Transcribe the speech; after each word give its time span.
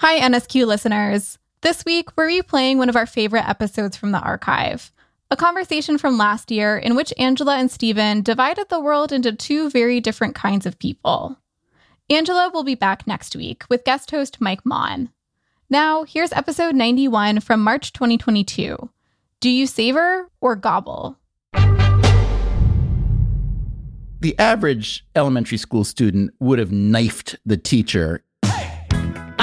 Hi, 0.00 0.20
NSQ 0.20 0.66
listeners. 0.66 1.38
This 1.62 1.82
week, 1.86 2.14
we're 2.16 2.28
replaying 2.28 2.76
one 2.76 2.90
of 2.90 2.96
our 2.96 3.06
favorite 3.06 3.48
episodes 3.48 3.96
from 3.96 4.12
the 4.12 4.20
archive 4.20 4.92
a 5.30 5.36
conversation 5.36 5.96
from 5.96 6.18
last 6.18 6.50
year 6.50 6.76
in 6.76 6.94
which 6.94 7.14
Angela 7.18 7.56
and 7.56 7.70
Stephen 7.70 8.20
divided 8.20 8.68
the 8.68 8.78
world 8.78 9.10
into 9.10 9.32
two 9.32 9.70
very 9.70 9.98
different 9.98 10.34
kinds 10.34 10.66
of 10.66 10.78
people. 10.78 11.38
Angela 12.10 12.50
will 12.52 12.62
be 12.62 12.74
back 12.74 13.06
next 13.06 13.34
week 13.34 13.64
with 13.70 13.84
guest 13.84 14.10
host 14.10 14.38
Mike 14.38 14.64
Maughan. 14.64 15.08
Now, 15.70 16.04
here's 16.04 16.30
episode 16.30 16.74
91 16.74 17.40
from 17.40 17.64
March 17.64 17.94
2022 17.94 18.90
Do 19.40 19.48
you 19.48 19.66
savor 19.66 20.30
or 20.42 20.56
gobble? 20.56 21.16
The 24.20 24.38
average 24.38 25.06
elementary 25.16 25.58
school 25.58 25.84
student 25.84 26.34
would 26.38 26.58
have 26.58 26.70
knifed 26.70 27.36
the 27.46 27.56
teacher 27.56 28.22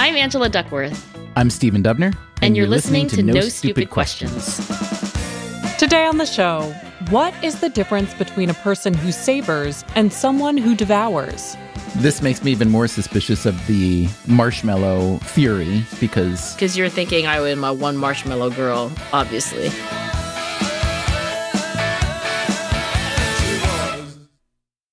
I'm 0.03 0.17
Angela 0.17 0.49
Duckworth. 0.49 1.17
I'm 1.37 1.49
Stephen 1.49 1.81
Dubner. 1.81 2.07
And, 2.07 2.17
and 2.41 2.57
you're, 2.57 2.65
you're 2.65 2.69
listening, 2.69 3.03
listening, 3.03 3.27
to, 3.27 3.33
No, 3.35 3.39
Stupid, 3.39 3.53
Stupid 3.53 3.89
questions. 3.89 4.59
questions. 4.67 5.77
Today 5.77 6.05
on 6.05 6.17
the 6.17 6.25
show, 6.25 6.75
what 7.09 7.33
is 7.41 7.61
the 7.61 7.69
difference 7.69 8.13
between 8.15 8.49
a 8.49 8.53
person 8.53 8.93
who 8.93 9.13
savors 9.13 9.85
and 9.95 10.11
someone 10.11 10.57
who 10.57 10.75
devours? 10.75 11.55
This 11.95 12.21
makes 12.21 12.43
me 12.43 12.51
even 12.51 12.69
more 12.69 12.89
suspicious 12.89 13.45
of 13.45 13.55
the 13.67 14.09
marshmallow 14.27 15.19
theory 15.19 15.85
because. 16.01 16.53
Because 16.53 16.77
you're 16.77 16.89
thinking 16.89 17.25
I 17.25 17.37
am 17.37 17.63
a 17.63 17.73
one 17.73 17.95
marshmallow 17.95 18.49
girl, 18.49 18.91
obviously. 19.13 19.69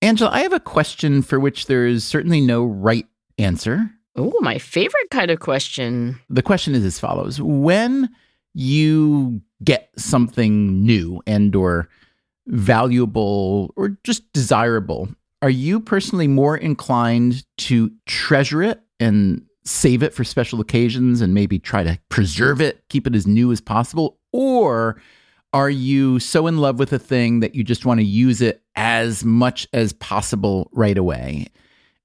Angela, 0.02 0.30
I 0.30 0.42
have 0.42 0.52
a 0.52 0.60
question 0.60 1.22
for 1.22 1.40
which 1.40 1.66
there 1.66 1.84
is 1.84 2.04
certainly 2.04 2.40
no 2.40 2.64
right 2.64 3.08
answer. 3.38 3.90
Oh, 4.16 4.32
my 4.40 4.58
favorite 4.58 5.10
kind 5.10 5.30
of 5.30 5.40
question. 5.40 6.18
The 6.28 6.42
question 6.42 6.74
is 6.74 6.84
as 6.84 6.98
follows. 6.98 7.40
When 7.40 8.08
you 8.54 9.40
get 9.62 9.90
something 9.96 10.84
new 10.84 11.22
and 11.26 11.54
or 11.54 11.88
valuable 12.46 13.72
or 13.76 13.96
just 14.04 14.32
desirable, 14.32 15.08
are 15.42 15.50
you 15.50 15.80
personally 15.80 16.28
more 16.28 16.56
inclined 16.56 17.44
to 17.58 17.90
treasure 18.06 18.62
it 18.62 18.80
and 18.98 19.44
save 19.64 20.02
it 20.02 20.12
for 20.12 20.24
special 20.24 20.60
occasions 20.60 21.20
and 21.20 21.32
maybe 21.32 21.58
try 21.58 21.84
to 21.84 21.98
preserve 22.08 22.60
it, 22.60 22.82
keep 22.88 23.06
it 23.06 23.14
as 23.14 23.26
new 23.26 23.52
as 23.52 23.60
possible? 23.60 24.18
Or 24.32 25.00
are 25.52 25.70
you 25.70 26.18
so 26.18 26.46
in 26.46 26.58
love 26.58 26.78
with 26.78 26.92
a 26.92 26.98
thing 26.98 27.40
that 27.40 27.54
you 27.54 27.64
just 27.64 27.86
want 27.86 28.00
to 28.00 28.06
use 28.06 28.40
it 28.40 28.62
as 28.76 29.24
much 29.24 29.66
as 29.72 29.92
possible 29.92 30.68
right 30.72 30.98
away? 30.98 31.48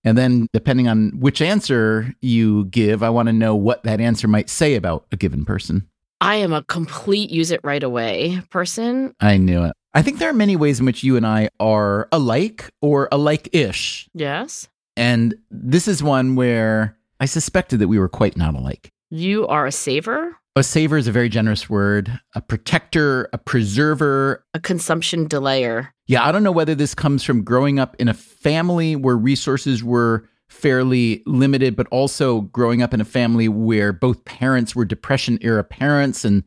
And 0.05 0.17
then, 0.17 0.47
depending 0.53 0.87
on 0.87 1.11
which 1.19 1.41
answer 1.41 2.13
you 2.21 2.65
give, 2.65 3.01
I 3.01 3.09
want 3.09 3.27
to 3.27 3.33
know 3.33 3.55
what 3.55 3.83
that 3.83 3.99
answer 3.99 4.27
might 4.27 4.49
say 4.49 4.75
about 4.75 5.05
a 5.11 5.17
given 5.17 5.43
person. 5.45 5.89
I 6.21 6.35
am 6.35 6.53
a 6.53 6.63
complete 6.63 7.31
use 7.31 7.51
it 7.51 7.59
right 7.63 7.83
away 7.83 8.41
person. 8.51 9.13
I 9.19 9.37
knew 9.37 9.63
it. 9.65 9.73
I 9.95 10.01
think 10.01 10.19
there 10.19 10.29
are 10.29 10.33
many 10.33 10.55
ways 10.55 10.79
in 10.79 10.85
which 10.85 11.03
you 11.03 11.17
and 11.17 11.25
I 11.25 11.49
are 11.59 12.07
alike 12.11 12.69
or 12.81 13.09
alike 13.11 13.49
ish. 13.51 14.07
Yes. 14.13 14.67
And 14.95 15.35
this 15.49 15.87
is 15.87 16.03
one 16.03 16.35
where 16.35 16.97
I 17.19 17.25
suspected 17.25 17.79
that 17.79 17.87
we 17.87 17.99
were 17.99 18.09
quite 18.09 18.37
not 18.37 18.55
alike. 18.55 18.91
You 19.09 19.47
are 19.47 19.65
a 19.65 19.71
saver? 19.71 20.37
A 20.57 20.63
saver 20.63 20.97
is 20.97 21.05
a 21.05 21.11
very 21.11 21.27
generous 21.27 21.69
word. 21.69 22.17
A 22.33 22.41
protector, 22.41 23.27
a 23.33 23.37
preserver, 23.37 24.45
a 24.53 24.59
consumption 24.59 25.27
delayer. 25.27 25.89
Yeah, 26.07 26.25
I 26.25 26.31
don't 26.31 26.43
know 26.43 26.51
whether 26.51 26.75
this 26.75 26.95
comes 26.95 27.23
from 27.23 27.43
growing 27.43 27.77
up 27.77 27.93
in 27.99 28.07
a 28.07 28.13
family 28.13 28.95
where 28.95 29.17
resources 29.17 29.83
were 29.83 30.29
fairly 30.47 31.23
limited, 31.25 31.75
but 31.75 31.87
also 31.87 32.41
growing 32.41 32.81
up 32.81 32.93
in 32.93 33.01
a 33.01 33.05
family 33.05 33.49
where 33.49 33.91
both 33.91 34.23
parents 34.23 34.73
were 34.73 34.85
Depression 34.85 35.37
era 35.41 35.61
parents, 35.63 36.23
and 36.23 36.45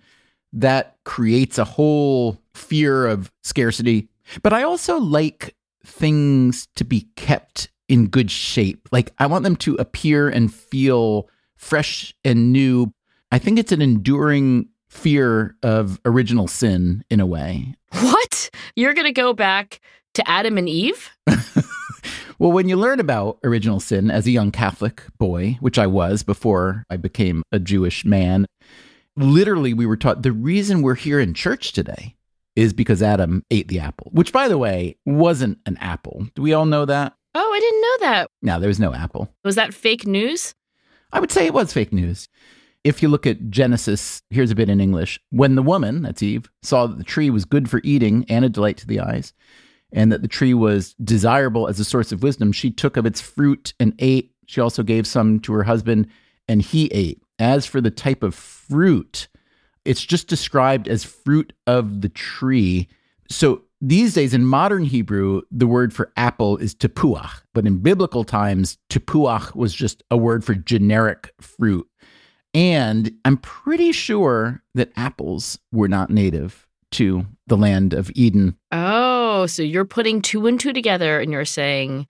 that 0.54 0.96
creates 1.04 1.58
a 1.58 1.64
whole 1.64 2.40
fear 2.54 3.06
of 3.06 3.30
scarcity. 3.42 4.08
But 4.42 4.54
I 4.54 4.62
also 4.62 4.98
like 4.98 5.54
things 5.84 6.66
to 6.76 6.84
be 6.84 7.08
kept 7.16 7.68
in 7.88 8.06
good 8.06 8.30
shape. 8.30 8.88
Like, 8.90 9.12
I 9.18 9.26
want 9.26 9.44
them 9.44 9.56
to 9.56 9.74
appear 9.74 10.30
and 10.30 10.52
feel 10.52 11.28
fresh 11.56 12.14
and 12.24 12.52
new. 12.54 12.90
I 13.30 13.38
think 13.38 13.58
it's 13.58 13.72
an 13.72 13.82
enduring 13.82 14.68
fear 14.88 15.56
of 15.62 16.00
original 16.04 16.48
sin 16.48 17.04
in 17.10 17.20
a 17.20 17.26
way. 17.26 17.74
What? 17.92 18.50
You're 18.74 18.94
going 18.94 19.06
to 19.06 19.12
go 19.12 19.32
back 19.34 19.80
to 20.14 20.28
Adam 20.28 20.56
and 20.56 20.68
Eve? 20.68 21.10
well, 22.38 22.52
when 22.52 22.68
you 22.68 22.76
learn 22.76 23.00
about 23.00 23.38
original 23.44 23.80
sin 23.80 24.10
as 24.10 24.26
a 24.26 24.30
young 24.30 24.50
Catholic 24.50 25.02
boy, 25.18 25.58
which 25.60 25.78
I 25.78 25.86
was 25.86 26.22
before 26.22 26.84
I 26.88 26.96
became 26.96 27.42
a 27.52 27.58
Jewish 27.58 28.04
man, 28.04 28.46
literally 29.16 29.74
we 29.74 29.86
were 29.86 29.96
taught 29.96 30.22
the 30.22 30.32
reason 30.32 30.82
we're 30.82 30.94
here 30.94 31.20
in 31.20 31.34
church 31.34 31.72
today 31.72 32.14
is 32.56 32.72
because 32.72 33.02
Adam 33.02 33.44
ate 33.50 33.68
the 33.68 33.78
apple, 33.78 34.10
which, 34.12 34.32
by 34.32 34.48
the 34.48 34.58
way, 34.58 34.96
wasn't 35.06 35.58
an 35.66 35.76
apple. 35.76 36.26
Do 36.34 36.42
we 36.42 36.54
all 36.54 36.66
know 36.66 36.84
that? 36.86 37.14
Oh, 37.34 37.52
I 37.52 37.60
didn't 37.60 37.82
know 37.82 38.10
that. 38.10 38.30
No, 38.42 38.58
there 38.58 38.68
was 38.68 38.80
no 38.80 38.94
apple. 38.94 39.32
Was 39.44 39.54
that 39.54 39.74
fake 39.74 40.06
news? 40.06 40.54
I 41.12 41.20
would 41.20 41.30
say 41.30 41.46
it 41.46 41.54
was 41.54 41.72
fake 41.72 41.92
news. 41.92 42.28
If 42.88 43.02
you 43.02 43.10
look 43.10 43.26
at 43.26 43.50
Genesis, 43.50 44.22
here's 44.30 44.50
a 44.50 44.54
bit 44.54 44.70
in 44.70 44.80
English. 44.80 45.20
When 45.28 45.56
the 45.56 45.62
woman, 45.62 46.00
that's 46.00 46.22
Eve, 46.22 46.48
saw 46.62 46.86
that 46.86 46.96
the 46.96 47.04
tree 47.04 47.28
was 47.28 47.44
good 47.44 47.68
for 47.68 47.82
eating 47.84 48.24
and 48.30 48.46
a 48.46 48.48
delight 48.48 48.78
to 48.78 48.86
the 48.86 48.98
eyes, 48.98 49.34
and 49.92 50.10
that 50.10 50.22
the 50.22 50.26
tree 50.26 50.54
was 50.54 50.94
desirable 50.94 51.68
as 51.68 51.78
a 51.78 51.84
source 51.84 52.12
of 52.12 52.22
wisdom, 52.22 52.50
she 52.50 52.70
took 52.70 52.96
of 52.96 53.04
its 53.04 53.20
fruit 53.20 53.74
and 53.78 53.92
ate. 53.98 54.32
She 54.46 54.62
also 54.62 54.82
gave 54.82 55.06
some 55.06 55.38
to 55.40 55.52
her 55.52 55.64
husband, 55.64 56.08
and 56.48 56.62
he 56.62 56.86
ate. 56.86 57.22
As 57.38 57.66
for 57.66 57.82
the 57.82 57.90
type 57.90 58.22
of 58.22 58.34
fruit, 58.34 59.28
it's 59.84 60.02
just 60.02 60.26
described 60.26 60.88
as 60.88 61.04
fruit 61.04 61.52
of 61.66 62.00
the 62.00 62.08
tree. 62.08 62.88
So 63.28 63.64
these 63.82 64.14
days 64.14 64.32
in 64.32 64.46
modern 64.46 64.84
Hebrew, 64.84 65.42
the 65.50 65.66
word 65.66 65.92
for 65.92 66.10
apple 66.16 66.56
is 66.56 66.74
tepuach, 66.74 67.42
but 67.52 67.66
in 67.66 67.80
biblical 67.80 68.24
times, 68.24 68.78
tepuach 68.88 69.54
was 69.54 69.74
just 69.74 70.02
a 70.10 70.16
word 70.16 70.42
for 70.42 70.54
generic 70.54 71.34
fruit. 71.38 71.86
And 72.58 73.12
I'm 73.24 73.36
pretty 73.36 73.92
sure 73.92 74.64
that 74.74 74.90
apples 74.96 75.60
were 75.70 75.86
not 75.86 76.10
native 76.10 76.66
to 76.90 77.24
the 77.46 77.56
land 77.56 77.94
of 77.94 78.10
Eden. 78.16 78.56
Oh, 78.72 79.46
so 79.46 79.62
you're 79.62 79.84
putting 79.84 80.20
two 80.20 80.44
and 80.48 80.58
two 80.58 80.72
together 80.72 81.20
and 81.20 81.30
you're 81.30 81.44
saying, 81.44 82.08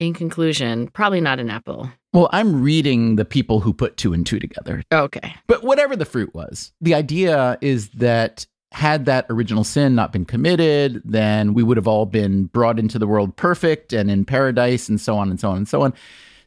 in 0.00 0.14
conclusion, 0.14 0.88
probably 0.88 1.20
not 1.20 1.40
an 1.40 1.50
apple. 1.50 1.90
Well, 2.14 2.30
I'm 2.32 2.62
reading 2.62 3.16
the 3.16 3.26
people 3.26 3.60
who 3.60 3.74
put 3.74 3.98
two 3.98 4.14
and 4.14 4.24
two 4.26 4.38
together. 4.38 4.82
Okay. 4.90 5.34
But 5.46 5.62
whatever 5.62 5.94
the 5.94 6.06
fruit 6.06 6.34
was, 6.34 6.72
the 6.80 6.94
idea 6.94 7.58
is 7.60 7.90
that 7.90 8.46
had 8.70 9.04
that 9.04 9.26
original 9.28 9.62
sin 9.62 9.94
not 9.94 10.10
been 10.10 10.24
committed, 10.24 11.02
then 11.04 11.52
we 11.52 11.62
would 11.62 11.76
have 11.76 11.86
all 11.86 12.06
been 12.06 12.44
brought 12.44 12.78
into 12.78 12.98
the 12.98 13.06
world 13.06 13.36
perfect 13.36 13.92
and 13.92 14.10
in 14.10 14.24
paradise 14.24 14.88
and 14.88 14.98
so 14.98 15.18
on 15.18 15.28
and 15.28 15.38
so 15.38 15.50
on 15.50 15.58
and 15.58 15.68
so 15.68 15.82
on. 15.82 15.92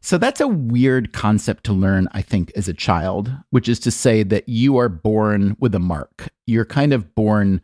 So 0.05 0.19
that's 0.19 0.39
a 0.39 0.47
weird 0.47 1.13
concept 1.13 1.63
to 1.63 1.73
learn, 1.73 2.07
I 2.11 2.21
think, 2.21 2.51
as 2.55 2.67
a 2.67 2.75
child, 2.75 3.33
which 3.49 3.67
is 3.67 3.79
to 3.79 3.89
say 3.89 4.21
that 4.21 4.47
you 4.47 4.77
are 4.77 4.87
born 4.87 5.57
with 5.59 5.73
a 5.73 5.79
mark. 5.79 6.29
You're 6.45 6.63
kind 6.63 6.93
of 6.93 7.15
born 7.15 7.59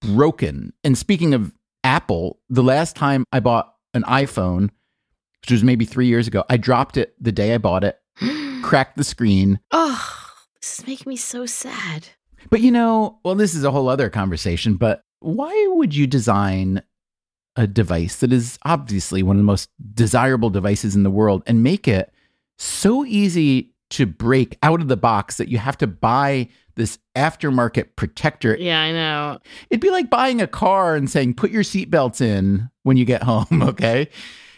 broken. 0.00 0.72
And 0.84 0.96
speaking 0.96 1.34
of 1.34 1.52
Apple, 1.82 2.38
the 2.48 2.62
last 2.62 2.94
time 2.94 3.24
I 3.32 3.40
bought 3.40 3.74
an 3.92 4.04
iPhone, 4.04 4.70
which 5.42 5.50
was 5.50 5.64
maybe 5.64 5.84
three 5.84 6.06
years 6.06 6.28
ago, 6.28 6.44
I 6.48 6.58
dropped 6.58 6.96
it 6.96 7.16
the 7.20 7.32
day 7.32 7.52
I 7.52 7.58
bought 7.58 7.82
it, 7.82 7.98
cracked 8.62 8.96
the 8.96 9.02
screen. 9.02 9.58
Oh, 9.72 10.30
this 10.60 10.78
is 10.78 10.86
making 10.86 11.10
me 11.10 11.16
so 11.16 11.44
sad. 11.44 12.06
But 12.50 12.60
you 12.60 12.70
know, 12.70 13.18
well, 13.24 13.34
this 13.34 13.56
is 13.56 13.64
a 13.64 13.72
whole 13.72 13.88
other 13.88 14.10
conversation, 14.10 14.76
but 14.76 15.02
why 15.18 15.66
would 15.70 15.92
you 15.92 16.06
design 16.06 16.82
a 17.58 17.66
device 17.66 18.16
that 18.16 18.32
is 18.32 18.56
obviously 18.64 19.22
one 19.22 19.36
of 19.36 19.40
the 19.40 19.44
most 19.44 19.68
desirable 19.94 20.48
devices 20.48 20.94
in 20.94 21.02
the 21.02 21.10
world 21.10 21.42
and 21.44 21.62
make 21.62 21.88
it 21.88 22.10
so 22.56 23.04
easy 23.04 23.74
to 23.90 24.06
break 24.06 24.56
out 24.62 24.80
of 24.80 24.86
the 24.86 24.96
box 24.96 25.38
that 25.38 25.48
you 25.48 25.58
have 25.58 25.76
to 25.76 25.86
buy 25.86 26.48
this 26.76 26.98
aftermarket 27.16 27.96
protector. 27.96 28.56
Yeah, 28.56 28.80
I 28.80 28.92
know. 28.92 29.38
It'd 29.70 29.80
be 29.80 29.90
like 29.90 30.08
buying 30.08 30.40
a 30.40 30.46
car 30.46 30.94
and 30.94 31.10
saying, 31.10 31.34
put 31.34 31.50
your 31.50 31.64
seatbelts 31.64 32.20
in 32.20 32.70
when 32.84 32.96
you 32.96 33.04
get 33.04 33.24
home, 33.24 33.46
okay? 33.62 34.08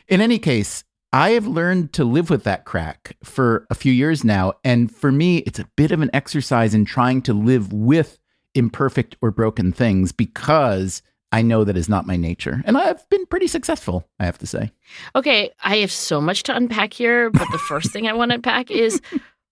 In 0.09 0.21
any 0.21 0.39
case, 0.39 0.85
I 1.11 1.31
have 1.31 1.47
learned 1.47 1.95
to 1.95 2.05
live 2.05 2.29
with 2.29 2.45
that 2.45 2.67
crack 2.67 3.17
for 3.25 3.67
a 3.71 3.75
few 3.75 3.93
years 3.93 4.25
now. 4.25 4.53
And 4.63 4.95
for 4.95 5.11
me, 5.11 5.39
it's 5.39 5.59
a 5.59 5.69
bit 5.77 5.91
of 5.91 6.03
an 6.03 6.11
exercise 6.13 6.75
in 6.75 6.85
trying 6.85 7.23
to 7.23 7.33
live 7.33 7.73
with 7.73 8.19
imperfect 8.55 9.17
or 9.23 9.31
broken 9.31 9.73
things 9.73 10.13
because 10.13 11.03
I 11.33 11.43
know 11.43 11.65
that 11.65 11.77
is 11.77 11.89
not 11.89 12.07
my 12.07 12.17
nature. 12.17 12.63
And 12.65 12.77
I've 12.77 13.09
been 13.09 13.27
pretty 13.27 13.47
successful, 13.47 14.09
I 14.19 14.25
have 14.25 14.39
to 14.39 14.47
say. 14.47 14.73
Okay, 15.15 15.51
I 15.63 15.77
have 15.79 15.93
so 15.93 16.21
much 16.21 16.43
to 16.45 16.57
unpack 16.57 16.93
here, 16.93 17.31
but 17.31 17.47
the 17.53 17.59
first 17.59 17.93
thing 17.93 18.09
I 18.09 18.13
want 18.13 18.31
to 18.31 18.37
unpack 18.37 18.71
is 18.71 19.01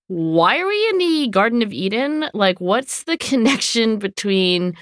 why 0.08 0.58
are 0.58 0.66
we 0.66 0.88
in 0.90 0.98
the 0.98 1.28
Garden 1.28 1.62
of 1.62 1.72
Eden? 1.72 2.26
Like, 2.34 2.60
what's 2.60 3.04
the 3.04 3.16
connection 3.16 3.98
between 3.98 4.74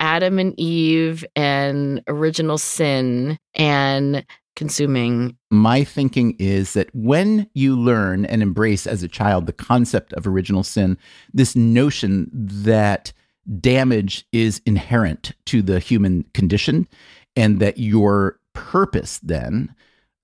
Adam 0.00 0.38
and 0.38 0.58
Eve 0.58 1.24
and 1.34 2.02
original 2.06 2.58
sin 2.58 3.38
and 3.54 4.24
consuming. 4.56 5.36
My 5.50 5.84
thinking 5.84 6.34
is 6.38 6.72
that 6.72 6.92
when 6.94 7.48
you 7.54 7.78
learn 7.78 8.24
and 8.24 8.42
embrace 8.42 8.86
as 8.86 9.02
a 9.02 9.08
child 9.08 9.46
the 9.46 9.52
concept 9.52 10.12
of 10.14 10.26
original 10.26 10.64
sin, 10.64 10.98
this 11.32 11.54
notion 11.54 12.28
that 12.32 13.12
damage 13.60 14.26
is 14.32 14.60
inherent 14.66 15.32
to 15.46 15.62
the 15.62 15.78
human 15.78 16.24
condition 16.34 16.88
and 17.36 17.60
that 17.60 17.78
your 17.78 18.38
purpose 18.52 19.18
then 19.18 19.74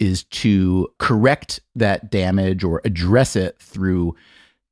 is 0.00 0.24
to 0.24 0.88
correct 0.98 1.60
that 1.74 2.10
damage 2.10 2.64
or 2.64 2.80
address 2.84 3.36
it 3.36 3.58
through 3.60 4.16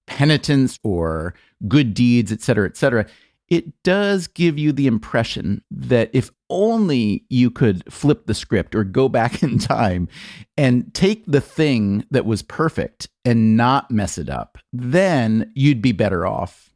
penitence 0.07 0.79
or 0.83 1.35
good 1.69 1.95
deeds, 1.95 2.33
et 2.33 2.41
cetera, 2.41 2.67
et 2.67 2.77
cetera, 2.77 3.07
it 3.49 3.83
does 3.83 4.27
give 4.29 4.59
you 4.59 4.73
the 4.73 4.87
impression 4.87 5.63
that 5.71 6.11
if 6.13 6.31
only 6.49 7.25
you 7.29 7.51
could 7.51 7.83
flip 7.93 8.27
the 8.27 8.35
script 8.35 8.75
or 8.75 8.85
go 8.85 9.09
back 9.09 9.43
in 9.43 9.59
time 9.59 10.09
and 10.57 10.93
take 10.95 11.25
the 11.27 11.41
thing 11.41 12.05
that 12.11 12.25
was 12.25 12.43
perfect 12.43 13.09
and 13.25 13.57
not 13.57 13.91
mess 13.91 14.19
it 14.19 14.29
up, 14.29 14.59
then 14.73 15.51
you'd 15.55 15.83
be 15.83 15.93
better 15.93 16.27
off. 16.27 16.70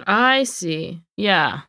Mm, 0.00 0.04
I 0.06 0.44
see. 0.44 1.00
Yeah. 1.16 1.60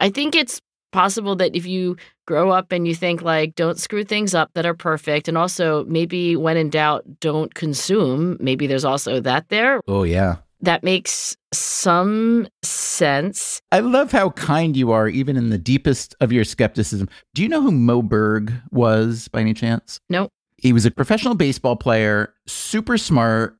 I 0.00 0.10
think 0.10 0.34
it's 0.34 0.60
possible 0.92 1.36
that 1.36 1.54
if 1.54 1.66
you 1.66 1.96
grow 2.26 2.50
up 2.50 2.72
and 2.72 2.86
you 2.88 2.94
think 2.94 3.20
like 3.22 3.54
don't 3.54 3.78
screw 3.78 4.04
things 4.04 4.34
up 4.34 4.50
that 4.54 4.64
are 4.64 4.74
perfect 4.74 5.28
and 5.28 5.36
also 5.36 5.84
maybe 5.84 6.34
when 6.36 6.56
in 6.56 6.70
doubt 6.70 7.04
don't 7.20 7.52
consume 7.54 8.36
maybe 8.40 8.66
there's 8.66 8.84
also 8.86 9.20
that 9.20 9.46
there 9.50 9.80
Oh, 9.86 10.02
yeah. 10.04 10.36
that 10.62 10.82
makes 10.82 11.36
some 11.52 12.48
sense 12.62 13.60
I 13.70 13.80
love 13.80 14.12
how 14.12 14.30
kind 14.30 14.76
you 14.78 14.90
are, 14.92 15.08
even 15.08 15.36
in 15.36 15.50
the 15.50 15.58
deepest 15.58 16.14
of 16.22 16.32
your 16.32 16.44
skepticism. 16.44 17.08
Do 17.34 17.42
you 17.42 17.48
know 17.50 17.60
who 17.60 17.70
Moe 17.72 18.00
Berg 18.02 18.50
was 18.70 19.28
by 19.28 19.40
any 19.40 19.52
chance? 19.54 20.00
no 20.08 20.28
He 20.56 20.72
was 20.72 20.86
a 20.86 20.90
professional 20.90 21.34
baseball 21.34 21.76
player, 21.76 22.32
super 22.46 22.96
smart. 22.96 23.56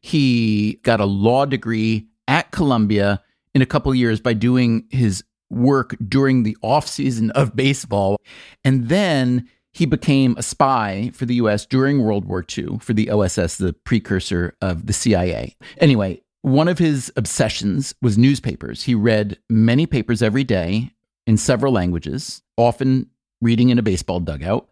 He 0.00 0.74
got 0.82 1.00
a 1.00 1.06
law 1.06 1.46
degree 1.46 2.06
at 2.28 2.50
Columbia 2.52 3.22
in 3.58 3.62
a 3.62 3.66
couple 3.66 3.92
years 3.92 4.20
by 4.20 4.34
doing 4.34 4.86
his 4.88 5.24
work 5.50 5.96
during 6.06 6.44
the 6.44 6.56
off 6.62 6.86
season 6.86 7.32
of 7.32 7.56
baseball. 7.56 8.16
And 8.62 8.88
then 8.88 9.48
he 9.72 9.84
became 9.84 10.36
a 10.36 10.44
spy 10.44 11.10
for 11.12 11.26
the 11.26 11.34
US 11.34 11.66
during 11.66 12.00
World 12.00 12.24
War 12.24 12.44
II 12.56 12.78
for 12.80 12.92
the 12.92 13.10
OSS, 13.10 13.56
the 13.56 13.72
precursor 13.72 14.54
of 14.62 14.86
the 14.86 14.92
CIA. 14.92 15.56
Anyway, 15.78 16.22
one 16.42 16.68
of 16.68 16.78
his 16.78 17.12
obsessions 17.16 17.96
was 18.00 18.16
newspapers. 18.16 18.84
He 18.84 18.94
read 18.94 19.38
many 19.50 19.86
papers 19.86 20.22
every 20.22 20.44
day 20.44 20.92
in 21.26 21.36
several 21.36 21.72
languages, 21.72 22.42
often 22.56 23.10
reading 23.40 23.70
in 23.70 23.78
a 23.80 23.82
baseball 23.82 24.20
dugout. 24.20 24.68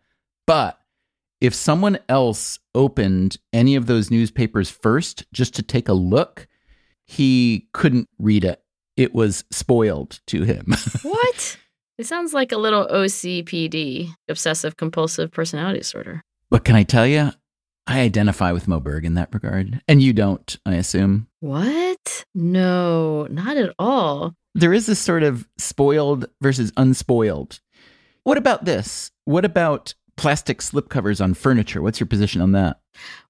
But 0.46 0.78
if 1.40 1.56
someone 1.56 1.98
else 2.08 2.60
opened 2.72 3.38
any 3.52 3.74
of 3.74 3.86
those 3.86 4.12
newspapers 4.12 4.70
first 4.70 5.26
just 5.32 5.56
to 5.56 5.62
take 5.64 5.88
a 5.88 5.92
look, 5.92 6.46
he 7.04 7.68
couldn't 7.72 8.08
read 8.20 8.44
it. 8.44 8.62
It 8.96 9.14
was 9.14 9.44
spoiled 9.50 10.20
to 10.28 10.42
him. 10.42 10.74
what 11.02 11.58
it 11.98 12.06
sounds 12.06 12.34
like 12.34 12.52
a 12.52 12.58
little 12.58 12.86
ocpd 12.88 14.12
obsessive 14.28 14.76
compulsive 14.76 15.30
personality 15.30 15.78
disorder 15.78 16.22
but 16.50 16.64
can 16.64 16.76
I 16.76 16.84
tell 16.84 17.06
you, 17.06 17.30
I 17.86 18.00
identify 18.00 18.52
with 18.52 18.68
Moe 18.68 18.80
Berg 18.80 19.04
in 19.04 19.14
that 19.14 19.32
regard. 19.32 19.80
And 19.88 20.02
you 20.02 20.12
don't, 20.12 20.56
I 20.66 20.74
assume. 20.74 21.28
what 21.40 22.24
no 22.34 23.26
not 23.30 23.56
at 23.56 23.74
all 23.78 24.34
There 24.54 24.72
is 24.72 24.86
this 24.86 24.98
sort 24.98 25.22
of 25.22 25.46
spoiled 25.58 26.26
versus 26.40 26.72
unspoiled. 26.76 27.60
What 28.24 28.38
about 28.38 28.64
this? 28.64 29.10
What 29.24 29.44
about 29.44 29.94
plastic 30.16 30.58
slipcovers 30.58 31.22
on 31.22 31.34
furniture? 31.34 31.82
What's 31.82 32.00
your 32.00 32.06
position 32.06 32.40
on 32.40 32.52
that? 32.52 32.80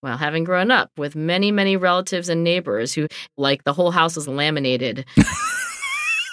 Well, 0.02 0.16
having 0.16 0.44
grown 0.44 0.70
up 0.70 0.90
with 0.96 1.16
many, 1.16 1.50
many 1.50 1.76
relatives 1.76 2.28
and 2.28 2.44
neighbors 2.44 2.92
who 2.94 3.06
like 3.36 3.64
the 3.64 3.72
whole 3.72 3.90
house 3.90 4.16
is 4.16 4.28
laminated. 4.28 5.04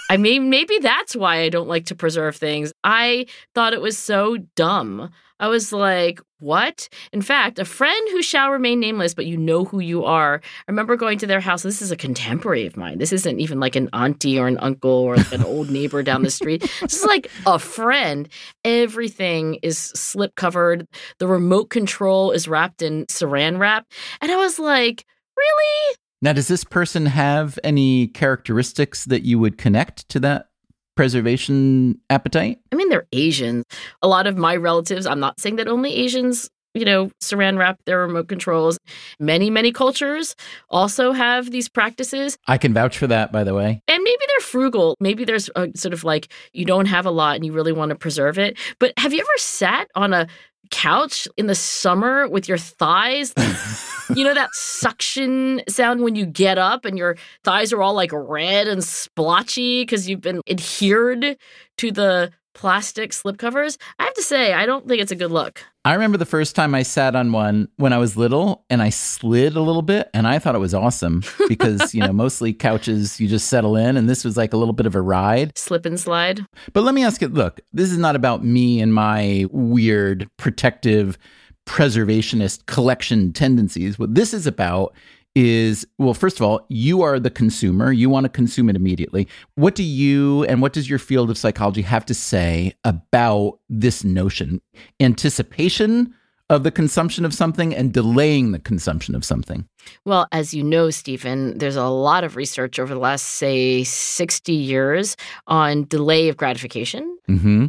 I 0.09 0.17
mean, 0.17 0.49
maybe 0.49 0.77
that's 0.79 1.15
why 1.15 1.37
I 1.37 1.49
don't 1.49 1.67
like 1.67 1.85
to 1.87 1.95
preserve 1.95 2.35
things. 2.35 2.71
I 2.83 3.25
thought 3.55 3.73
it 3.73 3.81
was 3.81 3.97
so 3.97 4.37
dumb. 4.55 5.09
I 5.39 5.47
was 5.47 5.73
like, 5.73 6.21
what? 6.39 6.89
In 7.11 7.21
fact, 7.21 7.59
a 7.59 7.65
friend 7.65 8.09
who 8.11 8.21
shall 8.21 8.51
remain 8.51 8.79
nameless, 8.79 9.13
but 9.13 9.25
you 9.25 9.37
know 9.37 9.65
who 9.65 9.79
you 9.79 10.03
are. 10.03 10.41
I 10.43 10.71
remember 10.71 10.95
going 10.95 11.17
to 11.19 11.27
their 11.27 11.39
house. 11.39 11.63
This 11.63 11.81
is 11.81 11.91
a 11.91 11.97
contemporary 11.97 12.65
of 12.65 12.77
mine. 12.77 12.97
This 12.97 13.13
isn't 13.13 13.39
even 13.39 13.59
like 13.59 13.75
an 13.75 13.89
auntie 13.93 14.39
or 14.39 14.47
an 14.47 14.57
uncle 14.59 14.91
or 14.91 15.15
an 15.31 15.43
old 15.43 15.69
neighbor 15.69 16.03
down 16.03 16.23
the 16.23 16.31
street. 16.31 16.61
This 16.81 16.97
is 16.97 17.05
like 17.05 17.31
a 17.45 17.59
friend. 17.59 18.29
Everything 18.63 19.55
is 19.63 19.77
slip 19.77 20.35
covered. 20.35 20.87
The 21.19 21.27
remote 21.27 21.69
control 21.69 22.31
is 22.31 22.47
wrapped 22.47 22.81
in 22.81 23.05
saran 23.05 23.59
wrap. 23.59 23.87
And 24.21 24.31
I 24.31 24.35
was 24.35 24.59
like, 24.59 25.05
really? 25.37 25.95
Now, 26.21 26.31
does 26.31 26.47
this 26.47 26.63
person 26.63 27.05
have 27.07 27.59
any 27.65 28.07
characteristics 28.07 29.03
that 29.05 29.23
you 29.23 29.39
would 29.39 29.57
connect 29.57 30.07
to 30.09 30.21
that 30.21 30.47
preservation 30.95 31.99
appetite? 32.09 32.59
I 32.71 32.75
mean, 32.75 32.89
they're 32.89 33.07
Asians. 33.11 33.65
A 34.01 34.07
lot 34.07 34.27
of 34.27 34.37
my 34.37 34.55
relatives, 34.55 35.05
I'm 35.05 35.19
not 35.19 35.39
saying 35.39 35.57
that 35.57 35.67
only 35.67 35.93
Asians, 35.93 36.49
you 36.73 36.85
know, 36.85 37.11
saran 37.21 37.57
wrap 37.57 37.79
their 37.85 37.99
remote 37.99 38.27
controls. 38.27 38.79
Many, 39.19 39.49
many 39.49 39.71
cultures 39.71 40.35
also 40.69 41.11
have 41.11 41.51
these 41.51 41.69
practices. 41.69 42.37
I 42.47 42.57
can 42.57 42.73
vouch 42.73 42.97
for 42.97 43.07
that, 43.07 43.31
by 43.31 43.43
the 43.43 43.53
way. 43.53 43.81
And 43.87 44.03
maybe 44.03 44.23
they're 44.27 44.45
frugal. 44.45 44.95
Maybe 44.99 45.23
there's 45.25 45.49
a 45.55 45.69
sort 45.75 45.93
of 45.93 46.03
like 46.03 46.31
you 46.51 46.65
don't 46.65 46.87
have 46.87 47.05
a 47.05 47.11
lot 47.11 47.35
and 47.35 47.45
you 47.45 47.53
really 47.53 47.73
want 47.73 47.89
to 47.89 47.95
preserve 47.95 48.39
it. 48.39 48.57
But 48.79 48.93
have 48.97 49.13
you 49.13 49.19
ever 49.19 49.37
sat 49.37 49.89
on 49.95 50.13
a 50.13 50.27
couch 50.71 51.27
in 51.37 51.47
the 51.47 51.55
summer 51.55 52.27
with 52.27 52.47
your 52.47 52.57
thighs? 52.57 53.33
you 54.15 54.23
know 54.23 54.33
that 54.33 54.49
suction 54.53 55.61
sound 55.67 56.01
when 56.01 56.15
you 56.15 56.25
get 56.25 56.57
up 56.57 56.85
and 56.85 56.97
your 56.97 57.17
thighs 57.43 57.71
are 57.73 57.81
all 57.81 57.93
like 57.93 58.11
red 58.13 58.67
and 58.67 58.83
splotchy 58.83 59.83
because 59.83 60.09
you've 60.09 60.21
been 60.21 60.41
adhered 60.49 61.37
to 61.77 61.91
the 61.91 62.31
plastic 62.53 63.11
slipcovers? 63.11 63.77
I 63.99 64.03
have 64.03 64.13
to 64.13 64.21
say, 64.21 64.53
I 64.53 64.65
don't 64.65 64.87
think 64.87 65.01
it's 65.01 65.11
a 65.11 65.15
good 65.15 65.31
look. 65.31 65.63
I 65.85 65.93
remember 65.93 66.17
the 66.17 66.25
first 66.25 66.55
time 66.55 66.73
I 66.73 66.83
sat 66.83 67.15
on 67.15 67.31
one 67.31 67.67
when 67.75 67.91
I 67.91 67.97
was 67.97 68.15
little 68.15 68.63
and 68.69 68.81
I 68.81 68.89
slid 68.89 69.55
a 69.55 69.61
little 69.61 69.81
bit 69.81 70.09
and 70.13 70.27
I 70.27 70.39
thought 70.39 70.55
it 70.55 70.59
was 70.59 70.73
awesome 70.73 71.23
because, 71.47 71.93
you 71.93 72.01
know, 72.01 72.13
mostly 72.13 72.53
couches 72.53 73.19
you 73.19 73.27
just 73.27 73.49
settle 73.49 73.75
in 73.75 73.97
and 73.97 74.09
this 74.09 74.23
was 74.23 74.37
like 74.37 74.53
a 74.53 74.57
little 74.57 74.73
bit 74.73 74.85
of 74.85 74.95
a 74.95 75.01
ride. 75.01 75.57
Slip 75.57 75.85
and 75.85 75.99
slide. 75.99 76.45
But 76.71 76.83
let 76.83 76.95
me 76.95 77.03
ask 77.03 77.21
you 77.21 77.27
look, 77.27 77.59
this 77.73 77.91
is 77.91 77.97
not 77.97 78.15
about 78.15 78.45
me 78.45 78.79
and 78.79 78.93
my 78.93 79.45
weird 79.51 80.29
protective 80.37 81.17
preservationist 81.65 82.65
collection 82.65 83.33
tendencies. 83.33 83.97
What 83.97 84.15
this 84.15 84.33
is 84.33 84.47
about 84.47 84.93
is 85.35 85.85
well, 85.97 86.13
first 86.13 86.39
of 86.39 86.43
all, 86.43 86.65
you 86.69 87.01
are 87.01 87.19
the 87.19 87.29
consumer. 87.29 87.91
You 87.91 88.09
want 88.09 88.25
to 88.25 88.29
consume 88.29 88.69
it 88.69 88.75
immediately. 88.75 89.27
What 89.55 89.75
do 89.75 89.83
you 89.83 90.43
and 90.45 90.61
what 90.61 90.73
does 90.73 90.89
your 90.89 90.99
field 90.99 91.29
of 91.29 91.37
psychology 91.37 91.81
have 91.81 92.05
to 92.05 92.13
say 92.13 92.73
about 92.83 93.59
this 93.69 94.03
notion? 94.03 94.61
Anticipation 94.99 96.13
of 96.49 96.63
the 96.63 96.71
consumption 96.71 97.25
of 97.25 97.33
something 97.33 97.73
and 97.73 97.93
delaying 97.93 98.51
the 98.51 98.59
consumption 98.59 99.15
of 99.15 99.25
something. 99.25 99.67
Well, 100.05 100.27
as 100.31 100.53
you 100.53 100.63
know, 100.63 100.89
Stephen, 100.89 101.57
there's 101.57 101.75
a 101.75 101.87
lot 101.87 102.23
of 102.23 102.35
research 102.35 102.79
over 102.79 102.93
the 102.93 102.99
last, 102.99 103.23
say, 103.23 103.83
60 103.83 104.51
years 104.51 105.15
on 105.47 105.85
delay 105.85 106.29
of 106.29 106.37
gratification. 106.37 107.17
Mm-hmm. 107.29 107.67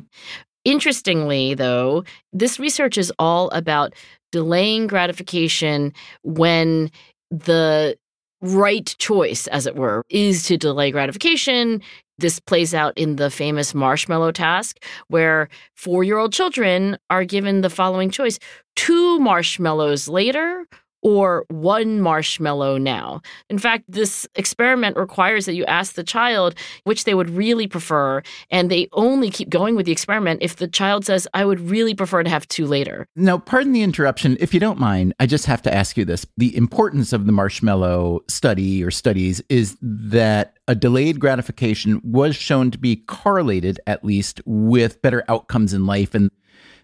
Interestingly, 0.64 1.54
though, 1.54 2.04
this 2.32 2.58
research 2.58 2.98
is 2.98 3.12
all 3.18 3.48
about 3.50 3.94
delaying 4.32 4.86
gratification 4.88 5.92
when 6.22 6.90
the 7.30 7.96
right 8.40 8.94
choice, 8.98 9.46
as 9.48 9.66
it 9.66 9.76
were, 9.76 10.02
is 10.10 10.44
to 10.44 10.56
delay 10.56 10.90
gratification. 10.90 11.82
This 12.18 12.38
plays 12.38 12.74
out 12.74 12.96
in 12.96 13.16
the 13.16 13.30
famous 13.30 13.74
marshmallow 13.74 14.32
task, 14.32 14.84
where 15.08 15.48
four 15.74 16.04
year 16.04 16.18
old 16.18 16.32
children 16.32 16.98
are 17.10 17.24
given 17.24 17.62
the 17.62 17.70
following 17.70 18.10
choice 18.10 18.38
two 18.76 19.18
marshmallows 19.18 20.08
later 20.08 20.66
or 21.04 21.44
one 21.50 22.00
marshmallow 22.00 22.78
now. 22.78 23.20
In 23.50 23.58
fact, 23.58 23.84
this 23.86 24.26
experiment 24.34 24.96
requires 24.96 25.44
that 25.46 25.54
you 25.54 25.64
ask 25.66 25.94
the 25.94 26.02
child 26.02 26.54
which 26.84 27.04
they 27.04 27.14
would 27.14 27.30
really 27.30 27.68
prefer, 27.68 28.22
and 28.50 28.70
they 28.70 28.88
only 28.92 29.30
keep 29.30 29.50
going 29.50 29.76
with 29.76 29.86
the 29.86 29.92
experiment 29.92 30.42
if 30.42 30.56
the 30.56 30.66
child 30.66 31.04
says, 31.04 31.28
I 31.34 31.44
would 31.44 31.60
really 31.60 31.94
prefer 31.94 32.22
to 32.22 32.30
have 32.30 32.48
two 32.48 32.66
later. 32.66 33.06
Now, 33.14 33.38
pardon 33.38 33.72
the 33.72 33.82
interruption. 33.82 34.36
If 34.40 34.54
you 34.54 34.60
don't 34.60 34.78
mind, 34.78 35.14
I 35.20 35.26
just 35.26 35.46
have 35.46 35.62
to 35.62 35.74
ask 35.74 35.96
you 35.96 36.04
this. 36.04 36.26
The 36.38 36.56
importance 36.56 37.12
of 37.12 37.26
the 37.26 37.32
marshmallow 37.32 38.24
study 38.28 38.82
or 38.82 38.90
studies 38.90 39.42
is 39.50 39.76
that 39.82 40.56
a 40.66 40.74
delayed 40.74 41.20
gratification 41.20 42.00
was 42.02 42.34
shown 42.34 42.70
to 42.70 42.78
be 42.78 42.96
correlated, 42.96 43.78
at 43.86 44.04
least, 44.04 44.40
with 44.46 45.02
better 45.02 45.22
outcomes 45.28 45.74
in 45.74 45.84
life. 45.84 46.14
And 46.14 46.30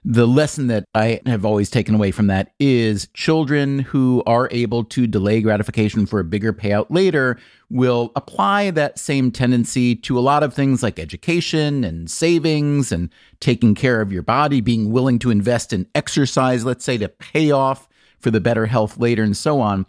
the 0.04 0.26
lesson 0.26 0.69
that 0.69 0.85
I 0.95 1.21
have 1.26 1.45
always 1.45 1.69
taken 1.69 1.95
away 1.95 2.11
from 2.11 2.28
that 2.28 2.52
is 2.59 3.09
children 3.12 3.80
who 3.80 4.23
are 4.26 4.49
able 4.50 4.85
to 4.85 5.07
delay 5.07 5.42
gratification 5.42 6.07
for 6.07 6.21
a 6.21 6.25
bigger 6.25 6.52
payout 6.52 6.87
later 6.88 7.38
will 7.69 8.11
apply 8.16 8.71
that 8.73 8.99
same 8.99 9.30
tendency 9.30 9.95
to 9.95 10.19
a 10.19 10.21
lot 10.21 10.42
of 10.42 10.54
things 10.54 10.83
like 10.83 10.99
education 10.99 11.85
and 11.85 12.11
savings 12.11 12.92
and 12.92 13.11
taking 13.40 13.75
care 13.75 14.00
of 14.00 14.12
your 14.12 14.23
body, 14.23 14.61
being 14.61 14.90
willing 14.90 15.19
to 15.19 15.30
invest 15.30 15.73
in 15.73 15.87
exercise, 15.95 16.64
let's 16.64 16.85
say, 16.85 16.97
to 16.97 17.09
pay 17.09 17.50
off 17.50 17.87
for 18.19 18.30
the 18.30 18.40
better 18.40 18.66
health 18.66 18.99
later 18.99 19.23
and 19.23 19.37
so 19.37 19.61
on. 19.61 19.87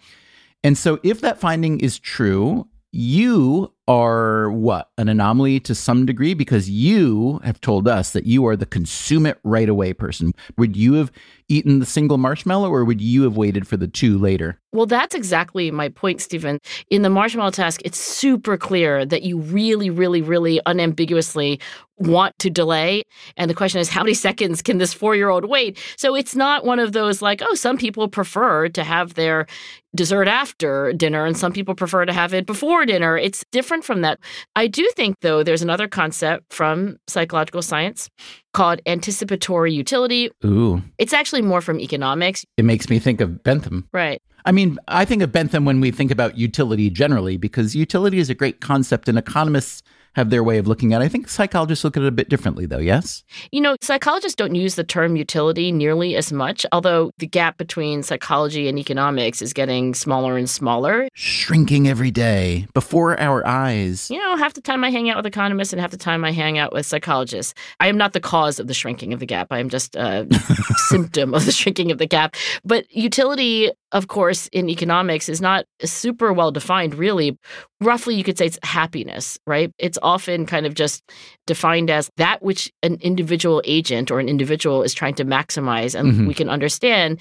And 0.64 0.78
so, 0.78 1.00
if 1.04 1.22
that 1.22 1.40
finding 1.40 1.80
is 1.80 1.98
true, 1.98 2.68
you 2.92 3.74
are 3.88 4.52
what? 4.52 4.90
An 4.98 5.10
anomaly 5.10 5.60
to 5.62 5.76
some 5.76 6.06
degree 6.06 6.34
because 6.34 6.70
you 6.70 7.40
have 7.44 7.60
told 7.62 7.88
us 7.88 8.14
that 8.14 8.26
you 8.26 8.46
are 8.46 8.56
the 8.56 8.66
consume 8.66 9.26
it 9.26 9.40
right 9.44 9.70
away 9.70 9.94
person. 9.94 10.34
Would 10.58 10.76
you 10.76 10.94
have 10.94 11.12
eaten 11.52 11.80
the 11.80 11.86
single 11.86 12.18
marshmallow 12.18 12.70
or 12.70 12.86
would 12.86 13.02
you 13.02 13.24
have 13.24 13.36
waited 13.36 13.68
for 13.68 13.78
the 13.78 13.88
two 13.88 14.18
later? 14.18 14.58
Well, 14.72 14.86
that's 14.86 15.14
exactly 15.14 15.70
my 15.70 15.90
point, 15.90 16.22
Stephen. 16.22 16.60
In 16.90 17.02
the 17.02 17.10
marshmallow 17.10 17.52
task, 17.52 17.82
it's 17.84 17.98
super 17.98 18.56
clear 18.56 19.06
that 19.06 19.24
you 19.24 19.38
really, 19.38 19.90
really, 19.90 20.22
really 20.22 20.62
unambiguously 20.66 21.60
want 21.98 22.38
to 22.40 22.50
delay. 22.50 23.04
And 23.36 23.50
the 23.50 23.54
question 23.54 23.82
is, 23.82 23.90
how 23.90 24.02
many 24.02 24.14
seconds 24.28 24.62
can 24.62 24.78
this 24.78 24.94
four 24.94 25.16
year 25.16 25.30
old 25.30 25.46
wait? 25.46 25.78
So 25.98 26.16
it's 26.16 26.36
not 26.36 26.66
one 26.66 26.80
of 26.80 26.94
those 26.94 27.22
like, 27.22 27.42
oh, 27.44 27.56
some 27.56 27.78
people 27.78 28.08
prefer 28.08 28.70
to 28.70 28.84
have 28.84 29.16
their 29.16 29.46
dessert 29.94 30.28
after 30.28 30.94
dinner 30.94 31.26
and 31.26 31.38
some 31.38 31.52
people 31.52 31.76
prefer 31.76 32.06
to 32.06 32.14
have 32.14 32.34
it 32.34 32.46
before 32.46 32.86
dinner. 32.86 33.18
It's 33.18 33.44
different 33.52 33.71
from 33.80 34.02
that. 34.02 34.20
I 34.58 34.68
do 34.68 34.86
think, 34.98 35.16
though, 35.22 35.44
there's 35.44 35.62
another 35.62 35.88
concept 35.88 36.52
from 36.52 36.98
psychological 37.08 37.62
science 37.62 38.10
called 38.54 38.82
anticipatory 38.86 39.72
utility. 39.72 40.30
Ooh. 40.44 40.82
It's 40.98 41.14
actually 41.14 41.44
more 41.44 41.62
from 41.62 41.80
economics. 41.80 42.46
It 42.58 42.66
makes 42.66 42.90
me 42.90 43.00
think 43.00 43.22
of 43.22 43.42
Bentham. 43.44 43.88
Right. 43.94 44.22
I 44.44 44.52
mean, 44.52 44.78
I 44.88 45.06
think 45.06 45.22
of 45.22 45.32
Bentham 45.32 45.64
when 45.64 45.80
we 45.80 45.92
think 45.92 46.12
about 46.12 46.38
utility 46.38 46.90
generally, 46.90 47.38
because 47.38 47.76
utility 47.76 48.18
is 48.18 48.30
a 48.30 48.36
great 48.36 48.60
concept, 48.60 49.08
and 49.08 49.18
economists 49.18 49.84
have 50.16 50.30
their 50.30 50.44
way 50.44 50.58
of 50.58 50.68
looking 50.68 50.94
at 50.94 51.02
it. 51.02 51.06
I 51.06 51.08
think 51.08 51.30
psychologists 51.30 51.84
look 51.84 51.98
at 51.98 52.04
it 52.04 52.08
a 52.08 52.12
bit 52.12 52.30
differently, 52.30 52.66
though, 52.66 52.80
yes? 52.80 53.24
You 53.52 53.62
know, 53.62 53.76
psychologists 53.82 54.36
don't 54.36 54.56
use 54.56 54.76
the 54.76 54.84
term 54.84 55.16
utility 55.16 55.72
nearly 55.72 56.16
as 56.16 56.32
much, 56.32 56.66
although 56.72 57.12
the 57.18 57.28
gap 57.28 57.58
between 57.58 58.04
psychology 58.04 58.68
and 58.68 58.78
economics 58.78 59.42
is 59.42 59.54
getting 59.54 59.94
smaller 59.94 60.38
and 60.38 60.50
smaller. 60.50 61.08
Shrinking 61.14 61.88
every 61.88 62.12
day 62.12 62.68
before 62.74 63.20
our 63.20 63.46
eyes. 63.48 64.10
You 64.12 64.20
know, 64.20 64.36
half 64.36 64.54
the 64.54 64.62
time 64.62 64.84
I 64.84 64.90
hang 64.90 65.10
out 65.10 65.18
with 65.18 65.26
economists 65.26 65.74
and 65.74 65.82
half 65.82 65.92
the 65.92 65.98
time 65.98 66.26
I 66.26 66.32
hang 66.32 66.58
out 66.58 66.74
with 66.74 66.86
psychologists. 66.86 67.54
I 67.80 67.88
am 67.88 67.98
not 67.98 68.14
the 68.14 68.20
cause 68.20 68.60
of 68.60 68.68
the 68.68 68.74
shrinking 68.74 69.14
of 69.14 69.20
the 69.20 69.26
gap. 69.26 69.48
I 69.52 69.60
am 69.60 69.70
just 69.70 69.96
a 69.96 70.28
symptom 70.90 71.34
of 71.34 71.46
the 71.46 71.52
shrinking 71.52 71.92
of 71.92 71.98
the 71.98 72.08
gap. 72.08 72.36
But 72.64 72.92
utility 72.92 73.72
of 73.92 74.08
course, 74.08 74.48
in 74.48 74.70
economics 74.70 75.28
is 75.28 75.42
not 75.42 75.66
super 75.84 76.32
well 76.32 76.52
defined, 76.52 76.96
really. 76.96 77.38
Roughly, 77.82 78.16
you 78.16 78.24
could 78.24 78.38
say 78.38 78.46
it's 78.46 78.60
happiness, 78.64 79.40
right? 79.48 79.74
It's 79.80 79.98
often 80.04 80.46
kind 80.46 80.66
of 80.68 80.76
just 80.76 81.04
defined 81.48 81.90
as 81.90 82.12
that 82.18 82.44
which 82.44 82.72
an 82.84 82.98
individual 83.02 83.62
agent 83.66 84.12
or 84.12 84.20
an 84.20 84.30
individual 84.30 84.84
is 84.84 84.94
trying 84.94 85.16
to 85.16 85.26
maximize. 85.26 86.00
And 86.00 86.14
mm-hmm. 86.14 86.28
we 86.28 86.36
can 86.36 86.48
understand 86.48 87.20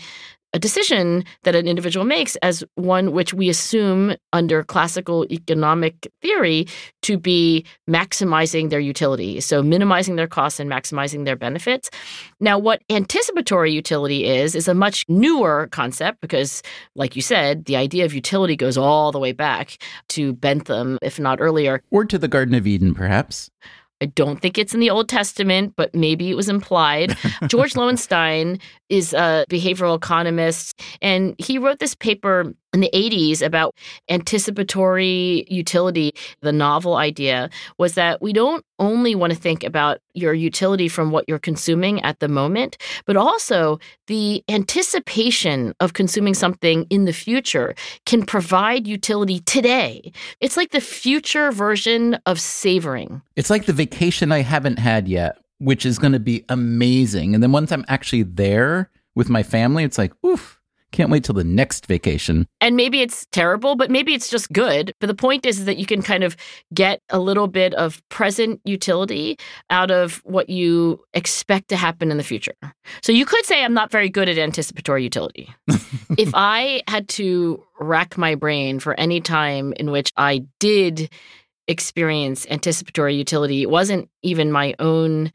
a 0.52 0.58
decision 0.58 1.24
that 1.44 1.54
an 1.54 1.66
individual 1.66 2.04
makes 2.04 2.36
as 2.36 2.64
one 2.74 3.12
which 3.12 3.32
we 3.32 3.48
assume 3.48 4.14
under 4.32 4.64
classical 4.64 5.24
economic 5.30 6.10
theory 6.22 6.66
to 7.02 7.18
be 7.18 7.64
maximizing 7.88 8.70
their 8.70 8.80
utility. 8.80 9.40
So 9.40 9.62
minimizing 9.62 10.16
their 10.16 10.26
costs 10.26 10.58
and 10.58 10.70
maximizing 10.70 11.24
their 11.24 11.36
benefits. 11.36 11.90
Now, 12.40 12.58
what 12.58 12.82
anticipatory 12.90 13.72
utility 13.72 14.24
is, 14.24 14.54
is 14.54 14.66
a 14.66 14.74
much 14.74 15.04
newer 15.08 15.68
concept 15.70 16.20
because, 16.20 16.62
like 16.94 17.14
you 17.14 17.22
said, 17.22 17.66
the 17.66 17.76
idea 17.76 18.04
of 18.04 18.14
utility 18.14 18.56
goes 18.56 18.76
all 18.76 19.12
the 19.12 19.18
way 19.18 19.32
back 19.32 19.78
to 20.10 20.32
Bentham, 20.32 20.98
if 21.02 21.20
not 21.20 21.40
earlier. 21.40 21.82
Or 21.90 22.04
to 22.04 22.18
the 22.18 22.28
Garden 22.28 22.54
of 22.54 22.66
Eden, 22.66 22.94
perhaps. 22.94 23.50
I 24.00 24.06
don't 24.06 24.40
think 24.40 24.56
it's 24.56 24.72
in 24.72 24.80
the 24.80 24.90
Old 24.90 25.08
Testament, 25.08 25.74
but 25.76 25.94
maybe 25.94 26.30
it 26.30 26.34
was 26.34 26.48
implied. 26.48 27.16
George 27.46 27.74
Loewenstein 27.74 28.58
is 28.90 29.14
a 29.14 29.46
behavioral 29.48 29.96
economist, 29.96 30.80
and 31.00 31.34
he 31.38 31.58
wrote 31.58 31.78
this 31.78 31.94
paper 31.94 32.52
in 32.72 32.80
the 32.80 32.90
80s 32.94 33.42
about 33.42 33.74
anticipatory 34.08 35.44
utility. 35.48 36.12
The 36.40 36.52
novel 36.52 36.96
idea 36.96 37.50
was 37.78 37.94
that 37.94 38.22
we 38.22 38.32
don't 38.32 38.64
only 38.78 39.14
want 39.14 39.32
to 39.32 39.38
think 39.38 39.64
about 39.64 39.98
your 40.14 40.34
utility 40.34 40.88
from 40.88 41.10
what 41.10 41.24
you're 41.26 41.38
consuming 41.38 42.00
at 42.02 42.20
the 42.20 42.28
moment, 42.28 42.76
but 43.06 43.16
also 43.16 43.80
the 44.06 44.44
anticipation 44.48 45.74
of 45.80 45.94
consuming 45.94 46.34
something 46.34 46.86
in 46.90 47.06
the 47.06 47.12
future 47.12 47.74
can 48.06 48.24
provide 48.24 48.86
utility 48.86 49.40
today. 49.40 50.12
It's 50.40 50.56
like 50.56 50.70
the 50.70 50.80
future 50.80 51.50
version 51.50 52.18
of 52.26 52.40
savoring. 52.40 53.20
It's 53.36 53.50
like 53.50 53.66
the 53.66 53.72
vacation 53.72 54.30
I 54.30 54.42
haven't 54.42 54.78
had 54.78 55.08
yet, 55.08 55.38
which 55.60 55.86
is 55.86 55.98
going 55.98 56.12
to 56.12 56.20
be 56.20 56.44
amazing. 56.48 57.34
And 57.34 57.42
then 57.42 57.52
once 57.52 57.70
I'm 57.70 57.84
actually 57.88 58.24
there 58.24 58.90
with 59.14 59.28
my 59.28 59.42
family, 59.42 59.84
it's 59.84 59.98
like, 59.98 60.12
oof 60.24 60.60
can't 60.92 61.10
wait 61.10 61.24
till 61.24 61.34
the 61.34 61.44
next 61.44 61.86
vacation. 61.86 62.46
And 62.60 62.76
maybe 62.76 63.00
it's 63.00 63.26
terrible, 63.32 63.76
but 63.76 63.90
maybe 63.90 64.14
it's 64.14 64.28
just 64.28 64.52
good. 64.52 64.92
But 65.00 65.06
the 65.06 65.14
point 65.14 65.46
is, 65.46 65.60
is 65.60 65.64
that 65.66 65.78
you 65.78 65.86
can 65.86 66.02
kind 66.02 66.24
of 66.24 66.36
get 66.74 67.00
a 67.10 67.18
little 67.18 67.46
bit 67.46 67.74
of 67.74 68.02
present 68.08 68.60
utility 68.64 69.38
out 69.70 69.90
of 69.90 70.20
what 70.24 70.48
you 70.48 71.02
expect 71.14 71.68
to 71.68 71.76
happen 71.76 72.10
in 72.10 72.16
the 72.16 72.24
future. 72.24 72.54
So 73.02 73.12
you 73.12 73.24
could 73.24 73.44
say 73.44 73.64
I'm 73.64 73.74
not 73.74 73.90
very 73.90 74.08
good 74.08 74.28
at 74.28 74.38
anticipatory 74.38 75.02
utility. 75.02 75.48
if 76.18 76.30
I 76.34 76.82
had 76.88 77.08
to 77.10 77.62
rack 77.78 78.18
my 78.18 78.34
brain 78.34 78.80
for 78.80 78.98
any 78.98 79.20
time 79.20 79.72
in 79.74 79.90
which 79.90 80.12
I 80.16 80.44
did 80.58 81.10
experience 81.68 82.46
anticipatory 82.50 83.14
utility, 83.14 83.62
it 83.62 83.70
wasn't 83.70 84.08
even 84.22 84.50
my 84.50 84.74
own 84.80 85.30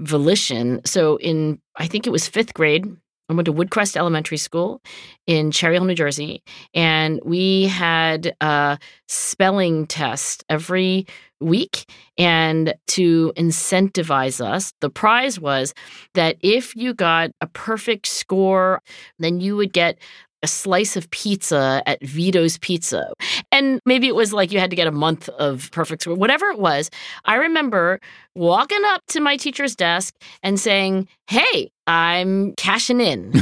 volition. 0.00 0.80
So 0.84 1.16
in 1.16 1.60
I 1.76 1.86
think 1.86 2.06
it 2.06 2.10
was 2.10 2.28
5th 2.28 2.52
grade, 2.54 2.86
I 3.28 3.32
went 3.32 3.46
to 3.46 3.52
Woodcrest 3.52 3.96
Elementary 3.96 4.38
School 4.38 4.82
in 5.26 5.52
Cherry 5.52 5.76
Hill, 5.76 5.84
New 5.84 5.94
Jersey, 5.94 6.42
and 6.74 7.20
we 7.24 7.68
had 7.68 8.34
a 8.40 8.76
spelling 9.06 9.86
test 9.86 10.44
every 10.48 11.06
week. 11.40 11.88
And 12.18 12.74
to 12.88 13.32
incentivize 13.36 14.44
us, 14.44 14.72
the 14.80 14.90
prize 14.90 15.38
was 15.38 15.74
that 16.14 16.38
if 16.40 16.74
you 16.74 16.92
got 16.92 17.30
a 17.40 17.46
perfect 17.46 18.06
score, 18.06 18.82
then 19.20 19.40
you 19.40 19.56
would 19.56 19.72
get 19.72 19.98
a 20.42 20.46
slice 20.46 20.96
of 20.96 21.10
pizza 21.10 21.82
at 21.86 22.00
Vito's 22.02 22.58
Pizza. 22.58 23.12
And 23.52 23.80
maybe 23.84 24.08
it 24.08 24.14
was 24.14 24.32
like 24.32 24.52
you 24.52 24.58
had 24.58 24.70
to 24.70 24.76
get 24.76 24.86
a 24.86 24.92
month 24.92 25.28
of 25.30 25.70
perfect 25.72 26.02
score, 26.02 26.14
whatever 26.14 26.46
it 26.46 26.58
was. 26.58 26.90
I 27.24 27.36
remember 27.36 28.00
walking 28.34 28.82
up 28.86 29.02
to 29.08 29.20
my 29.20 29.36
teacher's 29.36 29.74
desk 29.74 30.14
and 30.42 30.58
saying, 30.58 31.08
Hey, 31.28 31.70
I'm 31.86 32.54
cashing 32.54 33.00
in. 33.00 33.32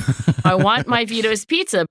I 0.45 0.55
want 0.55 0.89
my 0.89 1.05
Vito's 1.07 1.45
pizza. 1.45 1.87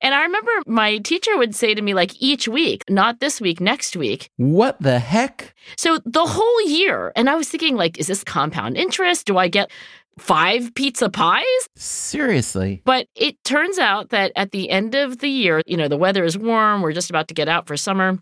And 0.00 0.14
I 0.14 0.22
remember 0.22 0.50
my 0.66 0.98
teacher 0.98 1.36
would 1.38 1.54
say 1.54 1.74
to 1.74 1.80
me, 1.80 1.94
like, 1.94 2.20
each 2.20 2.46
week, 2.46 2.82
not 2.90 3.20
this 3.20 3.40
week, 3.40 3.60
next 3.60 3.96
week. 3.96 4.28
What 4.36 4.80
the 4.80 4.98
heck? 4.98 5.54
So 5.76 5.98
the 6.04 6.26
whole 6.26 6.68
year. 6.68 7.12
And 7.16 7.30
I 7.30 7.34
was 7.34 7.48
thinking, 7.48 7.76
like, 7.76 7.98
is 7.98 8.06
this 8.06 8.22
compound 8.22 8.76
interest? 8.76 9.26
Do 9.26 9.38
I 9.38 9.48
get 9.48 9.70
five 10.18 10.74
pizza 10.74 11.08
pies? 11.08 11.44
Seriously. 11.76 12.82
But 12.84 13.08
it 13.14 13.42
turns 13.44 13.78
out 13.78 14.10
that 14.10 14.32
at 14.36 14.52
the 14.52 14.70
end 14.70 14.94
of 14.94 15.18
the 15.18 15.28
year, 15.28 15.62
you 15.66 15.76
know, 15.76 15.88
the 15.88 15.96
weather 15.96 16.24
is 16.24 16.38
warm, 16.38 16.82
we're 16.82 16.92
just 16.92 17.10
about 17.10 17.28
to 17.28 17.34
get 17.34 17.48
out 17.48 17.66
for 17.66 17.76
summer. 17.76 18.18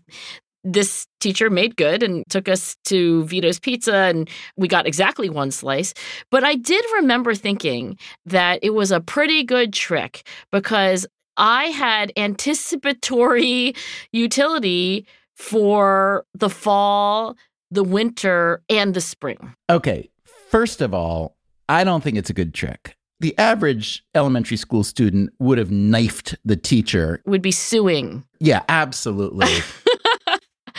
This 0.65 1.07
teacher 1.19 1.49
made 1.49 1.75
good 1.75 2.03
and 2.03 2.23
took 2.29 2.47
us 2.47 2.77
to 2.85 3.25
Vito's 3.25 3.59
Pizza, 3.59 3.93
and 3.93 4.29
we 4.55 4.69
got 4.69 4.87
exactly 4.87 5.29
one 5.29 5.51
slice. 5.51 5.93
But 6.31 6.45
I 6.45 6.55
did 6.55 6.85
remember 6.95 7.35
thinking 7.35 7.97
that 8.25 8.59
it 8.63 8.69
was 8.69 8.91
a 8.91 9.01
pretty 9.01 9.43
good 9.43 9.73
trick 9.73 10.25
because 10.53 11.05
I 11.35 11.65
had 11.65 12.13
anticipatory 12.15 13.75
utility 14.13 15.05
for 15.35 16.25
the 16.33 16.49
fall, 16.49 17.35
the 17.71 17.83
winter, 17.83 18.61
and 18.69 18.93
the 18.93 19.01
spring. 19.01 19.55
Okay. 19.69 20.09
First 20.49 20.81
of 20.81 20.93
all, 20.93 21.32
I 21.69 21.83
don't 21.83 22.03
think 22.03 22.17
it's 22.17 22.29
a 22.29 22.33
good 22.33 22.53
trick. 22.53 22.95
The 23.19 23.37
average 23.37 24.03
elementary 24.15 24.57
school 24.57 24.83
student 24.83 25.29
would 25.39 25.57
have 25.57 25.71
knifed 25.71 26.35
the 26.43 26.57
teacher. 26.57 27.21
Would 27.25 27.41
be 27.41 27.51
suing. 27.51 28.25
Yeah, 28.39 28.63
absolutely. 28.67 29.47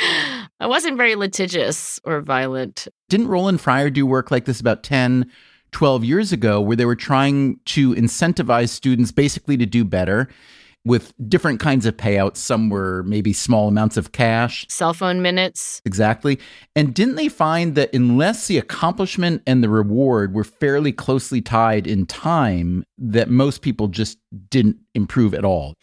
I 0.61 0.67
wasn't 0.67 0.97
very 0.97 1.15
litigious 1.15 2.01
or 2.05 2.21
violent. 2.21 2.89
Didn't 3.09 3.29
Roland 3.29 3.61
Fryer 3.61 3.91
do 3.91 4.05
work 4.07 4.31
like 4.31 4.45
this 4.45 4.61
about 4.61 4.83
10, 4.83 5.31
12 5.73 6.05
years 6.05 6.33
ago 6.33 6.61
where 6.61 6.77
they 6.77 6.85
were 6.85 6.97
trying 6.97 7.59
to 7.67 7.95
incentivize 7.95 8.69
students 8.69 9.13
basically 9.13 9.57
to 9.57 9.67
do 9.67 9.85
better? 9.85 10.29
With 10.85 11.15
different 11.29 11.61
kinds 11.61 11.87
of 11.87 11.97
payouts. 11.97 12.37
Some 12.37 12.69
were 12.69 13.03
maybe 13.05 13.33
small 13.33 13.69
amounts 13.69 13.97
of 13.97 14.13
cash. 14.13 14.67
Cell 14.69 14.93
phone 14.93 15.23
minutes. 15.23 15.81
Exactly. 15.85 16.39
And 16.77 16.95
didn't 16.95 17.15
they 17.15 17.29
find 17.29 17.75
that 17.75 17.95
unless 17.95 18.47
the 18.47 18.59
accomplishment 18.59 19.43
and 19.47 19.63
the 19.63 19.69
reward 19.69 20.35
were 20.35 20.45
fairly 20.45 20.93
closely 20.93 21.41
tied 21.41 21.87
in 21.87 22.07
time, 22.07 22.85
that 22.99 23.31
most 23.31 23.63
people 23.63 23.89
just 23.89 24.19
didn't 24.51 24.77
improve 24.95 25.35
at 25.35 25.45
all? 25.45 25.75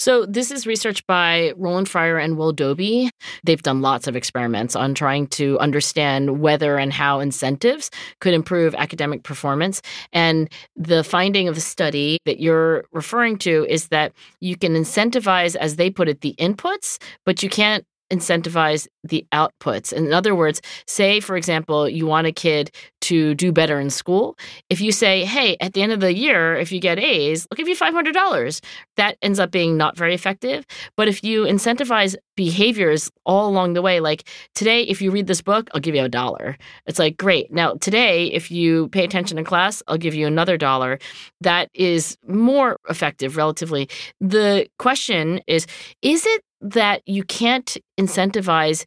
So, 0.00 0.24
this 0.24 0.50
is 0.50 0.66
research 0.66 1.06
by 1.06 1.52
Roland 1.58 1.86
Fryer 1.86 2.16
and 2.16 2.38
Will 2.38 2.52
Dobbie. 2.52 3.10
They've 3.44 3.62
done 3.62 3.82
lots 3.82 4.06
of 4.06 4.16
experiments 4.16 4.74
on 4.74 4.94
trying 4.94 5.26
to 5.26 5.58
understand 5.58 6.40
whether 6.40 6.78
and 6.78 6.90
how 6.90 7.20
incentives 7.20 7.90
could 8.18 8.32
improve 8.32 8.74
academic 8.76 9.24
performance. 9.24 9.82
And 10.14 10.48
the 10.74 11.04
finding 11.04 11.48
of 11.48 11.54
the 11.54 11.60
study 11.60 12.16
that 12.24 12.40
you're 12.40 12.86
referring 12.92 13.36
to 13.40 13.66
is 13.68 13.88
that 13.88 14.14
you 14.40 14.56
can 14.56 14.72
incentivize, 14.72 15.54
as 15.54 15.76
they 15.76 15.90
put 15.90 16.08
it, 16.08 16.22
the 16.22 16.34
inputs, 16.38 16.96
but 17.26 17.42
you 17.42 17.50
can't 17.50 17.84
incentivize 18.10 18.86
the 19.04 19.26
outputs. 19.32 19.92
In 19.92 20.12
other 20.12 20.34
words, 20.34 20.60
say, 20.86 21.20
for 21.20 21.36
example, 21.36 21.88
you 21.88 22.06
want 22.06 22.26
a 22.26 22.32
kid 22.32 22.70
to 23.02 23.34
do 23.34 23.50
better 23.50 23.80
in 23.80 23.88
school. 23.88 24.36
If 24.68 24.80
you 24.80 24.92
say, 24.92 25.24
hey, 25.24 25.56
at 25.60 25.72
the 25.72 25.82
end 25.82 25.92
of 25.92 26.00
the 26.00 26.14
year, 26.14 26.56
if 26.56 26.70
you 26.70 26.80
get 26.80 26.98
A's, 26.98 27.46
I'll 27.50 27.56
give 27.56 27.68
you 27.68 27.76
$500, 27.76 28.60
that 28.96 29.16
ends 29.22 29.38
up 29.38 29.50
being 29.50 29.76
not 29.76 29.96
very 29.96 30.14
effective. 30.14 30.66
But 30.96 31.08
if 31.08 31.24
you 31.24 31.44
incentivize 31.44 32.14
behaviors 32.36 33.10
all 33.24 33.48
along 33.48 33.72
the 33.72 33.82
way, 33.82 34.00
like 34.00 34.28
today, 34.54 34.82
if 34.82 35.00
you 35.00 35.10
read 35.10 35.26
this 35.26 35.40
book, 35.40 35.70
I'll 35.72 35.80
give 35.80 35.94
you 35.94 36.04
a 36.04 36.08
dollar. 36.08 36.56
It's 36.86 36.98
like, 36.98 37.16
great. 37.16 37.50
Now, 37.50 37.74
today, 37.74 38.26
if 38.26 38.50
you 38.50 38.88
pay 38.88 39.04
attention 39.04 39.38
in 39.38 39.44
class, 39.44 39.82
I'll 39.88 39.98
give 39.98 40.14
you 40.14 40.26
another 40.26 40.56
dollar. 40.56 40.98
That 41.40 41.70
is 41.74 42.18
more 42.26 42.76
effective 42.88 43.36
relatively. 43.36 43.88
The 44.20 44.66
question 44.78 45.40
is, 45.46 45.66
is 46.02 46.26
it 46.26 46.42
that 46.60 47.02
you 47.06 47.24
can't 47.24 47.76
incentivize 47.98 48.84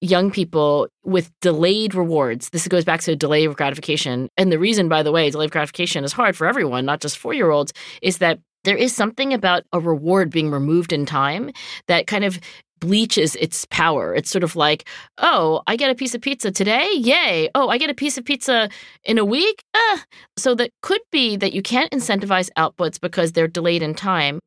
young 0.00 0.30
people 0.30 0.88
with 1.04 1.30
delayed 1.40 1.94
rewards. 1.94 2.50
This 2.50 2.68
goes 2.68 2.84
back 2.84 3.00
to 3.02 3.16
delay 3.16 3.44
of 3.44 3.56
gratification. 3.56 4.28
And 4.36 4.52
the 4.52 4.58
reason, 4.58 4.88
by 4.88 5.02
the 5.02 5.12
way, 5.12 5.28
delay 5.30 5.46
of 5.46 5.50
gratification 5.50 6.04
is 6.04 6.12
hard 6.12 6.36
for 6.36 6.46
everyone, 6.46 6.84
not 6.84 7.00
just 7.00 7.18
four 7.18 7.34
year 7.34 7.50
olds, 7.50 7.72
is 8.00 8.18
that 8.18 8.38
there 8.64 8.76
is 8.76 8.94
something 8.94 9.32
about 9.32 9.64
a 9.72 9.80
reward 9.80 10.30
being 10.30 10.50
removed 10.50 10.92
in 10.92 11.06
time 11.06 11.50
that 11.86 12.06
kind 12.06 12.24
of 12.24 12.38
bleaches 12.80 13.34
its 13.36 13.66
power. 13.70 14.14
It's 14.14 14.30
sort 14.30 14.44
of 14.44 14.56
like, 14.56 14.88
oh, 15.18 15.62
I 15.66 15.76
get 15.76 15.90
a 15.90 15.94
piece 15.94 16.14
of 16.14 16.20
pizza 16.20 16.50
today? 16.50 16.88
Yay. 16.94 17.48
Oh, 17.54 17.68
I 17.68 17.78
get 17.78 17.90
a 17.90 17.94
piece 17.94 18.18
of 18.18 18.24
pizza 18.24 18.68
in 19.04 19.18
a 19.18 19.24
week? 19.24 19.62
Uh. 19.74 19.98
So 20.36 20.54
that 20.54 20.70
could 20.82 21.00
be 21.10 21.36
that 21.36 21.52
you 21.52 21.62
can't 21.62 21.90
incentivize 21.90 22.50
outputs 22.56 23.00
because 23.00 23.32
they're 23.32 23.48
delayed 23.48 23.82
in 23.82 23.94
time. 23.94 24.38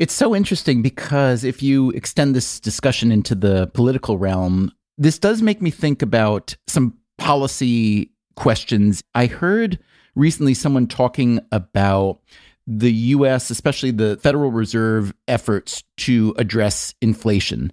It's 0.00 0.14
so 0.14 0.34
interesting 0.34 0.80
because 0.80 1.44
if 1.44 1.62
you 1.62 1.90
extend 1.90 2.34
this 2.34 2.58
discussion 2.58 3.12
into 3.12 3.34
the 3.34 3.66
political 3.74 4.16
realm, 4.16 4.72
this 4.96 5.18
does 5.18 5.42
make 5.42 5.60
me 5.60 5.70
think 5.70 6.00
about 6.00 6.56
some 6.66 6.94
policy 7.18 8.10
questions. 8.34 9.02
I 9.14 9.26
heard 9.26 9.78
recently 10.14 10.54
someone 10.54 10.86
talking 10.86 11.40
about 11.52 12.20
the 12.66 12.90
US, 12.90 13.50
especially 13.50 13.90
the 13.90 14.16
Federal 14.16 14.50
Reserve 14.50 15.12
efforts 15.28 15.84
to 15.98 16.34
address 16.38 16.94
inflation. 17.02 17.70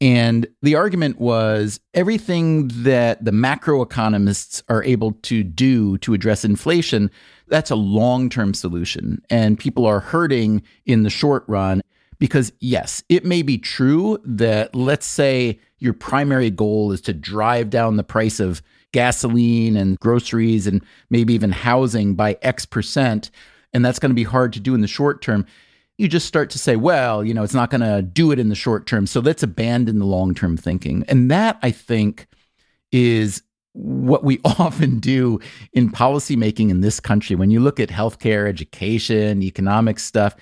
And 0.00 0.46
the 0.62 0.76
argument 0.76 1.18
was 1.18 1.80
everything 1.92 2.68
that 2.68 3.24
the 3.24 3.32
macroeconomists 3.32 4.62
are 4.68 4.84
able 4.84 5.12
to 5.22 5.42
do 5.42 5.98
to 5.98 6.14
address 6.14 6.44
inflation 6.44 7.10
that's 7.48 7.70
a 7.70 7.76
long 7.76 8.28
term 8.28 8.54
solution. 8.54 9.22
And 9.30 9.58
people 9.58 9.86
are 9.86 10.00
hurting 10.00 10.62
in 10.86 11.02
the 11.02 11.10
short 11.10 11.44
run 11.46 11.80
because, 12.18 12.52
yes, 12.60 13.02
it 13.08 13.24
may 13.24 13.42
be 13.42 13.58
true 13.58 14.18
that, 14.24 14.74
let's 14.74 15.06
say, 15.06 15.58
your 15.78 15.92
primary 15.92 16.50
goal 16.50 16.92
is 16.92 17.00
to 17.02 17.12
drive 17.12 17.70
down 17.70 17.96
the 17.96 18.04
price 18.04 18.40
of 18.40 18.62
gasoline 18.92 19.76
and 19.76 19.98
groceries 20.00 20.66
and 20.66 20.82
maybe 21.10 21.34
even 21.34 21.52
housing 21.52 22.14
by 22.14 22.36
X 22.42 22.66
percent. 22.66 23.30
And 23.72 23.84
that's 23.84 23.98
going 23.98 24.10
to 24.10 24.14
be 24.14 24.24
hard 24.24 24.52
to 24.54 24.60
do 24.60 24.74
in 24.74 24.80
the 24.80 24.88
short 24.88 25.22
term. 25.22 25.46
You 25.98 26.08
just 26.08 26.26
start 26.26 26.50
to 26.50 26.58
say, 26.58 26.76
well, 26.76 27.24
you 27.24 27.34
know, 27.34 27.42
it's 27.42 27.54
not 27.54 27.70
going 27.70 27.80
to 27.80 28.02
do 28.02 28.30
it 28.30 28.38
in 28.38 28.48
the 28.48 28.54
short 28.54 28.86
term. 28.86 29.06
So 29.06 29.20
let's 29.20 29.42
abandon 29.42 29.98
the 29.98 30.06
long 30.06 30.34
term 30.34 30.56
thinking. 30.56 31.04
And 31.08 31.30
that, 31.30 31.58
I 31.62 31.70
think, 31.70 32.26
is 32.92 33.42
what 33.72 34.24
we 34.24 34.40
often 34.44 34.98
do 34.98 35.40
in 35.72 35.90
policymaking 35.90 36.70
in 36.70 36.80
this 36.80 37.00
country. 37.00 37.36
When 37.36 37.50
you 37.50 37.60
look 37.60 37.80
at 37.80 37.88
healthcare, 37.88 38.48
education, 38.48 39.42
economic 39.42 39.98
stuff, 39.98 40.36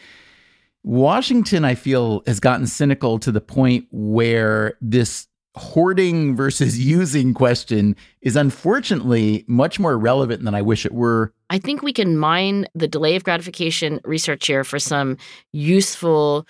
Washington, 0.82 1.64
I 1.64 1.74
feel, 1.74 2.22
has 2.26 2.38
gotten 2.38 2.66
cynical 2.66 3.18
to 3.18 3.32
the 3.32 3.40
point 3.40 3.86
where 3.90 4.78
this 4.80 5.26
hoarding 5.56 6.36
versus 6.36 6.78
using 6.78 7.34
question 7.34 7.96
is 8.20 8.36
unfortunately 8.36 9.44
much 9.46 9.78
more 9.78 9.98
relevant 9.98 10.44
than 10.44 10.54
I 10.54 10.62
wish 10.62 10.86
it 10.86 10.92
were. 10.92 11.32
I 11.50 11.58
think 11.58 11.82
we 11.82 11.92
can 11.92 12.18
mine 12.18 12.66
the 12.74 12.88
delay 12.88 13.16
of 13.16 13.24
gratification 13.24 14.00
research 14.04 14.46
here 14.46 14.64
for 14.64 14.78
some 14.78 15.16
useful 15.52 16.46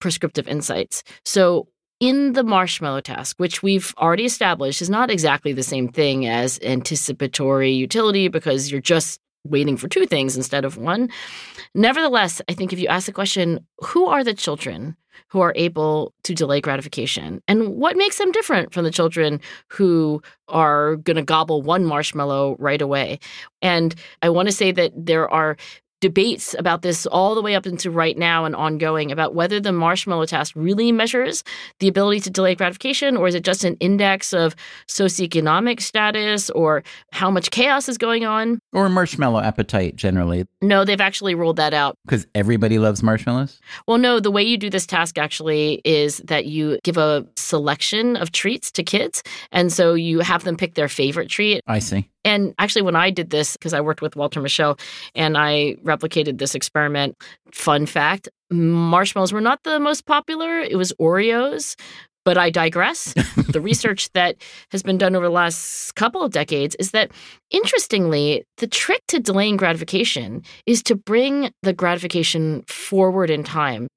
prescriptive 0.00 0.48
insights. 0.48 1.02
So, 1.24 1.68
in 2.00 2.32
the 2.32 2.42
marshmallow 2.42 3.02
task, 3.02 3.38
which 3.38 3.62
we've 3.62 3.94
already 3.96 4.24
established 4.24 4.82
is 4.82 4.90
not 4.90 5.08
exactly 5.08 5.52
the 5.52 5.62
same 5.62 5.86
thing 5.86 6.26
as 6.26 6.58
anticipatory 6.64 7.70
utility 7.70 8.26
because 8.26 8.72
you're 8.72 8.80
just 8.80 9.20
waiting 9.44 9.76
for 9.76 9.88
two 9.88 10.06
things 10.06 10.36
instead 10.36 10.64
of 10.64 10.76
one. 10.76 11.08
Nevertheless, 11.74 12.40
I 12.48 12.54
think 12.54 12.72
if 12.72 12.78
you 12.78 12.88
ask 12.88 13.06
the 13.06 13.12
question, 13.12 13.66
who 13.82 14.06
are 14.06 14.24
the 14.24 14.34
children 14.34 14.96
who 15.28 15.40
are 15.40 15.52
able 15.56 16.14
to 16.24 16.34
delay 16.34 16.60
gratification? 16.60 17.42
And 17.48 17.76
what 17.76 17.96
makes 17.96 18.18
them 18.18 18.32
different 18.32 18.72
from 18.72 18.84
the 18.84 18.90
children 18.90 19.40
who 19.68 20.22
are 20.48 20.96
going 20.96 21.16
to 21.16 21.22
gobble 21.22 21.62
one 21.62 21.84
marshmallow 21.84 22.56
right 22.58 22.80
away? 22.80 23.18
And 23.60 23.94
I 24.20 24.28
want 24.28 24.48
to 24.48 24.54
say 24.54 24.72
that 24.72 24.92
there 24.94 25.28
are 25.30 25.56
debates 26.02 26.54
about 26.58 26.82
this 26.82 27.06
all 27.06 27.34
the 27.36 27.40
way 27.40 27.54
up 27.54 27.64
into 27.64 27.88
right 27.88 28.18
now 28.18 28.44
and 28.44 28.56
ongoing 28.56 29.12
about 29.12 29.36
whether 29.36 29.60
the 29.60 29.70
marshmallow 29.70 30.26
test 30.26 30.54
really 30.56 30.90
measures 30.90 31.44
the 31.78 31.86
ability 31.86 32.18
to 32.18 32.28
delay 32.28 32.56
gratification 32.56 33.16
or 33.16 33.28
is 33.28 33.36
it 33.36 33.44
just 33.44 33.62
an 33.62 33.76
index 33.76 34.32
of 34.34 34.56
socioeconomic 34.88 35.80
status 35.80 36.50
or 36.50 36.82
how 37.12 37.30
much 37.30 37.52
chaos 37.52 37.88
is 37.88 37.96
going 37.96 38.24
on? 38.24 38.58
Or 38.72 38.88
marshmallow 38.88 39.42
appetite 39.42 39.94
generally. 39.94 40.44
No 40.60 40.84
they've 40.84 41.00
actually 41.00 41.36
ruled 41.36 41.56
that 41.56 41.72
out. 41.72 41.96
Because 42.04 42.26
everybody 42.34 42.80
loves 42.80 43.00
marshmallows? 43.00 43.60
Well 43.86 43.98
no 43.98 44.18
the 44.18 44.32
way 44.32 44.42
you 44.42 44.58
do 44.58 44.70
this 44.70 44.86
task 44.86 45.18
actually 45.18 45.80
is 45.84 46.18
that 46.24 46.46
you 46.46 46.80
give 46.82 46.98
a 46.98 47.24
selection 47.36 48.16
of 48.16 48.32
treats 48.32 48.72
to 48.72 48.82
kids 48.82 49.22
and 49.52 49.72
so 49.72 49.94
you 49.94 50.18
have 50.18 50.42
them 50.42 50.56
pick 50.56 50.74
their 50.74 50.88
favorite 50.88 51.28
treat. 51.28 51.62
I 51.68 51.78
see 51.78 52.08
and 52.24 52.54
actually, 52.58 52.82
when 52.82 52.96
I 52.96 53.10
did 53.10 53.30
this, 53.30 53.56
because 53.56 53.74
I 53.74 53.80
worked 53.80 54.02
with 54.02 54.16
Walter 54.16 54.40
Mischel 54.40 54.78
and 55.14 55.36
I 55.36 55.76
replicated 55.82 56.38
this 56.38 56.54
experiment, 56.54 57.16
fun 57.52 57.86
fact 57.86 58.28
marshmallows 58.52 59.32
were 59.32 59.40
not 59.40 59.62
the 59.64 59.80
most 59.80 60.06
popular. 60.06 60.60
It 60.60 60.76
was 60.76 60.92
Oreos. 61.00 61.76
But 62.24 62.38
I 62.38 62.50
digress. 62.50 63.14
the 63.48 63.60
research 63.64 64.08
that 64.12 64.36
has 64.70 64.80
been 64.84 64.96
done 64.96 65.16
over 65.16 65.26
the 65.26 65.32
last 65.32 65.96
couple 65.96 66.22
of 66.22 66.30
decades 66.30 66.76
is 66.76 66.92
that, 66.92 67.10
interestingly, 67.50 68.44
the 68.58 68.68
trick 68.68 69.02
to 69.08 69.18
delaying 69.18 69.56
gratification 69.56 70.44
is 70.64 70.84
to 70.84 70.94
bring 70.94 71.50
the 71.64 71.72
gratification 71.72 72.62
forward 72.68 73.28
in 73.28 73.42
time. 73.42 73.88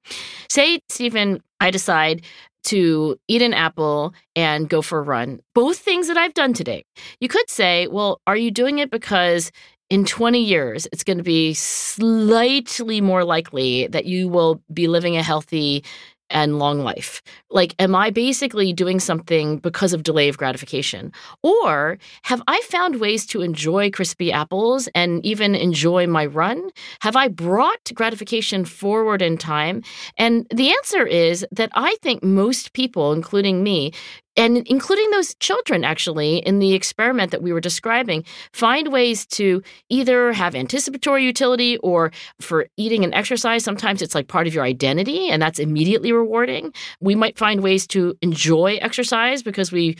Say, 0.50 0.80
Stephen, 0.88 1.40
I 1.60 1.70
decide 1.70 2.24
to 2.66 3.16
eat 3.28 3.42
an 3.42 3.54
apple 3.54 4.14
and 4.34 4.68
go 4.68 4.82
for 4.82 4.98
a 4.98 5.02
run. 5.02 5.40
Both 5.54 5.78
things 5.78 6.08
that 6.08 6.16
I've 6.16 6.34
done 6.34 6.52
today. 6.52 6.84
You 7.20 7.28
could 7.28 7.48
say, 7.50 7.86
well, 7.88 8.20
are 8.26 8.36
you 8.36 8.50
doing 8.50 8.78
it 8.78 8.90
because 8.90 9.50
in 9.88 10.04
20 10.04 10.42
years 10.42 10.88
it's 10.92 11.04
going 11.04 11.18
to 11.18 11.24
be 11.24 11.54
slightly 11.54 13.00
more 13.00 13.24
likely 13.24 13.86
that 13.88 14.04
you 14.04 14.28
will 14.28 14.60
be 14.72 14.88
living 14.88 15.16
a 15.16 15.22
healthy 15.22 15.84
and 16.30 16.58
long 16.58 16.80
life? 16.80 17.22
Like, 17.50 17.74
am 17.78 17.94
I 17.94 18.10
basically 18.10 18.72
doing 18.72 19.00
something 19.00 19.58
because 19.58 19.92
of 19.92 20.02
delay 20.02 20.28
of 20.28 20.38
gratification? 20.38 21.12
Or 21.42 21.98
have 22.22 22.42
I 22.46 22.60
found 22.62 23.00
ways 23.00 23.26
to 23.26 23.42
enjoy 23.42 23.90
crispy 23.90 24.32
apples 24.32 24.88
and 24.94 25.24
even 25.24 25.54
enjoy 25.54 26.06
my 26.06 26.26
run? 26.26 26.70
Have 27.00 27.16
I 27.16 27.28
brought 27.28 27.92
gratification 27.94 28.64
forward 28.64 29.22
in 29.22 29.38
time? 29.38 29.82
And 30.16 30.46
the 30.54 30.70
answer 30.70 31.06
is 31.06 31.46
that 31.52 31.70
I 31.74 31.96
think 32.02 32.22
most 32.22 32.72
people, 32.72 33.12
including 33.12 33.62
me, 33.62 33.92
and 34.36 34.58
including 34.66 35.10
those 35.10 35.34
children 35.36 35.84
actually 35.84 36.38
in 36.38 36.58
the 36.58 36.74
experiment 36.74 37.30
that 37.30 37.42
we 37.42 37.52
were 37.52 37.60
describing 37.60 38.24
find 38.52 38.92
ways 38.92 39.26
to 39.26 39.62
either 39.88 40.32
have 40.32 40.54
anticipatory 40.54 41.24
utility 41.24 41.76
or 41.78 42.12
for 42.40 42.66
eating 42.76 43.04
and 43.04 43.14
exercise 43.14 43.64
sometimes 43.64 44.02
it's 44.02 44.14
like 44.14 44.28
part 44.28 44.46
of 44.46 44.54
your 44.54 44.64
identity 44.64 45.28
and 45.28 45.40
that's 45.40 45.58
immediately 45.58 46.12
rewarding 46.12 46.72
we 47.00 47.14
might 47.14 47.38
find 47.38 47.62
ways 47.62 47.86
to 47.86 48.16
enjoy 48.22 48.78
exercise 48.80 49.42
because 49.42 49.72
we 49.72 49.96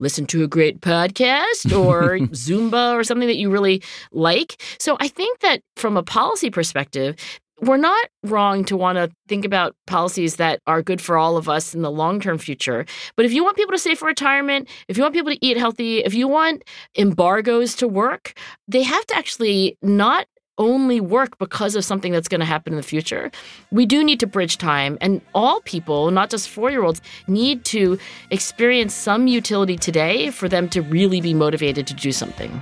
listen 0.00 0.26
to 0.26 0.44
a 0.44 0.48
great 0.48 0.80
podcast 0.80 1.76
or 1.84 2.18
Zumba 2.28 2.94
or 2.94 3.04
something 3.04 3.28
that 3.28 3.36
you 3.36 3.50
really 3.50 3.82
like. 4.12 4.60
So 4.78 4.96
I 5.00 5.08
think 5.08 5.40
that 5.40 5.60
from 5.76 5.96
a 5.96 6.02
policy 6.02 6.50
perspective, 6.50 7.16
we're 7.60 7.76
not 7.76 8.06
wrong 8.24 8.64
to 8.64 8.76
want 8.76 8.96
to 8.96 9.10
think 9.28 9.44
about 9.44 9.76
policies 9.86 10.36
that 10.36 10.60
are 10.66 10.82
good 10.82 11.00
for 11.00 11.16
all 11.16 11.36
of 11.36 11.48
us 11.48 11.74
in 11.74 11.82
the 11.82 11.90
long 11.90 12.20
term 12.20 12.38
future. 12.38 12.84
But 13.16 13.24
if 13.24 13.32
you 13.32 13.44
want 13.44 13.56
people 13.56 13.72
to 13.72 13.78
save 13.78 13.98
for 13.98 14.06
retirement, 14.06 14.68
if 14.88 14.96
you 14.96 15.02
want 15.02 15.14
people 15.14 15.32
to 15.32 15.44
eat 15.44 15.56
healthy, 15.56 15.98
if 15.98 16.14
you 16.14 16.28
want 16.28 16.64
embargoes 16.96 17.74
to 17.76 17.88
work, 17.88 18.38
they 18.68 18.82
have 18.82 19.06
to 19.06 19.16
actually 19.16 19.78
not 19.82 20.26
only 20.58 21.00
work 21.00 21.38
because 21.38 21.74
of 21.74 21.84
something 21.84 22.12
that's 22.12 22.28
going 22.28 22.40
to 22.40 22.46
happen 22.46 22.72
in 22.72 22.76
the 22.76 22.82
future. 22.82 23.30
We 23.70 23.86
do 23.86 24.04
need 24.04 24.20
to 24.20 24.26
bridge 24.26 24.58
time, 24.58 24.98
and 25.00 25.20
all 25.34 25.60
people, 25.62 26.10
not 26.10 26.30
just 26.30 26.48
four 26.48 26.70
year 26.70 26.84
olds, 26.84 27.00
need 27.26 27.64
to 27.66 27.98
experience 28.30 28.94
some 28.94 29.26
utility 29.26 29.76
today 29.76 30.30
for 30.30 30.48
them 30.48 30.68
to 30.70 30.82
really 30.82 31.20
be 31.20 31.34
motivated 31.34 31.86
to 31.88 31.94
do 31.94 32.12
something. 32.12 32.60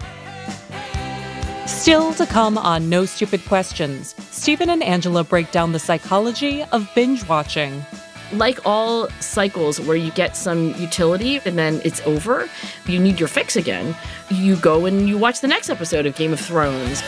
Still 1.66 2.12
to 2.14 2.26
come 2.26 2.58
on 2.58 2.88
No 2.88 3.04
Stupid 3.04 3.44
Questions, 3.46 4.14
Stephen 4.30 4.68
and 4.68 4.82
Angela 4.82 5.22
break 5.22 5.50
down 5.52 5.72
the 5.72 5.78
psychology 5.78 6.64
of 6.64 6.88
binge 6.94 7.26
watching. 7.28 7.84
Like 8.32 8.60
all 8.64 9.08
cycles 9.20 9.80
where 9.80 9.96
you 9.96 10.10
get 10.12 10.36
some 10.36 10.74
utility 10.74 11.40
and 11.44 11.58
then 11.58 11.80
it's 11.84 12.00
over, 12.02 12.48
you 12.86 12.98
need 12.98 13.20
your 13.20 13.28
fix 13.28 13.56
again. 13.56 13.96
You 14.30 14.56
go 14.56 14.86
and 14.86 15.08
you 15.08 15.18
watch 15.18 15.40
the 15.40 15.48
next 15.48 15.70
episode 15.70 16.06
of 16.06 16.16
Game 16.16 16.32
of 16.32 16.40
Thrones. 16.40 17.02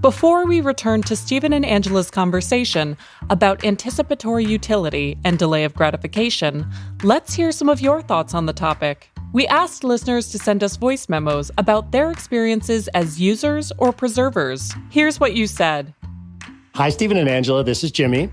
Before 0.00 0.46
we 0.46 0.60
return 0.60 1.02
to 1.02 1.16
Stephen 1.16 1.52
and 1.52 1.66
Angela's 1.66 2.08
conversation 2.08 2.96
about 3.30 3.64
anticipatory 3.64 4.44
utility 4.44 5.18
and 5.24 5.36
delay 5.36 5.64
of 5.64 5.74
gratification, 5.74 6.64
let's 7.02 7.34
hear 7.34 7.50
some 7.50 7.68
of 7.68 7.80
your 7.80 8.00
thoughts 8.00 8.32
on 8.32 8.46
the 8.46 8.52
topic. 8.52 9.10
We 9.32 9.48
asked 9.48 9.82
listeners 9.82 10.28
to 10.28 10.38
send 10.38 10.62
us 10.62 10.76
voice 10.76 11.08
memos 11.08 11.50
about 11.58 11.90
their 11.90 12.12
experiences 12.12 12.86
as 12.94 13.20
users 13.20 13.72
or 13.78 13.92
preservers. 13.92 14.72
Here's 14.88 15.18
what 15.18 15.34
you 15.34 15.48
said 15.48 15.92
Hi, 16.76 16.90
Stephen 16.90 17.16
and 17.16 17.28
Angela. 17.28 17.64
This 17.64 17.82
is 17.82 17.90
Jimmy. 17.90 18.30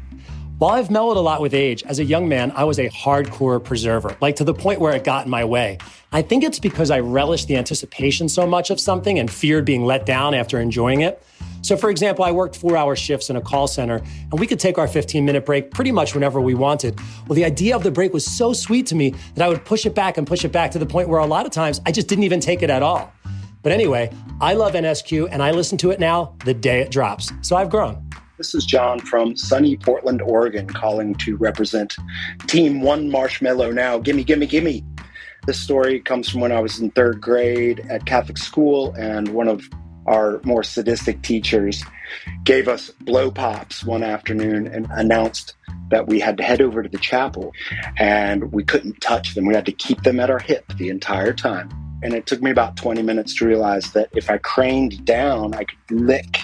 While 0.57 0.75
I've 0.75 0.89
mellowed 0.89 1.17
a 1.17 1.19
lot 1.19 1.41
with 1.41 1.53
age, 1.53 1.83
as 1.83 1.99
a 1.99 2.05
young 2.05 2.29
man, 2.29 2.53
I 2.55 2.63
was 2.63 2.79
a 2.79 2.87
hardcore 2.87 3.61
preserver, 3.61 4.15
like 4.21 4.37
to 4.37 4.45
the 4.45 4.53
point 4.53 4.79
where 4.79 4.95
it 4.95 5.03
got 5.03 5.25
in 5.25 5.29
my 5.29 5.43
way. 5.43 5.79
I 6.13 6.21
think 6.21 6.45
it's 6.45 6.59
because 6.59 6.91
I 6.91 7.01
relished 7.01 7.49
the 7.49 7.57
anticipation 7.57 8.29
so 8.29 8.47
much 8.47 8.69
of 8.69 8.79
something 8.79 9.19
and 9.19 9.29
feared 9.29 9.65
being 9.65 9.83
let 9.83 10.05
down 10.05 10.33
after 10.33 10.61
enjoying 10.61 11.01
it. 11.01 11.21
So, 11.61 11.75
for 11.75 11.89
example, 11.89 12.23
I 12.23 12.31
worked 12.31 12.55
four 12.55 12.77
hour 12.77 12.95
shifts 12.95 13.29
in 13.29 13.35
a 13.35 13.41
call 13.41 13.67
center, 13.67 13.97
and 14.31 14.39
we 14.39 14.47
could 14.47 14.61
take 14.61 14.77
our 14.77 14.87
15 14.87 15.25
minute 15.25 15.45
break 15.45 15.71
pretty 15.71 15.91
much 15.91 16.13
whenever 16.13 16.39
we 16.39 16.53
wanted. 16.53 16.97
Well, 17.27 17.35
the 17.35 17.43
idea 17.43 17.75
of 17.75 17.83
the 17.83 17.91
break 17.91 18.13
was 18.13 18.25
so 18.25 18.53
sweet 18.53 18.85
to 18.85 18.95
me 18.95 19.13
that 19.33 19.43
I 19.43 19.49
would 19.49 19.65
push 19.65 19.85
it 19.85 19.93
back 19.93 20.17
and 20.17 20.25
push 20.25 20.45
it 20.45 20.53
back 20.53 20.71
to 20.71 20.79
the 20.79 20.85
point 20.85 21.09
where 21.09 21.19
a 21.19 21.25
lot 21.25 21.45
of 21.45 21.51
times 21.51 21.81
I 21.85 21.91
just 21.91 22.07
didn't 22.07 22.23
even 22.23 22.39
take 22.39 22.61
it 22.61 22.69
at 22.69 22.81
all. 22.81 23.11
But 23.61 23.73
anyway, 23.73 24.09
I 24.39 24.53
love 24.53 24.71
NSQ 24.71 25.27
and 25.31 25.43
I 25.43 25.51
listen 25.51 25.77
to 25.79 25.91
it 25.91 25.99
now 25.99 26.37
the 26.45 26.53
day 26.53 26.79
it 26.79 26.91
drops. 26.91 27.33
So 27.41 27.57
I've 27.57 27.69
grown. 27.69 28.09
This 28.37 28.53
is 28.53 28.65
John 28.65 28.99
from 28.99 29.37
sunny 29.37 29.77
Portland, 29.77 30.21
Oregon, 30.21 30.67
calling 30.67 31.15
to 31.15 31.37
represent 31.37 31.95
Team 32.47 32.81
One 32.81 33.09
Marshmallow 33.09 33.71
Now. 33.71 33.97
Gimme, 33.97 34.25
gimme, 34.25 34.45
gimme. 34.45 34.83
This 35.45 35.57
story 35.57 36.01
comes 36.01 36.29
from 36.29 36.41
when 36.41 36.51
I 36.51 36.59
was 36.59 36.77
in 36.79 36.91
third 36.91 37.21
grade 37.21 37.85
at 37.89 38.05
Catholic 38.05 38.37
school, 38.37 38.93
and 38.95 39.29
one 39.29 39.47
of 39.47 39.69
our 40.05 40.41
more 40.43 40.63
sadistic 40.63 41.21
teachers 41.21 41.81
gave 42.43 42.67
us 42.67 42.89
blow 43.01 43.31
pops 43.31 43.85
one 43.85 44.03
afternoon 44.03 44.67
and 44.67 44.87
announced 44.91 45.55
that 45.89 46.07
we 46.07 46.19
had 46.19 46.35
to 46.37 46.43
head 46.43 46.61
over 46.61 46.83
to 46.83 46.89
the 46.89 46.97
chapel 46.97 47.53
and 47.97 48.51
we 48.51 48.63
couldn't 48.63 48.99
touch 49.01 49.33
them. 49.33 49.45
We 49.45 49.55
had 49.55 49.65
to 49.65 49.71
keep 49.71 50.03
them 50.03 50.19
at 50.19 50.29
our 50.29 50.39
hip 50.39 50.65
the 50.77 50.89
entire 50.89 51.33
time. 51.33 51.69
And 52.03 52.13
it 52.13 52.27
took 52.27 52.41
me 52.41 52.51
about 52.51 52.75
20 52.75 53.01
minutes 53.01 53.35
to 53.37 53.45
realize 53.45 53.91
that 53.93 54.09
if 54.13 54.29
I 54.29 54.37
craned 54.37 55.05
down, 55.05 55.55
I 55.55 55.63
could 55.63 56.01
lick 56.01 56.41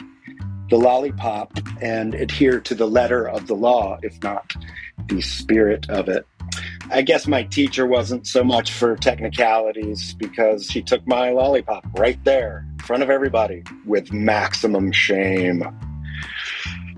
the 0.72 0.78
lollipop 0.78 1.52
and 1.82 2.16
adhere 2.16 2.62
to 2.62 2.74
the 2.74 2.88
letter 2.88 3.28
of 3.28 3.46
the 3.46 3.54
law, 3.54 4.00
if 4.02 4.18
not 4.24 4.56
the 5.08 5.22
spirit 5.22 5.88
of 5.90 6.08
it. 6.08 6.26
I 6.90 7.02
guess 7.02 7.28
my 7.28 7.44
teacher 7.44 7.86
wasn't 7.86 8.26
so 8.26 8.42
much 8.42 8.72
for 8.72 8.96
technicalities 8.96 10.14
because 10.14 10.66
she 10.72 10.82
took 10.82 11.06
my 11.06 11.32
lollipop 11.32 11.86
right 12.00 12.18
there 12.24 12.66
in 12.72 12.80
front 12.80 13.04
of 13.04 13.10
everybody 13.10 13.64
with 13.86 14.14
maximum 14.14 14.94
shame. 14.94 15.62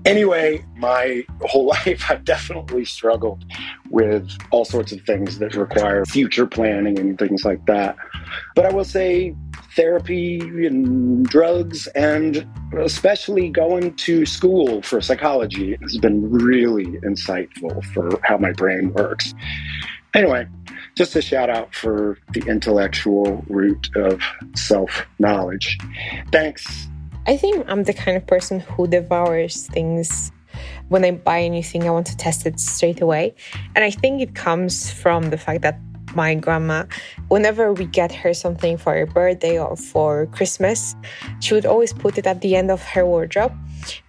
Anyway, 0.04 0.64
my 0.76 1.24
whole 1.42 1.66
life 1.86 2.04
I've 2.08 2.24
definitely 2.24 2.84
struggled 2.84 3.44
with 3.90 4.30
all 4.52 4.64
sorts 4.64 4.92
of 4.92 5.00
things 5.02 5.40
that 5.40 5.56
require 5.56 6.04
future 6.04 6.46
planning 6.46 6.96
and 6.98 7.18
things 7.18 7.44
like 7.44 7.66
that. 7.66 7.96
But 8.54 8.66
I 8.66 8.72
will 8.72 8.84
say 8.84 9.34
therapy 9.74 10.38
and 10.66 11.26
drugs, 11.26 11.86
and 11.88 12.46
especially 12.78 13.48
going 13.48 13.94
to 13.96 14.24
school 14.26 14.82
for 14.82 15.00
psychology 15.00 15.76
has 15.82 15.96
been 15.98 16.30
really 16.30 16.86
insightful 17.02 17.84
for 17.92 18.18
how 18.22 18.36
my 18.38 18.52
brain 18.52 18.92
works. 18.92 19.34
Anyway, 20.14 20.46
just 20.94 21.16
a 21.16 21.22
shout 21.22 21.50
out 21.50 21.74
for 21.74 22.18
the 22.32 22.40
intellectual 22.46 23.44
root 23.48 23.90
of 23.96 24.22
self 24.54 25.06
knowledge. 25.18 25.78
Thanks. 26.30 26.86
I 27.26 27.36
think 27.36 27.64
I'm 27.68 27.84
the 27.84 27.94
kind 27.94 28.16
of 28.16 28.26
person 28.26 28.60
who 28.60 28.86
devours 28.86 29.66
things. 29.68 30.30
When 30.88 31.04
I 31.04 31.12
buy 31.12 31.38
a 31.38 31.50
new 31.50 31.62
thing, 31.62 31.88
I 31.88 31.90
want 31.90 32.06
to 32.08 32.16
test 32.16 32.46
it 32.46 32.60
straight 32.60 33.00
away. 33.00 33.34
And 33.74 33.82
I 33.82 33.90
think 33.90 34.20
it 34.20 34.34
comes 34.34 34.90
from 34.90 35.30
the 35.30 35.38
fact 35.38 35.62
that 35.62 35.80
my 36.14 36.34
grandma, 36.34 36.84
whenever 37.28 37.72
we 37.72 37.86
get 37.86 38.12
her 38.12 38.34
something 38.34 38.76
for 38.76 38.94
her 38.94 39.06
birthday 39.06 39.58
or 39.58 39.76
for 39.76 40.26
Christmas, 40.26 40.94
she 41.40 41.54
would 41.54 41.66
always 41.66 41.92
put 41.92 42.18
it 42.18 42.26
at 42.26 42.40
the 42.40 42.56
end 42.56 42.70
of 42.70 42.82
her 42.82 43.04
wardrobe. 43.04 43.52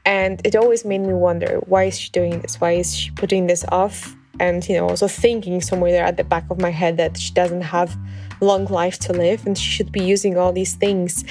And 0.05 0.41
it 0.45 0.55
always 0.55 0.85
made 0.85 1.01
me 1.01 1.13
wonder 1.13 1.59
why 1.67 1.85
is 1.85 1.99
she 1.99 2.09
doing 2.11 2.39
this? 2.41 2.61
Why 2.61 2.71
is 2.71 2.95
she 2.95 3.11
putting 3.11 3.47
this 3.47 3.65
off? 3.71 4.15
And, 4.39 4.67
you 4.67 4.75
know, 4.75 4.89
also 4.89 5.07
thinking 5.07 5.61
somewhere 5.61 5.91
there 5.91 6.05
at 6.05 6.17
the 6.17 6.23
back 6.23 6.49
of 6.49 6.59
my 6.59 6.69
head 6.69 6.97
that 6.97 7.17
she 7.17 7.33
doesn't 7.33 7.61
have 7.61 7.95
long 8.41 8.65
life 8.65 8.99
to 8.99 9.13
live 9.13 9.45
and 9.45 9.57
she 9.57 9.69
should 9.71 9.91
be 9.91 10.03
using 10.03 10.37
all 10.37 10.51
these 10.51 10.75
things. 10.75 11.23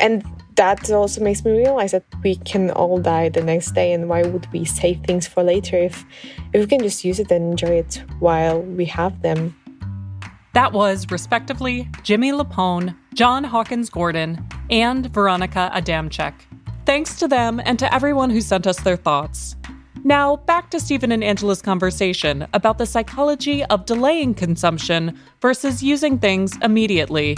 And 0.00 0.24
that 0.56 0.90
also 0.90 1.22
makes 1.22 1.44
me 1.44 1.52
realize 1.52 1.92
that 1.92 2.04
we 2.22 2.36
can 2.36 2.70
all 2.70 2.98
die 2.98 3.28
the 3.28 3.42
next 3.42 3.72
day 3.72 3.92
and 3.92 4.08
why 4.08 4.22
would 4.22 4.50
we 4.52 4.64
save 4.64 5.00
things 5.04 5.26
for 5.26 5.42
later 5.42 5.76
if 5.76 6.04
if 6.52 6.60
we 6.62 6.66
can 6.66 6.80
just 6.80 7.04
use 7.04 7.20
it 7.20 7.30
and 7.30 7.52
enjoy 7.52 7.76
it 7.78 8.02
while 8.18 8.62
we 8.62 8.86
have 8.86 9.20
them 9.22 9.54
that 10.56 10.72
was, 10.72 11.10
respectively, 11.10 11.86
Jimmy 12.02 12.32
Lapone, 12.32 12.96
John 13.12 13.44
Hawkins 13.44 13.90
Gordon, 13.90 14.42
and 14.70 15.12
Veronica 15.12 15.70
Adamczyk. 15.74 16.32
Thanks 16.86 17.18
to 17.18 17.28
them 17.28 17.60
and 17.66 17.78
to 17.78 17.92
everyone 17.92 18.30
who 18.30 18.40
sent 18.40 18.66
us 18.66 18.80
their 18.80 18.96
thoughts. 18.96 19.54
Now, 20.02 20.36
back 20.36 20.70
to 20.70 20.80
Stephen 20.80 21.12
and 21.12 21.22
Angela's 21.22 21.60
conversation 21.60 22.46
about 22.54 22.78
the 22.78 22.86
psychology 22.86 23.66
of 23.66 23.84
delaying 23.84 24.32
consumption 24.32 25.18
versus 25.42 25.82
using 25.82 26.18
things 26.18 26.56
immediately. 26.62 27.36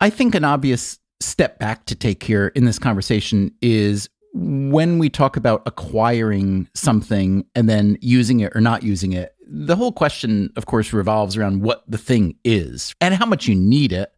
I 0.00 0.10
think 0.10 0.36
an 0.36 0.44
obvious 0.44 1.00
step 1.18 1.58
back 1.58 1.86
to 1.86 1.96
take 1.96 2.22
here 2.22 2.52
in 2.54 2.66
this 2.66 2.78
conversation 2.78 3.50
is 3.60 4.08
when 4.32 5.00
we 5.00 5.10
talk 5.10 5.36
about 5.36 5.62
acquiring 5.66 6.68
something 6.74 7.44
and 7.56 7.68
then 7.68 7.98
using 8.00 8.38
it 8.38 8.52
or 8.54 8.60
not 8.60 8.84
using 8.84 9.12
it, 9.12 9.34
the 9.50 9.76
whole 9.76 9.92
question, 9.92 10.52
of 10.56 10.66
course, 10.66 10.92
revolves 10.92 11.36
around 11.36 11.62
what 11.62 11.82
the 11.88 11.98
thing 11.98 12.36
is 12.44 12.94
and 13.00 13.14
how 13.14 13.26
much 13.26 13.48
you 13.48 13.54
need 13.54 13.92
it, 13.92 14.14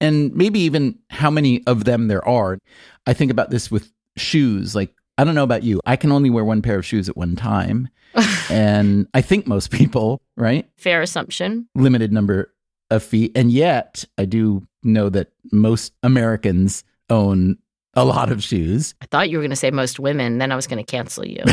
and 0.00 0.34
maybe 0.34 0.60
even 0.60 0.98
how 1.10 1.30
many 1.30 1.62
of 1.66 1.84
them 1.84 2.08
there 2.08 2.26
are. 2.26 2.58
I 3.06 3.12
think 3.12 3.30
about 3.30 3.50
this 3.50 3.70
with 3.70 3.92
shoes. 4.16 4.74
Like, 4.74 4.94
I 5.18 5.24
don't 5.24 5.34
know 5.34 5.44
about 5.44 5.62
you, 5.62 5.80
I 5.84 5.96
can 5.96 6.12
only 6.12 6.30
wear 6.30 6.44
one 6.44 6.62
pair 6.62 6.78
of 6.78 6.86
shoes 6.86 7.08
at 7.08 7.16
one 7.16 7.36
time. 7.36 7.88
and 8.50 9.06
I 9.14 9.20
think 9.20 9.46
most 9.46 9.70
people, 9.70 10.20
right? 10.36 10.68
Fair 10.78 11.02
assumption. 11.02 11.68
Limited 11.74 12.12
number 12.12 12.52
of 12.90 13.02
feet. 13.02 13.32
And 13.36 13.52
yet, 13.52 14.04
I 14.18 14.24
do 14.24 14.66
know 14.82 15.10
that 15.10 15.30
most 15.52 15.92
Americans 16.02 16.84
own 17.08 17.58
a 17.94 18.04
lot 18.04 18.32
of 18.32 18.42
shoes. 18.42 18.94
I 19.02 19.06
thought 19.06 19.30
you 19.30 19.38
were 19.38 19.42
going 19.42 19.50
to 19.50 19.56
say 19.56 19.70
most 19.70 20.00
women, 20.00 20.38
then 20.38 20.52
I 20.52 20.56
was 20.56 20.66
going 20.66 20.84
to 20.84 20.90
cancel 20.90 21.26
you. 21.26 21.44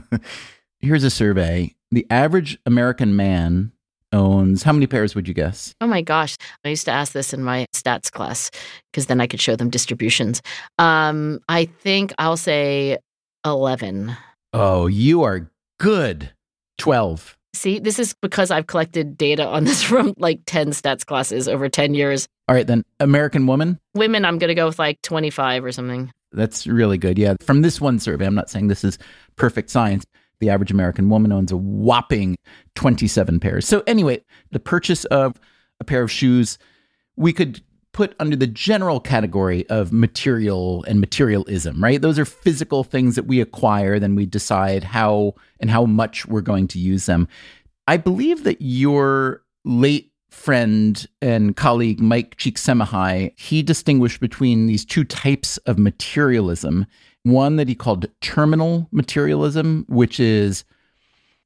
Here's 0.80 1.04
a 1.04 1.10
survey. 1.10 1.74
The 1.92 2.06
average 2.08 2.58
American 2.64 3.16
man 3.16 3.70
owns 4.14 4.62
how 4.62 4.72
many 4.72 4.86
pairs 4.86 5.14
would 5.14 5.28
you 5.28 5.34
guess? 5.34 5.74
Oh 5.80 5.86
my 5.86 6.00
gosh. 6.00 6.38
I 6.64 6.70
used 6.70 6.86
to 6.86 6.90
ask 6.90 7.12
this 7.12 7.34
in 7.34 7.44
my 7.44 7.66
stats 7.74 8.10
class 8.10 8.50
because 8.90 9.06
then 9.06 9.20
I 9.20 9.26
could 9.26 9.40
show 9.40 9.56
them 9.56 9.68
distributions. 9.68 10.40
Um, 10.78 11.40
I 11.50 11.66
think 11.66 12.14
I'll 12.18 12.38
say 12.38 12.96
11. 13.44 14.16
Oh, 14.54 14.86
you 14.86 15.22
are 15.22 15.50
good. 15.78 16.32
12. 16.78 17.36
See, 17.54 17.78
this 17.78 17.98
is 17.98 18.14
because 18.22 18.50
I've 18.50 18.66
collected 18.66 19.18
data 19.18 19.46
on 19.46 19.64
this 19.64 19.82
from 19.82 20.14
like 20.16 20.40
10 20.46 20.70
stats 20.70 21.04
classes 21.04 21.46
over 21.46 21.68
10 21.68 21.92
years. 21.92 22.26
All 22.48 22.54
right, 22.54 22.66
then 22.66 22.84
American 23.00 23.46
woman? 23.46 23.78
Women, 23.94 24.24
I'm 24.24 24.38
going 24.38 24.48
to 24.48 24.54
go 24.54 24.66
with 24.66 24.78
like 24.78 25.00
25 25.02 25.62
or 25.62 25.72
something. 25.72 26.10
That's 26.32 26.66
really 26.66 26.96
good. 26.96 27.18
Yeah. 27.18 27.34
From 27.42 27.60
this 27.60 27.82
one 27.82 27.98
survey, 27.98 28.24
I'm 28.24 28.34
not 28.34 28.48
saying 28.48 28.68
this 28.68 28.84
is 28.84 28.96
perfect 29.36 29.68
science. 29.68 30.06
The 30.42 30.50
average 30.50 30.72
American 30.72 31.08
woman 31.08 31.30
owns 31.30 31.52
a 31.52 31.56
whopping 31.56 32.36
27 32.74 33.38
pairs. 33.38 33.64
So, 33.64 33.84
anyway, 33.86 34.24
the 34.50 34.58
purchase 34.58 35.04
of 35.04 35.40
a 35.78 35.84
pair 35.84 36.02
of 36.02 36.10
shoes 36.10 36.58
we 37.14 37.32
could 37.32 37.62
put 37.92 38.16
under 38.18 38.34
the 38.34 38.48
general 38.48 38.98
category 38.98 39.68
of 39.68 39.92
material 39.92 40.82
and 40.88 40.98
materialism, 40.98 41.80
right? 41.80 42.02
Those 42.02 42.18
are 42.18 42.24
physical 42.24 42.82
things 42.82 43.14
that 43.14 43.26
we 43.26 43.40
acquire, 43.40 44.00
then 44.00 44.16
we 44.16 44.26
decide 44.26 44.82
how 44.82 45.34
and 45.60 45.70
how 45.70 45.84
much 45.84 46.26
we're 46.26 46.40
going 46.40 46.66
to 46.68 46.80
use 46.80 47.06
them. 47.06 47.28
I 47.86 47.98
believe 47.98 48.42
that 48.42 48.60
your 48.60 49.42
late 49.64 50.10
friend 50.32 51.06
and 51.20 51.56
colleague 51.56 52.00
Mike 52.00 52.36
Csikszentmihalyi, 52.36 53.38
he 53.38 53.62
distinguished 53.62 54.20
between 54.20 54.66
these 54.66 54.84
two 54.84 55.04
types 55.04 55.58
of 55.58 55.78
materialism. 55.78 56.86
One 57.24 57.56
that 57.56 57.68
he 57.68 57.74
called 57.74 58.06
terminal 58.20 58.88
materialism, 58.90 59.84
which 59.88 60.18
is 60.18 60.64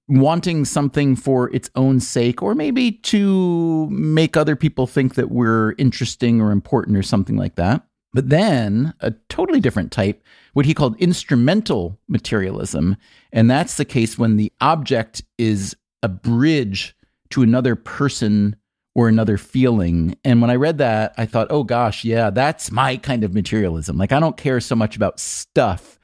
wanting 0.09 0.65
something 0.65 1.17
for 1.17 1.53
its 1.55 1.69
own 1.75 2.01
sake, 2.01 2.43
or 2.43 2.55
maybe 2.55 2.93
to 2.93 3.89
make 3.91 4.37
other 4.37 4.57
people 4.57 4.87
think 4.87 5.17
that 5.17 5.31
we're 5.31 5.75
interesting 5.79 6.41
or 6.41 6.53
important 6.53 6.97
or 6.97 7.03
something 7.03 7.37
like 7.37 7.57
that. 7.57 7.85
But 8.13 8.31
then 8.31 8.95
a 9.01 9.11
totally 9.29 9.61
different 9.61 9.93
type, 9.93 10.23
what 10.55 10.65
he 10.65 10.73
called 10.73 10.97
instrumental 10.99 11.99
materialism. 12.09 12.97
And 13.33 13.51
that's 13.51 13.77
the 13.77 13.85
case 13.85 14.17
when 14.17 14.37
the 14.37 14.53
object 14.61 15.23
is 15.37 15.77
a 16.03 16.09
bridge 16.09 16.97
to 17.31 17.43
another 17.43 17.75
person 17.75 18.57
or 18.97 19.09
another 19.09 19.37
feeling. 19.37 20.17
And 20.25 20.41
when 20.41 20.49
I 20.49 20.55
read 20.55 20.79
that, 20.79 21.13
I 21.19 21.27
thought, 21.27 21.49
oh 21.51 21.65
gosh, 21.65 22.03
yeah, 22.03 22.31
that's 22.31 22.73
my 22.73 22.97
kind 22.97 23.25
of 23.25 23.35
materialism. 23.35 23.99
Like, 23.99 24.11
I 24.11 24.19
don't 24.19 24.39
care 24.39 24.59
so 24.59 24.75
much 24.75 24.97
about 24.97 25.21
stuff 25.21 26.01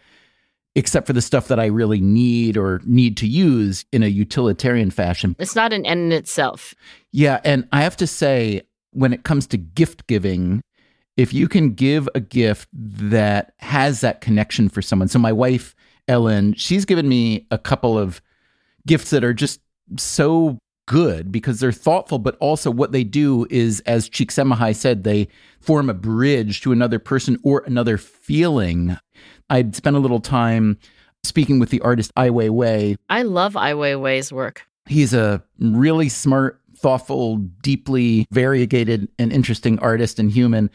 except 0.75 1.07
for 1.07 1.15
the 1.15 1.23
stuff 1.23 1.49
that 1.49 1.59
I 1.59 1.67
really 1.67 2.03
need 2.03 2.59
or 2.59 2.83
need 2.85 3.17
to 3.17 3.27
use 3.27 3.87
in 3.93 4.03
a 4.03 4.09
utilitarian 4.09 4.91
fashion. 4.91 5.35
It's 5.39 5.57
not 5.57 5.73
an 5.73 5.87
end 5.87 6.13
in 6.13 6.13
itself. 6.13 6.75
Yeah. 7.13 7.41
And 7.45 7.67
I 7.73 7.81
have 7.81 7.97
to 7.97 8.07
say, 8.07 8.61
when 8.93 9.15
it 9.15 9.25
comes 9.25 9.47
to 9.49 9.57
gift 9.57 10.07
giving, 10.07 10.61
if 11.17 11.33
you 11.33 11.49
can 11.49 11.73
give 11.73 12.11
a 12.15 12.21
gift 12.21 12.69
that 12.75 13.55
has 13.61 14.03
that 14.03 14.21
connection 14.21 14.69
for 14.69 14.83
someone. 14.83 15.09
So, 15.09 15.19
my 15.19 15.33
wife, 15.33 15.75
Ellen, 16.09 16.53
she's 16.55 16.85
given 16.85 17.09
me 17.09 17.47
a 17.51 17.57
couple 17.57 17.99
of 17.99 18.21
gifts 18.87 19.09
that 19.11 19.25
are 19.25 19.33
just 19.33 19.61
so 19.97 20.59
good 20.93 21.33
because 21.33 21.59
they're 21.59 21.73
thoughtful, 21.73 22.19
but 22.19 22.37
also 22.39 22.71
what 22.71 22.93
they 22.93 23.03
do 23.03 23.47
is, 23.49 23.81
as 23.87 24.11
Csikszentmihalyi 24.11 24.77
said, 24.77 25.05
they 25.05 25.27
form 25.59 25.89
a 25.89 25.95
bridge 25.95 26.61
to 26.61 26.71
another 26.71 26.99
person 26.99 27.39
or 27.43 27.63
another 27.65 27.97
feeling. 27.97 28.99
I'd 29.49 29.75
spent 29.75 29.97
a 29.97 30.01
little 30.01 30.21
time 30.21 30.77
speaking 31.25 31.59
with 31.59 31.71
the 31.71 31.81
artist 31.81 32.13
Ai 32.19 32.29
Weiwei. 32.29 32.97
I 33.09 33.23
love 33.23 33.57
Ai 33.57 33.73
Weiwei's 33.73 34.31
work. 34.35 34.67
He's 34.85 35.15
a 35.15 35.43
really 35.59 36.11
smart, 36.11 36.61
thoughtful, 36.77 37.39
deeply 37.39 38.27
variegated, 38.31 39.09
and 39.19 39.33
interesting 39.33 39.79
artist 39.79 40.19
and 40.19 40.31
human. 40.31 40.69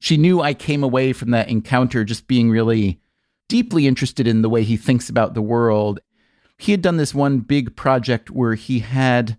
She 0.00 0.16
knew 0.16 0.40
I 0.40 0.52
came 0.52 0.82
away 0.82 1.12
from 1.12 1.30
that 1.30 1.48
encounter 1.48 2.02
just 2.02 2.26
being 2.26 2.50
really 2.50 3.00
deeply 3.48 3.86
interested 3.86 4.26
in 4.26 4.42
the 4.42 4.50
way 4.50 4.64
he 4.64 4.76
thinks 4.76 5.08
about 5.08 5.34
the 5.34 5.42
world. 5.42 6.00
He 6.58 6.72
had 6.72 6.82
done 6.82 6.96
this 6.96 7.14
one 7.14 7.38
big 7.38 7.76
project 7.76 8.32
where 8.32 8.56
he 8.56 8.80
had 8.80 9.36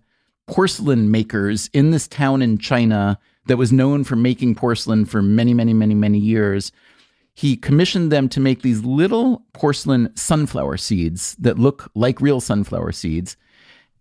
porcelain 0.52 1.10
makers 1.10 1.68
in 1.72 1.90
this 1.90 2.06
town 2.06 2.42
in 2.42 2.58
China 2.58 3.18
that 3.46 3.56
was 3.56 3.72
known 3.72 4.04
for 4.04 4.16
making 4.16 4.54
porcelain 4.54 5.04
for 5.04 5.22
many, 5.22 5.54
many, 5.54 5.72
many, 5.74 5.94
many 5.94 6.18
years 6.18 6.72
he 7.34 7.56
commissioned 7.56 8.12
them 8.12 8.28
to 8.28 8.40
make 8.40 8.62
these 8.62 8.84
little 8.84 9.44
porcelain 9.52 10.14
sunflower 10.14 10.76
seeds 10.76 11.34
that 11.36 11.58
look 11.58 11.90
like 11.94 12.20
real 12.20 12.40
sunflower 12.40 12.92
seeds. 12.92 13.36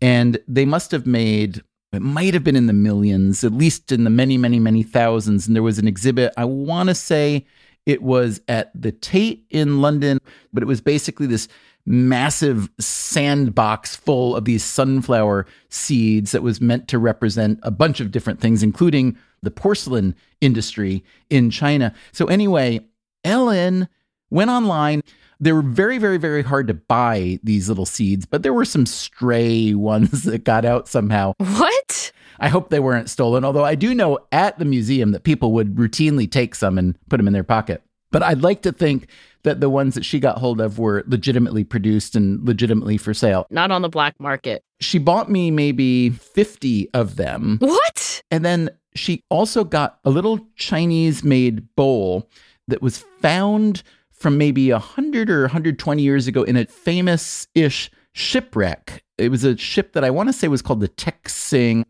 And 0.01 0.37
they 0.47 0.65
must 0.65 0.91
have 0.91 1.05
made, 1.05 1.61
it 1.93 2.01
might 2.01 2.33
have 2.33 2.43
been 2.43 2.55
in 2.55 2.67
the 2.67 2.73
millions, 2.73 3.43
at 3.43 3.53
least 3.53 3.91
in 3.91 4.03
the 4.03 4.09
many, 4.09 4.37
many, 4.37 4.59
many 4.59 4.83
thousands. 4.83 5.47
And 5.47 5.55
there 5.55 5.63
was 5.63 5.79
an 5.79 5.87
exhibit, 5.87 6.33
I 6.35 6.45
want 6.45 6.89
to 6.89 6.95
say 6.95 7.45
it 7.85 8.01
was 8.03 8.41
at 8.47 8.71
the 8.79 8.91
Tate 8.91 9.45
in 9.49 9.81
London, 9.81 10.19
but 10.51 10.61
it 10.61 10.67
was 10.67 10.81
basically 10.81 11.27
this 11.27 11.47
massive 11.85 12.69
sandbox 12.79 13.95
full 13.95 14.35
of 14.35 14.45
these 14.45 14.63
sunflower 14.63 15.45
seeds 15.69 16.31
that 16.31 16.43
was 16.43 16.61
meant 16.61 16.87
to 16.89 16.99
represent 16.99 17.59
a 17.63 17.71
bunch 17.71 17.99
of 17.99 18.11
different 18.11 18.39
things, 18.39 18.63
including 18.63 19.17
the 19.41 19.51
porcelain 19.51 20.15
industry 20.39 21.03
in 21.29 21.49
China. 21.49 21.93
So, 22.11 22.25
anyway, 22.27 22.81
Ellen 23.23 23.87
went 24.29 24.49
online. 24.49 25.01
They 25.39 25.51
were 25.51 25.63
very, 25.63 25.97
very, 25.97 26.17
very 26.17 26.43
hard 26.43 26.67
to 26.67 26.73
buy 26.73 27.39
these 27.43 27.67
little 27.67 27.85
seeds, 27.85 28.25
but 28.25 28.43
there 28.43 28.53
were 28.53 28.65
some 28.65 28.85
stray 28.85 29.73
ones 29.73 30.23
that 30.23 30.43
got 30.43 30.65
out 30.65 30.87
somehow. 30.87 31.33
What? 31.37 32.11
I 32.39 32.49
hope 32.49 32.69
they 32.69 32.79
weren't 32.79 33.09
stolen, 33.09 33.45
although 33.45 33.65
I 33.65 33.75
do 33.75 33.93
know 33.93 34.19
at 34.31 34.57
the 34.57 34.65
museum 34.65 35.11
that 35.11 35.23
people 35.23 35.51
would 35.53 35.75
routinely 35.75 36.29
take 36.29 36.55
some 36.55 36.77
and 36.77 36.97
put 37.07 37.17
them 37.17 37.27
in 37.27 37.33
their 37.33 37.43
pocket. 37.43 37.83
But 38.11 38.23
I'd 38.23 38.41
like 38.41 38.63
to 38.63 38.71
think 38.71 39.07
that 39.43 39.59
the 39.59 39.69
ones 39.69 39.95
that 39.95 40.05
she 40.05 40.19
got 40.19 40.37
hold 40.37 40.61
of 40.61 40.79
were 40.79 41.03
legitimately 41.07 41.63
produced 41.63 42.15
and 42.15 42.45
legitimately 42.45 42.97
for 42.97 43.13
sale. 43.13 43.47
Not 43.49 43.71
on 43.71 43.81
the 43.81 43.89
black 43.89 44.19
market. 44.19 44.63
She 44.79 44.97
bought 44.97 45.29
me 45.29 45.51
maybe 45.51 46.09
50 46.09 46.89
of 46.93 47.15
them. 47.15 47.57
What? 47.59 48.23
And 48.31 48.45
then 48.45 48.69
she 48.95 49.23
also 49.29 49.63
got 49.63 49.99
a 50.03 50.09
little 50.09 50.39
Chinese 50.55 51.23
made 51.23 51.73
bowl 51.75 52.29
that 52.67 52.81
was 52.81 53.05
found 53.21 53.83
from 54.11 54.37
maybe 54.37 54.71
100 54.71 55.29
or 55.29 55.41
120 55.41 56.01
years 56.01 56.27
ago 56.27 56.43
in 56.43 56.55
a 56.55 56.65
famous 56.65 57.47
ish 57.55 57.89
shipwreck. 58.13 59.03
It 59.17 59.29
was 59.29 59.43
a 59.43 59.57
ship 59.57 59.93
that 59.93 60.03
I 60.03 60.09
want 60.09 60.29
to 60.29 60.33
say 60.33 60.47
was 60.47 60.61
called 60.61 60.79
the 60.79 60.87
Tek 60.87 61.29
Sing. 61.29 61.85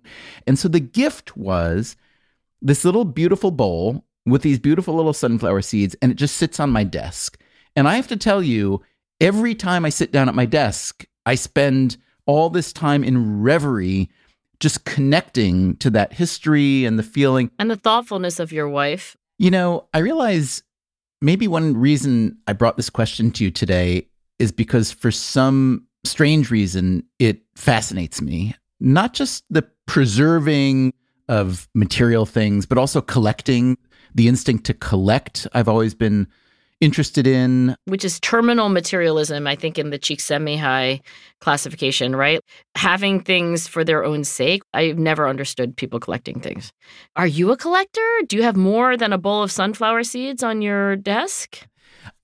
And 0.48 0.58
so 0.58 0.68
the 0.68 0.80
gift 0.80 1.36
was 1.36 1.96
this 2.62 2.86
little 2.86 3.06
beautiful 3.06 3.52
bowl 3.52 4.06
with 4.26 4.44
these 4.44 4.60
beautiful 4.60 4.94
little 4.94 5.14
sunflower 5.14 5.64
seeds, 5.64 5.96
and 6.02 6.12
it 6.12 6.16
just 6.16 6.38
sits 6.38 6.60
on 6.60 6.70
my 6.70 6.84
desk. 6.84 7.40
And 7.76 7.88
I 7.88 7.96
have 7.96 8.08
to 8.10 8.18
tell 8.18 8.42
you, 8.44 8.82
every 9.20 9.56
time 9.56 9.86
I 9.86 9.90
sit 9.90 10.12
down 10.12 10.28
at 10.30 10.36
my 10.36 10.46
desk, 10.46 11.06
I 11.26 11.36
spend 11.36 11.98
all 12.26 12.50
this 12.50 12.74
time 12.74 13.04
in 13.04 13.42
reverie 13.42 14.10
just 14.60 14.86
connecting 14.86 15.76
to 15.78 15.90
that 15.90 16.14
history 16.14 16.86
and 16.86 16.98
the 17.00 17.04
feeling. 17.04 17.50
And 17.58 17.70
the 17.70 17.76
thoughtfulness 17.76 18.40
of 18.40 18.52
your 18.52 18.70
wife. 18.70 19.18
You 19.40 19.52
know, 19.52 19.88
I 19.94 20.00
realize 20.00 20.64
maybe 21.22 21.48
one 21.48 21.76
reason 21.76 22.38
I 22.48 22.54
brought 22.54 22.78
this 22.78 22.90
question 22.90 23.32
to 23.32 23.44
you 23.44 23.52
today 23.52 24.08
is 24.38 24.52
because 24.52 24.92
for 24.92 25.12
some 25.12 25.88
strange 26.04 26.52
reason, 26.52 27.04
it 27.20 27.42
fascinates 27.56 28.22
me. 28.22 28.56
Not 28.80 29.14
just 29.14 29.44
the 29.50 29.68
preserving 29.86 30.94
of 31.28 31.68
material 31.74 32.26
things, 32.26 32.66
but 32.66 32.78
also 32.78 33.02
collecting, 33.02 33.78
the 34.14 34.28
instinct 34.28 34.66
to 34.66 34.74
collect. 34.74 35.48
I've 35.54 35.70
always 35.70 35.94
been 35.94 36.28
interested 36.82 37.26
in. 37.28 37.76
Which 37.86 38.04
is 38.04 38.20
terminal 38.20 38.67
materialism, 38.70 39.48
I 39.48 39.56
think, 39.56 39.80
in 39.80 39.91
the 39.91 40.00
Csikszentmihalyi 40.00 41.02
classification, 41.39 42.15
right? 42.15 42.41
Having 42.76 43.22
things 43.22 43.67
for 43.67 43.84
their 43.84 44.04
own 44.04 44.24
sake. 44.24 44.63
I've 44.74 44.98
never 44.98 45.30
understood 45.30 45.78
people 45.78 46.00
collecting 46.00 46.41
things. 46.41 46.74
Are 47.15 47.28
you 47.28 47.52
a 47.52 47.58
collector? 47.58 48.02
Do 48.28 48.36
you 48.36 48.44
have 48.44 48.58
more 48.58 48.98
than 48.98 49.13
a 49.13 49.17
bowl 49.17 49.44
of 49.44 49.52
sunflower 49.52 50.04
seeds 50.04 50.44
on 50.44 50.62
your 50.62 50.96
desk? 50.96 51.60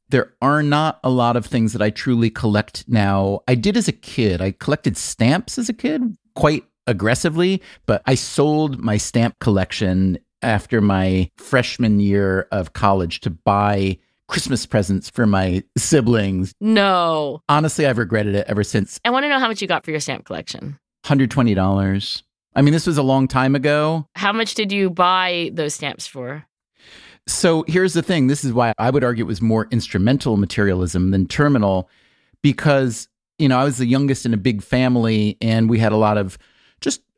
There 0.09 0.33
are 0.41 0.63
not 0.63 0.99
a 1.03 1.09
lot 1.09 1.35
of 1.35 1.45
things 1.45 1.73
that 1.73 1.81
I 1.81 1.89
truly 1.89 2.29
collect 2.29 2.85
now. 2.87 3.41
I 3.47 3.55
did 3.55 3.77
as 3.77 3.87
a 3.87 3.93
kid. 3.93 4.41
I 4.41 4.51
collected 4.51 4.97
stamps 4.97 5.57
as 5.57 5.69
a 5.69 5.73
kid 5.73 6.17
quite 6.35 6.63
aggressively, 6.87 7.61
but 7.85 8.01
I 8.05 8.15
sold 8.15 8.79
my 8.79 8.97
stamp 8.97 9.37
collection 9.39 10.17
after 10.41 10.79
my 10.79 11.29
freshman 11.37 11.99
year 11.99 12.47
of 12.51 12.73
college 12.73 13.19
to 13.21 13.29
buy 13.29 13.97
Christmas 14.27 14.65
presents 14.65 15.09
for 15.09 15.25
my 15.25 15.63
siblings. 15.77 16.53
No. 16.59 17.41
Honestly, 17.47 17.85
I've 17.85 17.97
regretted 17.97 18.35
it 18.35 18.45
ever 18.47 18.63
since. 18.63 18.99
I 19.05 19.09
want 19.09 19.23
to 19.23 19.29
know 19.29 19.39
how 19.39 19.47
much 19.47 19.61
you 19.61 19.67
got 19.67 19.85
for 19.85 19.91
your 19.91 19.99
stamp 19.99 20.25
collection. 20.25 20.77
$120. 21.05 22.23
I 22.55 22.61
mean, 22.61 22.73
this 22.73 22.87
was 22.87 22.97
a 22.97 23.03
long 23.03 23.27
time 23.27 23.55
ago. 23.55 24.07
How 24.15 24.33
much 24.33 24.55
did 24.55 24.71
you 24.71 24.89
buy 24.89 25.51
those 25.53 25.75
stamps 25.75 26.07
for? 26.07 26.45
So 27.27 27.63
here's 27.67 27.93
the 27.93 28.01
thing 28.01 28.27
this 28.27 28.43
is 28.43 28.53
why 28.53 28.73
I 28.77 28.89
would 28.89 29.03
argue 29.03 29.25
it 29.25 29.27
was 29.27 29.41
more 29.41 29.67
instrumental 29.71 30.37
materialism 30.37 31.11
than 31.11 31.27
terminal, 31.27 31.89
because, 32.41 33.07
you 33.37 33.47
know, 33.47 33.59
I 33.59 33.63
was 33.63 33.77
the 33.77 33.85
youngest 33.85 34.25
in 34.25 34.33
a 34.33 34.37
big 34.37 34.61
family 34.61 35.37
and 35.41 35.69
we 35.69 35.79
had 35.79 35.91
a 35.91 35.97
lot 35.97 36.17
of 36.17 36.37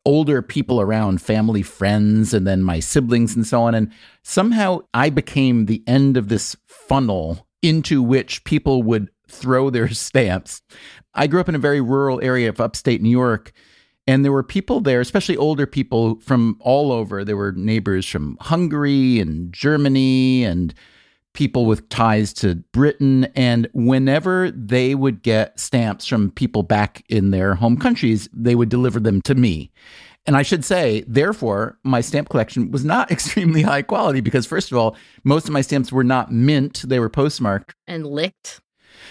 older 0.10 0.41
people 0.41 0.82
around, 0.82 1.22
family, 1.22 1.62
friends, 1.62 2.34
and 2.34 2.48
then 2.48 2.63
my 2.63 2.80
siblings 2.80 3.36
and 3.36 3.45
so 3.45 3.62
on. 3.62 3.76
And 3.76 3.91
somehow 4.24 4.80
I 4.91 5.12
became 5.12 5.67
the 5.67 5.84
end 5.86 6.17
of 6.17 6.30
this 6.30 6.56
funnel 6.65 7.45
into 7.62 8.02
which 8.02 8.43
people 8.43 8.82
would 8.82 9.12
throw 9.28 9.69
their 9.69 9.88
stamps. 9.89 10.63
I 11.13 11.28
grew 11.28 11.39
up 11.39 11.48
in 11.48 11.54
a 11.54 11.60
very 11.60 11.80
rural 11.80 12.19
area 12.24 12.50
of 12.50 12.60
upstate 12.60 13.04
New 13.04 13.12
York. 13.12 13.52
And 14.08 14.26
there 14.26 14.32
were 14.32 14.41
people 14.41 14.82
there, 14.82 15.00
especially 15.00 15.38
older 15.38 15.67
people 15.67 16.19
from 16.22 16.58
all 16.60 16.91
over. 16.91 17.24
There 17.24 17.38
were 17.38 17.52
neighbors 17.52 18.08
from 18.08 18.36
Hungary 18.41 19.19
and 19.19 19.54
Germany 19.54 20.43
and 20.43 20.74
people 21.34 21.65
with 21.65 21.88
ties 21.89 22.34
to 22.34 22.56
Britain. 22.74 23.26
And 23.36 23.70
whenever 23.74 24.52
they 24.52 24.96
would 24.96 25.22
get 25.22 25.60
stamps 25.60 26.06
from 26.06 26.32
people 26.32 26.63
back 26.63 27.04
in 27.10 27.32
their 27.32 27.56
home 27.56 27.78
countries, 27.78 28.30
they 28.34 28.56
would 28.56 28.70
deliver 28.70 29.00
them 29.00 29.22
to 29.24 29.36
me. 29.36 29.72
And 30.26 30.36
I 30.36 30.42
should 30.44 30.65
say, 30.65 31.04
therefore, 31.08 31.80
my 31.84 32.02
stamp 32.02 32.30
collection 32.30 32.72
was 32.72 32.86
not 32.86 33.12
extremely 33.12 33.62
high 33.62 33.82
quality 33.82 34.22
because, 34.22 34.46
first 34.46 34.72
of 34.72 34.78
all, 34.78 34.96
most 35.24 35.46
of 35.46 35.54
my 35.54 35.62
stamps 35.62 35.92
were 35.92 36.04
not 36.04 36.32
mint, 36.32 36.84
they 36.86 37.00
were 37.00 37.10
postmarked. 37.10 37.74
And 37.88 38.06
licked. 38.06 38.62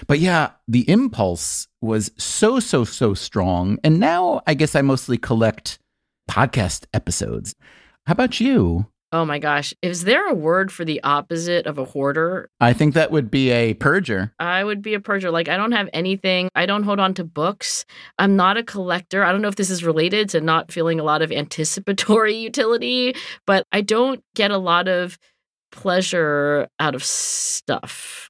But 0.06 0.20
yeah, 0.20 0.50
the 0.68 0.88
impulse 0.88 1.66
was 1.80 2.10
so, 2.18 2.60
so, 2.60 2.84
so 2.84 3.14
strong. 3.14 3.78
And 3.82 3.98
now 3.98 4.42
I 4.46 4.54
guess 4.54 4.74
I 4.74 4.82
mostly 4.82 5.18
collect 5.18 5.78
podcast 6.30 6.84
episodes. 6.92 7.54
How 8.06 8.12
about 8.12 8.38
you? 8.38 8.86
Oh 9.10 9.24
my 9.24 9.38
gosh. 9.38 9.72
Is 9.80 10.04
there 10.04 10.28
a 10.28 10.34
word 10.34 10.70
for 10.70 10.84
the 10.84 11.02
opposite 11.02 11.66
of 11.66 11.78
a 11.78 11.84
hoarder? 11.84 12.50
I 12.60 12.74
think 12.74 12.92
that 12.94 13.10
would 13.10 13.30
be 13.30 13.50
a 13.50 13.72
purger. 13.72 14.32
I 14.38 14.62
would 14.62 14.82
be 14.82 14.92
a 14.92 15.00
purger. 15.00 15.32
Like, 15.32 15.48
I 15.48 15.56
don't 15.56 15.72
have 15.72 15.88
anything. 15.94 16.50
I 16.54 16.66
don't 16.66 16.82
hold 16.82 17.00
on 17.00 17.14
to 17.14 17.24
books. 17.24 17.86
I'm 18.18 18.36
not 18.36 18.58
a 18.58 18.62
collector. 18.62 19.24
I 19.24 19.32
don't 19.32 19.40
know 19.40 19.48
if 19.48 19.56
this 19.56 19.70
is 19.70 19.82
related 19.82 20.28
to 20.30 20.42
not 20.42 20.70
feeling 20.70 21.00
a 21.00 21.04
lot 21.04 21.22
of 21.22 21.32
anticipatory 21.32 22.36
utility, 22.36 23.14
but 23.46 23.64
I 23.72 23.80
don't 23.80 24.22
get 24.34 24.50
a 24.50 24.58
lot 24.58 24.88
of 24.88 25.18
pleasure 25.72 26.68
out 26.78 26.94
of 26.94 27.02
stuff. 27.02 28.28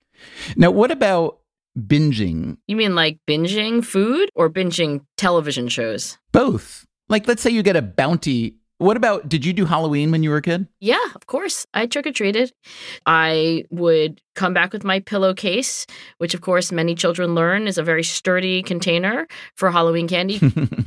Now, 0.57 0.71
what 0.71 0.93
about 0.93 1.41
binging? 1.77 2.59
You 2.69 2.77
mean 2.77 2.95
like 2.95 3.19
binging 3.27 3.85
food 3.85 4.31
or 4.35 4.49
binging 4.49 5.01
television 5.17 5.69
shows? 5.69 6.19
Both. 6.31 6.85
Like, 7.09 7.27
let's 7.27 7.43
say 7.43 7.51
you 7.51 7.63
get 7.63 7.77
a 7.77 7.83
bounty. 7.83 8.57
What 8.79 8.97
about, 8.97 9.29
did 9.29 9.45
you 9.45 9.53
do 9.53 9.65
Halloween 9.65 10.13
when 10.13 10.23
you 10.23 10.31
were 10.31 10.37
a 10.37 10.43
kid? 10.43 10.69
Yeah, 10.79 11.05
of 11.17 11.27
course. 11.27 11.67
I 11.75 11.87
trick 11.87 12.07
or 12.07 12.13
treated. 12.13 12.53
I 13.07 13.65
would 13.71 14.21
come 14.37 14.55
back 14.55 14.73
with 14.73 14.85
my 14.85 15.01
pillowcase, 15.01 15.85
which, 16.19 16.33
of 16.33 16.43
course, 16.43 16.71
many 16.71 16.95
children 16.95 17.35
learn 17.35 17.67
is 17.67 17.77
a 17.77 17.83
very 17.83 18.05
sturdy 18.05 18.63
container 18.63 19.27
for 19.57 19.73
Halloween 19.73 20.07
candy. 20.07 20.41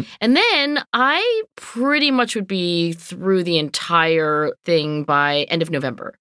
and 0.22 0.38
then 0.38 0.82
I 0.94 1.44
pretty 1.58 2.12
much 2.12 2.34
would 2.34 2.48
be 2.48 2.94
through 2.94 3.44
the 3.44 3.58
entire 3.58 4.54
thing 4.64 5.04
by 5.04 5.44
end 5.50 5.62
of 5.62 5.70
November. 5.70 6.18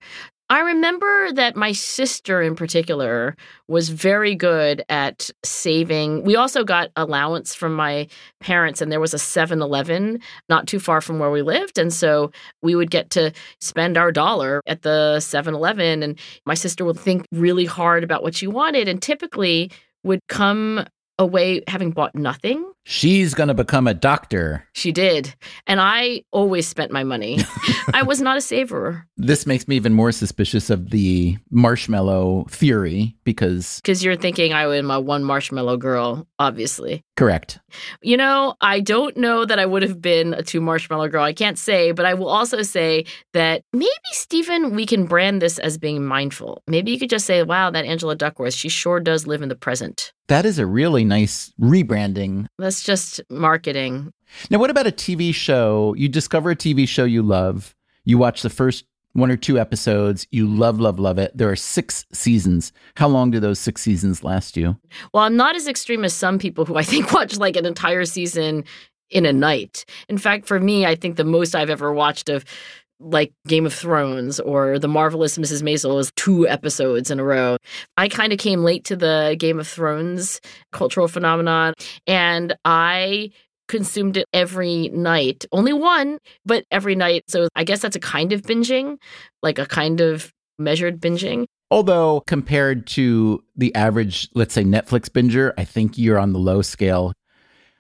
I 0.51 0.59
remember 0.63 1.33
that 1.35 1.55
my 1.55 1.71
sister 1.71 2.43
in 2.43 2.57
particular 2.57 3.37
was 3.69 3.89
very 3.89 4.35
good 4.35 4.83
at 4.89 5.31
saving. 5.45 6.25
We 6.25 6.35
also 6.35 6.65
got 6.65 6.91
allowance 6.97 7.55
from 7.55 7.73
my 7.73 8.09
parents, 8.41 8.83
and 8.83 8.91
there 8.91 8.99
was 8.99 9.15
a 9.15 9.19
7 9.19 9.63
Eleven 9.63 10.19
not 10.49 10.67
too 10.67 10.81
far 10.81 11.01
from 11.01 11.21
where 11.21 11.31
we 11.31 11.43
lived. 11.43 11.79
And 11.79 11.93
so 11.93 12.33
we 12.63 12.75
would 12.75 12.91
get 12.91 13.11
to 13.11 13.33
spend 13.61 13.97
our 13.97 14.11
dollar 14.11 14.61
at 14.67 14.83
the 14.83 15.21
7 15.21 15.55
Eleven, 15.55 16.03
and 16.03 16.19
my 16.45 16.55
sister 16.55 16.85
would 16.85 16.99
think 16.99 17.27
really 17.31 17.65
hard 17.65 18.03
about 18.03 18.25
what 18.25 18.35
she 18.35 18.49
wanted, 18.49 18.89
and 18.89 19.01
typically 19.01 19.71
would 20.03 20.19
come 20.29 20.85
away 21.17 21.63
having 21.69 21.93
bought 21.93 22.17
nothing. 22.17 22.73
She's 22.85 23.35
going 23.35 23.49
to 23.49 23.55
become 23.55 23.87
a 23.87 23.95
doctor. 23.95 24.67
She 24.73 24.91
did. 24.91 25.35
And 25.67 25.81
I 25.81 26.23
always 26.33 26.67
spent 26.67 26.91
my 26.91 27.05
money. 27.05 27.39
I 27.95 28.03
was 28.03 28.21
not 28.21 28.37
a 28.37 28.41
saver. 28.41 29.07
This 29.17 29.47
makes 29.47 29.69
me 29.69 29.77
even 29.77 29.93
more 29.93 30.13
suspicious 30.13 30.71
of 30.71 30.91
the 30.91 31.39
marshmallow 31.51 32.47
theory 32.51 33.17
because. 33.25 33.81
Because 33.81 34.03
you're 34.03 34.17
thinking 34.17 34.53
I 34.53 34.65
am 34.75 34.91
a 34.91 35.01
one 35.01 35.25
marshmallow 35.25 35.77
girl, 35.77 36.27
obviously. 36.39 37.05
Correct. 37.17 37.61
You 38.03 38.17
know, 38.17 38.55
I 38.61 38.81
don't 38.81 39.17
know 39.17 39.45
that 39.45 39.59
I 39.59 39.67
would 39.67 39.83
have 39.83 40.01
been 40.01 40.33
a 40.35 40.43
two 40.43 40.61
marshmallow 40.61 41.09
girl. 41.09 41.23
I 41.23 41.35
can't 41.35 41.59
say, 41.59 41.93
but 41.93 42.07
I 42.07 42.15
will 42.15 42.29
also 42.29 42.63
say 42.63 43.05
that 43.35 43.63
maybe, 43.73 43.91
Stephen, 44.13 44.75
we 44.75 44.87
can 44.87 45.05
brand 45.05 45.43
this 45.43 45.59
as 45.59 45.77
being 45.77 46.05
mindful. 46.05 46.63
Maybe 46.67 46.91
you 46.91 46.99
could 46.99 47.11
just 47.11 47.27
say, 47.27 47.43
wow, 47.43 47.71
that 47.71 47.85
Angela 47.85 48.17
Duckworth, 48.17 48.55
she 48.55 48.69
sure 48.69 49.01
does 49.01 49.27
live 49.27 49.43
in 49.43 49.51
the 49.51 49.55
present. 49.55 50.13
That 50.29 50.47
is 50.47 50.61
a 50.61 50.67
really 50.67 51.05
nice 51.05 51.53
rebranding. 51.61 52.47
That's 52.57 52.70
just 52.83 53.21
marketing. 53.29 54.13
Now, 54.51 54.59
what 54.59 54.71
about 54.71 54.87
a 54.87 54.93
TV 54.93 55.35
show? 55.35 55.95
You 55.97 56.09
discover 56.09 56.51
a 56.51 56.57
TV 56.57 56.87
show 56.87 57.05
you 57.05 57.23
love, 57.23 57.75
you 58.05 58.19
watch 58.19 58.43
the 58.43 58.51
first 58.51 58.85
one 59.13 59.31
or 59.31 59.37
two 59.37 59.59
episodes, 59.59 60.27
you 60.31 60.47
love, 60.47 60.79
love, 60.79 60.99
love 61.01 61.19
it. 61.19 61.37
There 61.37 61.51
are 61.51 61.57
six 61.57 62.07
seasons. 62.13 62.73
How 62.97 63.09
long 63.09 63.31
do 63.31 63.41
those 63.41 63.59
six 63.59 63.83
seasons 63.83 64.23
last 64.23 64.57
you? 64.57 64.77
Well, 65.13 65.25
I'm 65.25 65.37
not 65.37 65.57
as 65.57 65.67
extreme 65.67 66.05
as 66.05 66.15
some 66.15 66.39
people 66.39 66.65
who 66.65 66.77
I 66.77 66.83
think 66.83 67.13
watch 67.13 67.37
like 67.37 67.57
an 67.57 67.67
entire 67.67 68.05
season 68.05 68.65
in 69.11 69.27
a 69.27 69.33
night. 69.33 69.85
In 70.09 70.19
fact, 70.19 70.47
for 70.47 70.61
me, 70.61 70.87
I 70.87 70.95
think 70.95 71.17
the 71.17 71.25
most 71.25 71.55
I've 71.55 71.71
ever 71.71 71.93
watched 71.93 72.29
of 72.29 72.45
like 73.01 73.33
Game 73.49 73.67
of 73.67 73.75
Thrones 73.75 74.39
or 74.39 74.79
The 74.79 74.89
Marvelous 74.89 75.39
Mrs. 75.39 75.63
Maisel 75.63 75.99
is 75.99 76.13
two 76.17 76.47
episodes 76.47 77.11
in 77.11 77.19
a 77.19 77.25
row. 77.25 77.57
I 77.97 78.09
kind 78.09 78.33
of 78.33 78.39
came 78.39 78.63
late 78.63 78.85
to 78.85 78.97
the 78.97 79.37
Game 79.39 79.59
of 79.59 79.67
Thrones 79.67 80.41
cultural 80.73 81.09
phenomenon 81.09 81.75
and 82.07 82.55
I 82.65 83.31
consumed 83.69 84.17
it 84.17 84.27
every 84.33 84.89
night. 84.89 85.47
Only 85.53 85.73
one, 85.73 86.19
but 86.45 86.65
every 86.71 86.95
night. 86.95 87.25
So 87.29 87.49
I 87.55 87.65
guess 87.65 87.81
that's 87.81 87.97
a 87.97 88.01
kind 88.01 88.33
of 88.33 88.43
binging, 88.43 88.99
like 89.43 89.59
a 89.59 89.67
kind 89.67 90.01
of 90.01 90.33
measured 90.59 91.01
binging. 91.01 91.47
Although 91.71 92.23
compared 92.27 92.89
to 92.89 93.43
the 93.57 93.73
average, 93.77 94.29
let's 94.35 94.53
say 94.53 94.65
Netflix 94.65 95.09
binger, 95.09 95.53
I 95.57 95.65
think 95.65 95.97
you're 95.97 96.19
on 96.19 96.33
the 96.33 96.39
low 96.39 96.63
scale. 96.63 97.13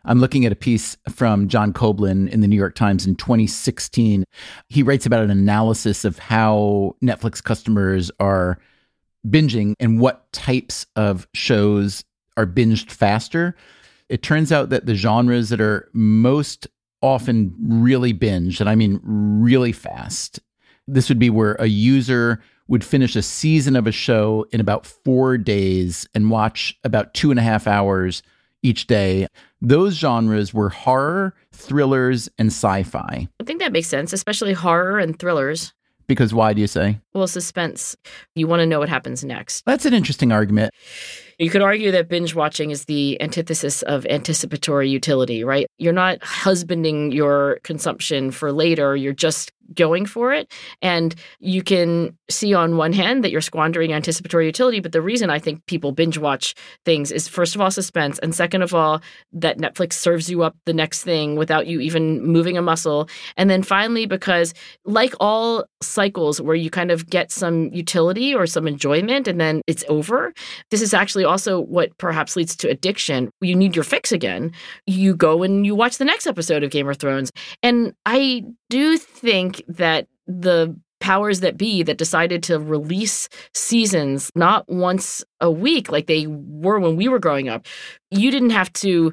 I'm 0.05 0.19
looking 0.19 0.47
at 0.47 0.53
a 0.53 0.57
piece 0.57 0.97
from 1.09 1.49
John 1.49 1.73
Koblin 1.73 2.29
in 2.29 2.41
the 2.41 2.49
New 2.49 2.57
York 2.57 2.75
Times 2.75 3.07
in 3.07 3.17
2016. 3.17 4.25
He 4.69 4.83
writes 4.83 5.07
about 5.07 5.23
an 5.23 5.31
analysis 5.31 6.05
of 6.05 6.19
how 6.19 6.97
Netflix 7.03 7.43
customers 7.43 8.11
are 8.19 8.59
binging 9.29 9.75
and 9.79 10.01
what 10.01 10.33
types 10.33 10.87
of 10.97 11.29
shows 11.35 12.05
are 12.37 12.47
binged 12.47 12.91
faster. 12.91 13.55
It 14.09 14.23
turns 14.23 14.51
out 14.51 14.71
that 14.71 14.87
the 14.87 14.95
genres 14.95 15.51
that 15.51 15.61
are 15.61 15.89
most 15.93 16.67
often 17.03 17.55
really 17.61 18.15
binged, 18.15 18.61
and 18.61 18.69
I 18.69 18.75
mean 18.75 19.01
really 19.03 19.73
fast, 19.73 20.41
this 20.87 21.09
would 21.09 21.19
be 21.19 21.31
where 21.31 21.55
a 21.55 21.67
user 21.67 22.43
would 22.69 22.85
finish 22.85 23.17
a 23.17 23.23
season 23.23 23.77
of 23.77 23.87
a 23.87 23.93
show 23.93 24.47
in 24.53 24.61
about 24.61 24.87
four 24.87 25.37
days 25.37 26.09
and 26.15 26.31
watch 26.31 26.79
about 26.85 27.15
two 27.15 27.31
and 27.31 27.39
a 27.39 27.43
half 27.43 27.67
hours 27.67 28.23
each 28.62 28.87
day. 28.87 29.27
Those 29.61 29.94
genres 29.94 30.55
were 30.55 30.68
horror, 30.68 31.35
thrillers, 31.53 32.29
and 32.38 32.49
sci 32.49 32.83
fi. 32.85 33.29
I 33.40 33.44
think 33.44 33.61
that 33.61 33.73
makes 33.73 33.88
sense, 33.88 34.12
especially 34.12 34.53
horror 34.53 34.99
and 34.99 35.18
thrillers. 35.18 35.73
Because 36.07 36.35
why 36.35 36.53
do 36.55 36.61
you 36.61 36.66
say? 36.66 36.99
Well, 37.14 37.29
suspense. 37.29 37.96
You 38.35 38.49
want 38.49 38.61
to 38.61 38.66
know 38.66 38.81
what 38.81 38.88
happens 38.88 39.23
next. 39.23 39.64
That's 39.64 39.85
an 39.85 39.94
interesting 39.94 40.33
argument. 40.33 40.75
You 41.40 41.48
could 41.48 41.62
argue 41.62 41.90
that 41.92 42.11
binge 42.11 42.35
watching 42.35 42.70
is 42.70 42.85
the 42.85 43.18
antithesis 43.22 43.81
of 43.81 44.05
anticipatory 44.11 44.90
utility, 44.90 45.42
right? 45.42 45.66
You're 45.79 45.94
not 45.94 46.22
husbanding 46.22 47.12
your 47.12 47.61
consumption 47.62 48.31
for 48.31 48.53
later, 48.53 48.94
you're 48.94 49.14
just 49.14 49.50
going 49.74 50.07
for 50.07 50.33
it. 50.33 50.53
And 50.83 51.14
you 51.38 51.62
can 51.62 52.16
see 52.29 52.55
on 52.55 52.76
one 52.76 52.92
hand 52.92 53.24
that 53.24 53.31
you're 53.31 53.40
squandering 53.40 53.92
anticipatory 53.92 54.46
utility. 54.46 54.81
But 54.81 54.92
the 54.92 55.03
reason 55.03 55.31
I 55.31 55.38
think 55.38 55.64
people 55.66 55.92
binge 55.92 56.18
watch 56.18 56.55
things 56.85 57.12
is 57.12 57.29
first 57.29 57.55
of 57.55 57.61
all, 57.61 57.70
suspense. 57.70 58.18
And 58.18 58.35
second 58.35 58.62
of 58.62 58.74
all, 58.74 59.00
that 59.33 59.59
Netflix 59.59 59.94
serves 59.94 60.31
you 60.31 60.42
up 60.42 60.57
the 60.66 60.72
next 60.72 61.03
thing 61.03 61.37
without 61.37 61.66
you 61.66 61.81
even 61.81 62.24
moving 62.24 62.57
a 62.57 62.62
muscle. 62.62 63.09
And 63.37 63.48
then 63.48 63.62
finally, 63.62 64.07
because 64.07 64.55
like 64.85 65.14
all 65.20 65.64
cycles 65.83 66.40
where 66.40 66.57
you 66.57 66.70
kind 66.70 66.90
of 66.90 67.09
get 67.09 67.31
some 67.31 67.70
utility 67.72 68.35
or 68.35 68.46
some 68.46 68.66
enjoyment 68.66 69.29
and 69.29 69.40
then 69.40 69.62
it's 69.66 69.85
over, 69.88 70.33
this 70.70 70.83
is 70.83 70.94
actually 70.94 71.24
also 71.31 71.61
what 71.61 71.97
perhaps 71.99 72.37
leads 72.37 72.57
to 72.57 72.69
addiction. 72.69 73.31
You 73.40 73.57
need 73.57 73.75
your 73.75 73.85
fix 73.85 74.12
again. 74.12 74.53
You 74.87 75.14
go 75.14 75.43
and 75.43 75.64
you 75.64 75.75
watch 75.75 75.99
the 75.99 76.05
next 76.05 76.27
episode 76.27 76.62
of 76.62 76.71
Game 76.71 76.88
of 76.88 76.97
Thrones. 76.97 77.31
And 77.62 77.95
I 78.05 78.45
do 78.69 78.99
think 78.99 79.62
that 79.69 80.07
the 80.27 80.77
powers 81.01 81.40
that 81.40 81.57
be 81.57 81.83
that 81.83 81.97
decided 81.97 82.43
to 82.43 82.59
release 82.59 83.29
seasons 83.55 84.31
not 84.35 84.69
once 84.69 85.25
a 85.40 85.51
week 85.51 85.90
like 85.90 86.07
they 86.07 86.27
were 86.27 86.79
when 86.79 86.97
we 86.97 87.09
were 87.09 87.19
growing 87.19 87.49
up, 87.49 87.66
you 88.11 88.31
didn't 88.31 88.51
have 88.51 88.73
to 88.75 89.12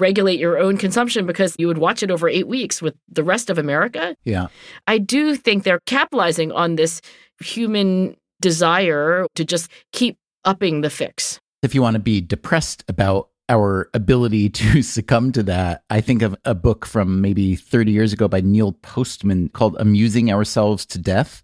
regulate 0.00 0.38
your 0.38 0.58
own 0.58 0.76
consumption 0.76 1.26
because 1.26 1.54
you 1.58 1.66
would 1.66 1.78
watch 1.78 2.02
it 2.02 2.10
over 2.10 2.28
eight 2.28 2.46
weeks 2.46 2.80
with 2.80 2.94
the 3.08 3.24
rest 3.24 3.50
of 3.50 3.58
America. 3.58 4.14
Yeah. 4.24 4.48
I 4.86 4.98
do 4.98 5.34
think 5.36 5.64
they're 5.64 5.80
capitalizing 5.86 6.52
on 6.52 6.76
this 6.76 7.00
human 7.40 8.16
desire 8.40 9.26
to 9.34 9.44
just 9.44 9.70
keep 9.92 10.16
upping 10.44 10.82
the 10.82 10.90
fix. 10.90 11.40
If 11.62 11.74
you 11.74 11.82
want 11.82 11.94
to 11.94 12.00
be 12.00 12.20
depressed 12.20 12.84
about 12.88 13.30
our 13.48 13.90
ability 13.94 14.50
to 14.50 14.82
succumb 14.82 15.32
to 15.32 15.42
that, 15.44 15.82
I 15.90 16.00
think 16.00 16.22
of 16.22 16.36
a 16.44 16.54
book 16.54 16.86
from 16.86 17.20
maybe 17.20 17.56
30 17.56 17.90
years 17.90 18.12
ago 18.12 18.28
by 18.28 18.40
Neil 18.40 18.72
Postman 18.72 19.48
called 19.48 19.76
Amusing 19.80 20.30
Ourselves 20.30 20.86
to 20.86 20.98
Death, 20.98 21.42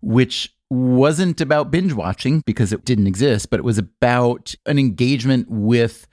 which 0.00 0.54
wasn't 0.70 1.40
about 1.40 1.72
binge 1.72 1.92
watching 1.92 2.42
because 2.46 2.72
it 2.72 2.84
didn't 2.84 3.08
exist, 3.08 3.50
but 3.50 3.58
it 3.58 3.64
was 3.64 3.78
about 3.78 4.54
an 4.66 4.78
engagement 4.78 5.50
with 5.50 6.06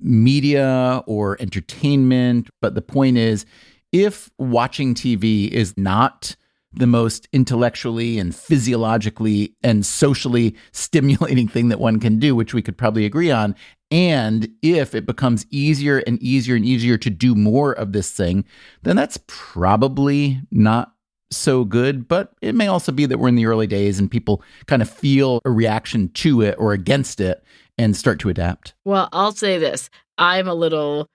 media 0.00 1.02
or 1.06 1.40
entertainment. 1.40 2.50
But 2.60 2.74
the 2.74 2.82
point 2.82 3.18
is, 3.18 3.46
if 3.92 4.30
watching 4.38 4.94
TV 4.94 5.48
is 5.48 5.76
not 5.76 6.34
the 6.72 6.86
most 6.86 7.28
intellectually 7.32 8.18
and 8.18 8.34
physiologically 8.34 9.54
and 9.62 9.84
socially 9.84 10.54
stimulating 10.72 11.48
thing 11.48 11.68
that 11.68 11.80
one 11.80 11.98
can 12.00 12.18
do, 12.18 12.34
which 12.34 12.54
we 12.54 12.62
could 12.62 12.76
probably 12.76 13.04
agree 13.04 13.30
on, 13.30 13.54
And 13.90 14.50
if 14.60 14.94
it 14.94 15.06
becomes 15.06 15.46
easier 15.50 15.98
and 16.06 16.22
easier 16.22 16.56
and 16.56 16.64
easier 16.64 16.98
to 16.98 17.10
do 17.10 17.34
more 17.34 17.72
of 17.72 17.92
this 17.92 18.10
thing, 18.10 18.44
then 18.82 18.96
that's 18.96 19.18
probably 19.26 20.42
not 20.50 20.92
so 21.30 21.64
good. 21.64 22.06
But 22.06 22.32
it 22.42 22.54
may 22.54 22.66
also 22.66 22.92
be 22.92 23.06
that 23.06 23.18
we're 23.18 23.28
in 23.28 23.36
the 23.36 23.46
early 23.46 23.66
days 23.66 23.98
and 23.98 24.10
people 24.10 24.42
kind 24.66 24.82
of 24.82 24.90
feel 24.90 25.40
a 25.44 25.50
reaction 25.50 26.10
to 26.10 26.42
it 26.42 26.54
or 26.58 26.72
against 26.72 27.20
it 27.20 27.42
and 27.78 27.96
start 27.96 28.18
to 28.20 28.28
adapt. 28.28 28.74
Well, 28.84 29.08
I'll 29.12 29.32
say 29.32 29.58
this 29.58 29.88
I'm 30.18 30.48
a 30.48 30.54
little 30.54 31.08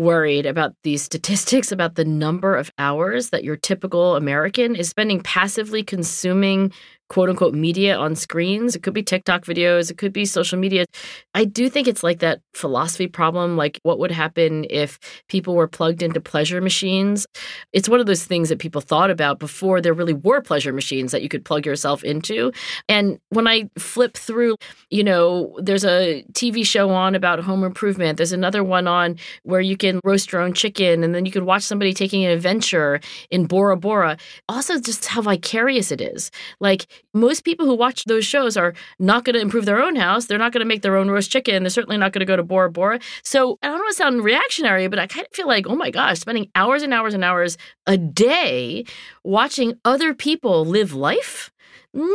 worried 0.00 0.46
about 0.46 0.74
these 0.82 1.02
statistics 1.02 1.70
about 1.72 1.94
the 1.94 2.04
number 2.04 2.56
of 2.56 2.70
hours 2.78 3.30
that 3.30 3.44
your 3.44 3.56
typical 3.56 4.16
American 4.16 4.74
is 4.74 4.88
spending 4.88 5.20
passively 5.20 5.82
consuming 5.82 6.72
quote 7.10 7.28
unquote 7.28 7.54
media 7.54 7.96
on 7.96 8.14
screens. 8.14 8.74
It 8.74 8.82
could 8.82 8.94
be 8.94 9.02
TikTok 9.02 9.44
videos, 9.44 9.90
it 9.90 9.98
could 9.98 10.12
be 10.12 10.24
social 10.24 10.58
media. 10.58 10.86
I 11.34 11.44
do 11.44 11.68
think 11.68 11.88
it's 11.88 12.04
like 12.04 12.20
that 12.20 12.40
philosophy 12.54 13.08
problem 13.08 13.56
like 13.56 13.80
what 13.82 13.98
would 13.98 14.12
happen 14.12 14.64
if 14.70 14.98
people 15.28 15.56
were 15.56 15.68
plugged 15.68 16.02
into 16.02 16.20
pleasure 16.20 16.60
machines? 16.60 17.26
It's 17.72 17.88
one 17.88 18.00
of 18.00 18.06
those 18.06 18.24
things 18.24 18.48
that 18.48 18.60
people 18.60 18.80
thought 18.80 19.10
about 19.10 19.40
before 19.40 19.80
there 19.80 19.92
really 19.92 20.14
were 20.14 20.40
pleasure 20.40 20.72
machines 20.72 21.10
that 21.10 21.22
you 21.22 21.28
could 21.28 21.44
plug 21.44 21.66
yourself 21.66 22.04
into. 22.04 22.52
And 22.88 23.18
when 23.30 23.48
I 23.48 23.68
flip 23.76 24.16
through, 24.16 24.56
you 24.90 25.02
know, 25.02 25.56
there's 25.60 25.84
a 25.84 26.24
TV 26.32 26.64
show 26.64 26.90
on 26.90 27.16
about 27.16 27.40
home 27.40 27.64
improvement, 27.64 28.18
there's 28.18 28.32
another 28.32 28.62
one 28.62 28.86
on 28.86 29.16
where 29.42 29.60
you 29.60 29.76
can 29.76 29.98
roast 30.04 30.30
your 30.30 30.40
own 30.40 30.54
chicken 30.54 31.02
and 31.02 31.12
then 31.12 31.26
you 31.26 31.32
could 31.32 31.42
watch 31.42 31.64
somebody 31.64 31.92
taking 31.92 32.24
an 32.24 32.30
adventure 32.30 33.00
in 33.30 33.46
Bora 33.46 33.76
Bora. 33.76 34.16
Also 34.48 34.78
just 34.78 35.06
how 35.06 35.22
vicarious 35.22 35.90
it 35.90 36.00
is. 36.00 36.30
Like 36.60 36.86
most 37.14 37.44
people 37.44 37.66
who 37.66 37.74
watch 37.74 38.04
those 38.04 38.24
shows 38.24 38.56
are 38.56 38.74
not 38.98 39.24
going 39.24 39.34
to 39.34 39.40
improve 39.40 39.64
their 39.64 39.82
own 39.82 39.96
house. 39.96 40.26
They're 40.26 40.38
not 40.38 40.52
going 40.52 40.60
to 40.60 40.68
make 40.68 40.82
their 40.82 40.96
own 40.96 41.10
roast 41.10 41.30
chicken. 41.30 41.62
They're 41.62 41.70
certainly 41.70 41.96
not 41.96 42.12
going 42.12 42.20
to 42.20 42.26
go 42.26 42.36
to 42.36 42.42
Bora 42.42 42.70
Bora. 42.70 43.00
So 43.22 43.58
I 43.62 43.68
don't 43.68 43.78
want 43.78 43.90
to 43.90 43.96
sound 43.96 44.24
reactionary, 44.24 44.88
but 44.88 44.98
I 44.98 45.06
kind 45.06 45.26
of 45.26 45.34
feel 45.34 45.46
like, 45.46 45.66
oh 45.66 45.76
my 45.76 45.90
gosh, 45.90 46.20
spending 46.20 46.50
hours 46.54 46.82
and 46.82 46.94
hours 46.94 47.14
and 47.14 47.24
hours 47.24 47.56
a 47.86 47.96
day 47.96 48.84
watching 49.24 49.74
other 49.84 50.14
people 50.14 50.64
live 50.64 50.94
life? 50.94 51.50
Nah, 51.92 52.14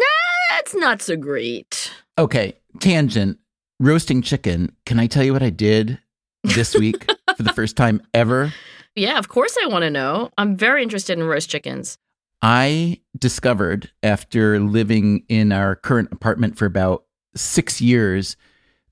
that's 0.51 0.75
not 0.75 1.01
so 1.01 1.15
great. 1.15 1.91
Okay, 2.17 2.53
tangent. 2.79 3.39
Roasting 3.79 4.21
chicken. 4.21 4.73
Can 4.85 4.99
I 4.99 5.07
tell 5.07 5.23
you 5.23 5.33
what 5.33 5.43
I 5.43 5.49
did 5.49 5.99
this 6.43 6.75
week 6.75 7.05
for 7.35 7.43
the 7.43 7.51
first 7.51 7.75
time 7.75 8.01
ever? 8.13 8.53
Yeah, 8.95 9.17
of 9.17 9.27
course 9.27 9.57
I 9.61 9.67
want 9.67 9.83
to 9.83 9.89
know. 9.89 10.31
I'm 10.37 10.55
very 10.55 10.81
interested 10.81 11.17
in 11.17 11.25
roast 11.25 11.49
chickens. 11.49 11.97
I 12.47 13.01
discovered 13.17 13.89
after 14.03 14.59
living 14.59 15.23
in 15.27 15.51
our 15.51 15.75
current 15.75 16.09
apartment 16.11 16.59
for 16.59 16.67
about 16.67 17.05
six 17.35 17.81
years 17.81 18.37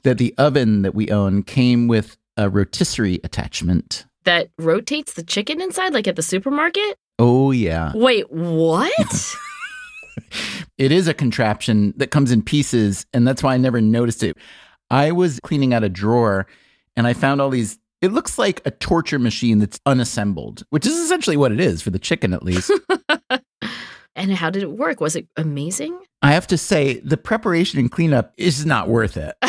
that 0.02 0.18
the 0.18 0.34
oven 0.40 0.82
that 0.82 0.96
we 0.96 1.12
own 1.12 1.44
came 1.44 1.88
with 1.88 2.18
a 2.36 2.50
rotisserie 2.50 3.20
attachment. 3.24 4.08
That 4.24 4.50
rotates 4.58 5.14
the 5.14 5.22
chicken 5.22 5.62
inside, 5.62 5.94
like 5.94 6.08
at 6.08 6.16
the 6.16 6.24
supermarket? 6.24 6.98
Oh, 7.20 7.52
yeah. 7.52 7.92
Wait, 7.94 8.32
what? 8.32 8.92
it 10.80 10.92
is 10.92 11.08
a 11.08 11.14
contraption 11.14 11.94
that 11.98 12.10
comes 12.10 12.32
in 12.32 12.42
pieces, 12.42 13.06
and 13.14 13.28
that's 13.28 13.44
why 13.44 13.54
I 13.54 13.58
never 13.58 13.82
noticed 13.82 14.24
it. 14.24 14.36
I 14.90 15.12
was 15.12 15.40
cleaning 15.42 15.76
out 15.76 15.84
a 15.84 15.90
drawer 15.90 16.48
and 16.98 17.06
I 17.06 17.14
found 17.14 17.40
all 17.40 17.52
these 17.52 17.78
it 18.04 18.12
looks 18.12 18.38
like 18.38 18.62
a 18.66 18.72
torture 18.72 19.18
machine 19.18 19.60
that's 19.60 19.80
unassembled, 19.86 20.64
which 20.72 20.86
is 20.86 20.94
essentially 20.94 21.38
what 21.38 21.54
it 21.54 21.62
is 21.62 21.82
for 21.82 21.90
the 21.90 21.98
chicken, 21.98 22.34
at 22.34 22.44
least. 22.44 22.70
and 24.16 24.32
how 24.34 24.50
did 24.50 24.64
it 24.64 24.72
work? 24.72 25.00
Was 25.00 25.16
it 25.16 25.28
amazing? 25.38 25.98
I 26.22 26.32
have 26.34 26.48
to 26.48 26.58
say, 26.58 27.00
the 27.00 27.18
preparation 27.18 27.80
and 27.80 27.92
cleanup 27.92 28.34
is 28.38 28.66
not 28.66 28.88
worth 28.88 29.18
it. 29.18 29.36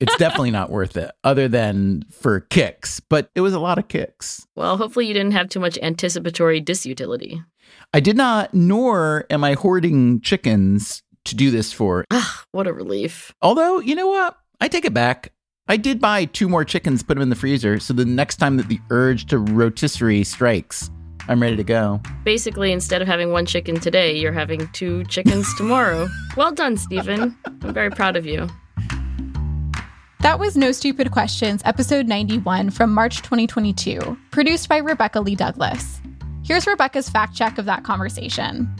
it's 0.00 0.16
definitely 0.16 0.50
not 0.50 0.70
worth 0.70 0.96
it, 0.96 1.10
other 1.22 1.48
than 1.48 2.04
for 2.10 2.40
kicks, 2.40 3.00
but 3.00 3.30
it 3.34 3.40
was 3.40 3.54
a 3.54 3.60
lot 3.60 3.78
of 3.78 3.88
kicks. 3.88 4.46
Well, 4.56 4.76
hopefully, 4.76 5.06
you 5.06 5.14
didn't 5.14 5.32
have 5.32 5.48
too 5.48 5.60
much 5.60 5.78
anticipatory 5.82 6.62
disutility. 6.62 7.44
I 7.92 8.00
did 8.00 8.16
not, 8.16 8.54
nor 8.54 9.26
am 9.30 9.44
I 9.44 9.54
hoarding 9.54 10.20
chickens 10.20 11.02
to 11.26 11.34
do 11.34 11.50
this 11.50 11.72
for. 11.72 12.04
Ah, 12.10 12.44
what 12.52 12.66
a 12.66 12.72
relief. 12.72 13.32
Although, 13.42 13.80
you 13.80 13.94
know 13.94 14.08
what? 14.08 14.36
I 14.60 14.68
take 14.68 14.84
it 14.84 14.94
back. 14.94 15.32
I 15.66 15.76
did 15.78 15.98
buy 15.98 16.26
two 16.26 16.48
more 16.48 16.64
chickens, 16.64 17.02
put 17.02 17.14
them 17.14 17.22
in 17.22 17.30
the 17.30 17.36
freezer, 17.36 17.80
so 17.80 17.94
the 17.94 18.04
next 18.04 18.36
time 18.36 18.58
that 18.58 18.68
the 18.68 18.80
urge 18.90 19.26
to 19.26 19.38
rotisserie 19.38 20.24
strikes, 20.24 20.90
I'm 21.28 21.40
ready 21.40 21.56
to 21.56 21.64
go. 21.64 22.00
Basically, 22.24 22.72
instead 22.72 23.00
of 23.00 23.08
having 23.08 23.32
one 23.32 23.46
chicken 23.46 23.80
today, 23.80 24.16
you're 24.16 24.32
having 24.32 24.68
two 24.68 25.04
chickens 25.04 25.52
tomorrow. 25.54 26.08
well 26.36 26.52
done, 26.52 26.76
Stephen. 26.76 27.36
I'm 27.62 27.74
very 27.74 27.90
proud 27.90 28.16
of 28.16 28.26
you. 28.26 28.48
That 30.20 30.38
was 30.38 30.56
No 30.56 30.72
Stupid 30.72 31.10
Questions, 31.10 31.60
episode 31.64 32.06
91 32.06 32.70
from 32.70 32.92
March 32.92 33.18
2022, 33.22 34.16
produced 34.30 34.68
by 34.68 34.78
Rebecca 34.78 35.20
Lee 35.20 35.34
Douglas. 35.34 36.00
Here's 36.44 36.66
Rebecca's 36.66 37.08
fact 37.08 37.34
check 37.34 37.58
of 37.58 37.64
that 37.66 37.84
conversation. 37.84 38.74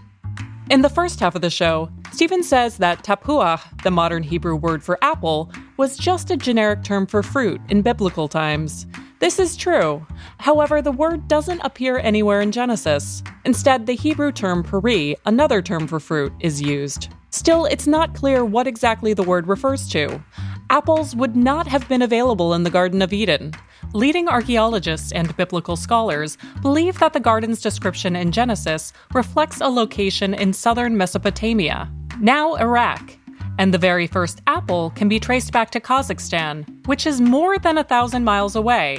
In 0.70 0.80
the 0.80 0.88
first 0.88 1.20
half 1.20 1.34
of 1.34 1.42
the 1.42 1.50
show, 1.50 1.90
Stephen 2.10 2.42
says 2.42 2.78
that 2.78 3.04
tapuah, 3.04 3.60
the 3.82 3.90
modern 3.90 4.22
Hebrew 4.22 4.56
word 4.56 4.82
for 4.82 4.98
apple, 5.02 5.52
was 5.76 5.98
just 5.98 6.30
a 6.30 6.38
generic 6.38 6.82
term 6.82 7.06
for 7.06 7.22
fruit 7.22 7.60
in 7.68 7.82
biblical 7.82 8.28
times. 8.28 8.86
This 9.18 9.38
is 9.38 9.56
true. 9.56 10.06
However, 10.38 10.80
the 10.80 10.90
word 10.90 11.28
doesn't 11.28 11.60
appear 11.60 11.98
anywhere 11.98 12.40
in 12.40 12.50
Genesis. 12.50 13.22
Instead, 13.44 13.84
the 13.84 13.94
Hebrew 13.94 14.32
term 14.32 14.62
peri, 14.62 15.16
another 15.26 15.60
term 15.60 15.86
for 15.86 16.00
fruit, 16.00 16.32
is 16.40 16.62
used. 16.62 17.08
Still, 17.28 17.66
it's 17.66 17.86
not 17.86 18.14
clear 18.14 18.42
what 18.42 18.66
exactly 18.66 19.12
the 19.12 19.22
word 19.22 19.46
refers 19.46 19.86
to. 19.90 20.22
Apples 20.70 21.14
would 21.14 21.36
not 21.36 21.66
have 21.66 21.88
been 21.88 22.02
available 22.02 22.54
in 22.54 22.62
the 22.62 22.70
Garden 22.70 23.02
of 23.02 23.12
Eden. 23.12 23.52
Leading 23.92 24.28
archaeologists 24.28 25.12
and 25.12 25.36
biblical 25.36 25.76
scholars 25.76 26.38
believe 26.62 26.98
that 26.98 27.12
the 27.12 27.20
garden's 27.20 27.60
description 27.60 28.16
in 28.16 28.32
Genesis 28.32 28.92
reflects 29.12 29.60
a 29.60 29.68
location 29.68 30.32
in 30.34 30.52
southern 30.52 30.96
Mesopotamia, 30.96 31.92
now 32.18 32.54
Iraq, 32.54 33.16
and 33.58 33.72
the 33.72 33.78
very 33.78 34.06
first 34.06 34.40
apple 34.46 34.90
can 34.90 35.08
be 35.08 35.20
traced 35.20 35.52
back 35.52 35.70
to 35.70 35.80
Kazakhstan, 35.80 36.86
which 36.86 37.06
is 37.06 37.20
more 37.20 37.58
than 37.58 37.78
a 37.78 37.84
thousand 37.84 38.24
miles 38.24 38.56
away. 38.56 38.98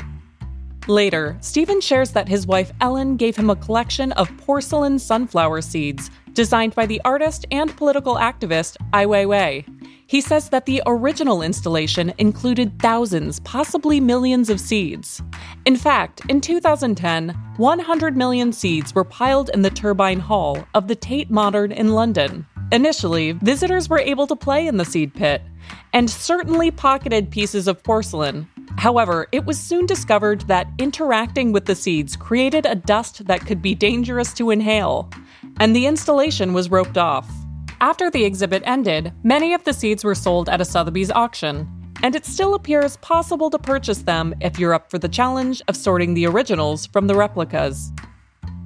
Later, 0.88 1.36
Stephen 1.42 1.82
shares 1.82 2.12
that 2.12 2.28
his 2.28 2.46
wife 2.46 2.72
Ellen 2.80 3.18
gave 3.18 3.36
him 3.36 3.50
a 3.50 3.56
collection 3.56 4.12
of 4.14 4.36
porcelain 4.38 5.00
sunflower 5.00 5.62
seeds 5.62 6.12
designed 6.34 6.76
by 6.76 6.86
the 6.86 7.02
artist 7.04 7.46
and 7.50 7.76
political 7.76 8.16
activist 8.16 8.78
Ai 8.94 9.06
Weiwei. 9.06 9.66
He 10.08 10.22
says 10.22 10.50
that 10.50 10.68
the 10.68 10.84
original 10.86 11.42
installation 11.42 12.14
included 12.20 12.80
thousands, 12.80 13.40
possibly 13.40 14.00
millions 14.00 14.52
of 14.52 14.60
seeds. 14.60 15.24
In 15.66 15.76
fact, 15.76 16.22
in 16.30 16.40
2010, 16.40 17.30
100 17.58 18.16
million 18.16 18.54
seeds 18.54 18.94
were 18.94 19.04
piled 19.04 19.50
in 19.50 19.64
the 19.64 19.72
turbine 19.72 20.20
hall 20.20 20.68
of 20.76 20.88
the 20.88 20.96
Tate 20.96 21.32
Modern 21.32 21.72
in 21.72 21.94
London. 21.94 22.46
Initially, 22.72 23.32
visitors 23.32 23.90
were 23.90 24.00
able 24.00 24.28
to 24.28 24.36
play 24.36 24.68
in 24.68 24.78
the 24.78 24.86
seed 24.86 25.16
pit 25.16 25.42
and 25.94 26.10
certainly 26.10 26.70
pocketed 26.70 27.32
pieces 27.32 27.68
of 27.68 27.82
porcelain. 27.82 28.48
However, 28.78 29.28
it 29.32 29.46
was 29.46 29.60
soon 29.60 29.86
discovered 29.86 30.42
that 30.42 30.68
interacting 30.78 31.52
with 31.52 31.66
the 31.66 31.76
seeds 31.76 32.16
created 32.16 32.66
a 32.66 32.76
dust 32.76 33.26
that 33.28 33.46
could 33.46 33.62
be 33.62 33.74
dangerous 33.74 34.34
to 34.34 34.52
inhale, 34.52 35.10
and 35.60 35.76
the 35.76 35.86
installation 35.86 36.54
was 36.54 36.70
roped 36.70 36.98
off. 36.98 37.30
After 37.82 38.10
the 38.10 38.26
exhibit 38.26 38.64
ended, 38.66 39.14
many 39.24 39.54
of 39.54 39.64
the 39.64 39.74
seeds 39.74 40.04
were 40.04 40.16
sold 40.16 40.50
at 40.50 40.62
a 40.62 40.66
Sotheby's 40.66 41.12
auction, 41.12 41.68
and 42.04 42.16
it 42.16 42.26
still 42.26 42.54
appears 42.54 42.98
possible 42.98 43.50
to 43.50 43.58
purchase 43.58 44.04
them 44.04 44.34
if 44.42 44.60
you're 44.60 44.74
up 44.74 44.92
for 44.92 45.00
the 45.00 45.10
challenge 45.10 45.62
of 45.68 45.76
sorting 45.76 46.14
the 46.14 46.28
originals 46.28 46.86
from 46.86 47.08
the 47.08 47.16
replicas. 47.16 47.92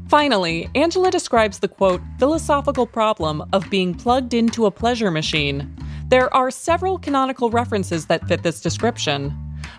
Finally, 0.10 0.70
Angela 0.74 1.12
describes 1.12 1.60
the 1.60 1.68
quote, 1.68 2.02
philosophical 2.18 2.88
problem 2.88 3.44
of 3.54 3.70
being 3.70 3.94
plugged 3.94 4.34
into 4.34 4.66
a 4.66 4.72
pleasure 4.72 5.12
machine. 5.12 5.76
There 6.08 6.34
are 6.34 6.50
several 6.50 6.98
canonical 6.98 7.52
references 7.52 8.08
that 8.08 8.28
fit 8.28 8.42
this 8.42 8.60
description. 8.60 9.38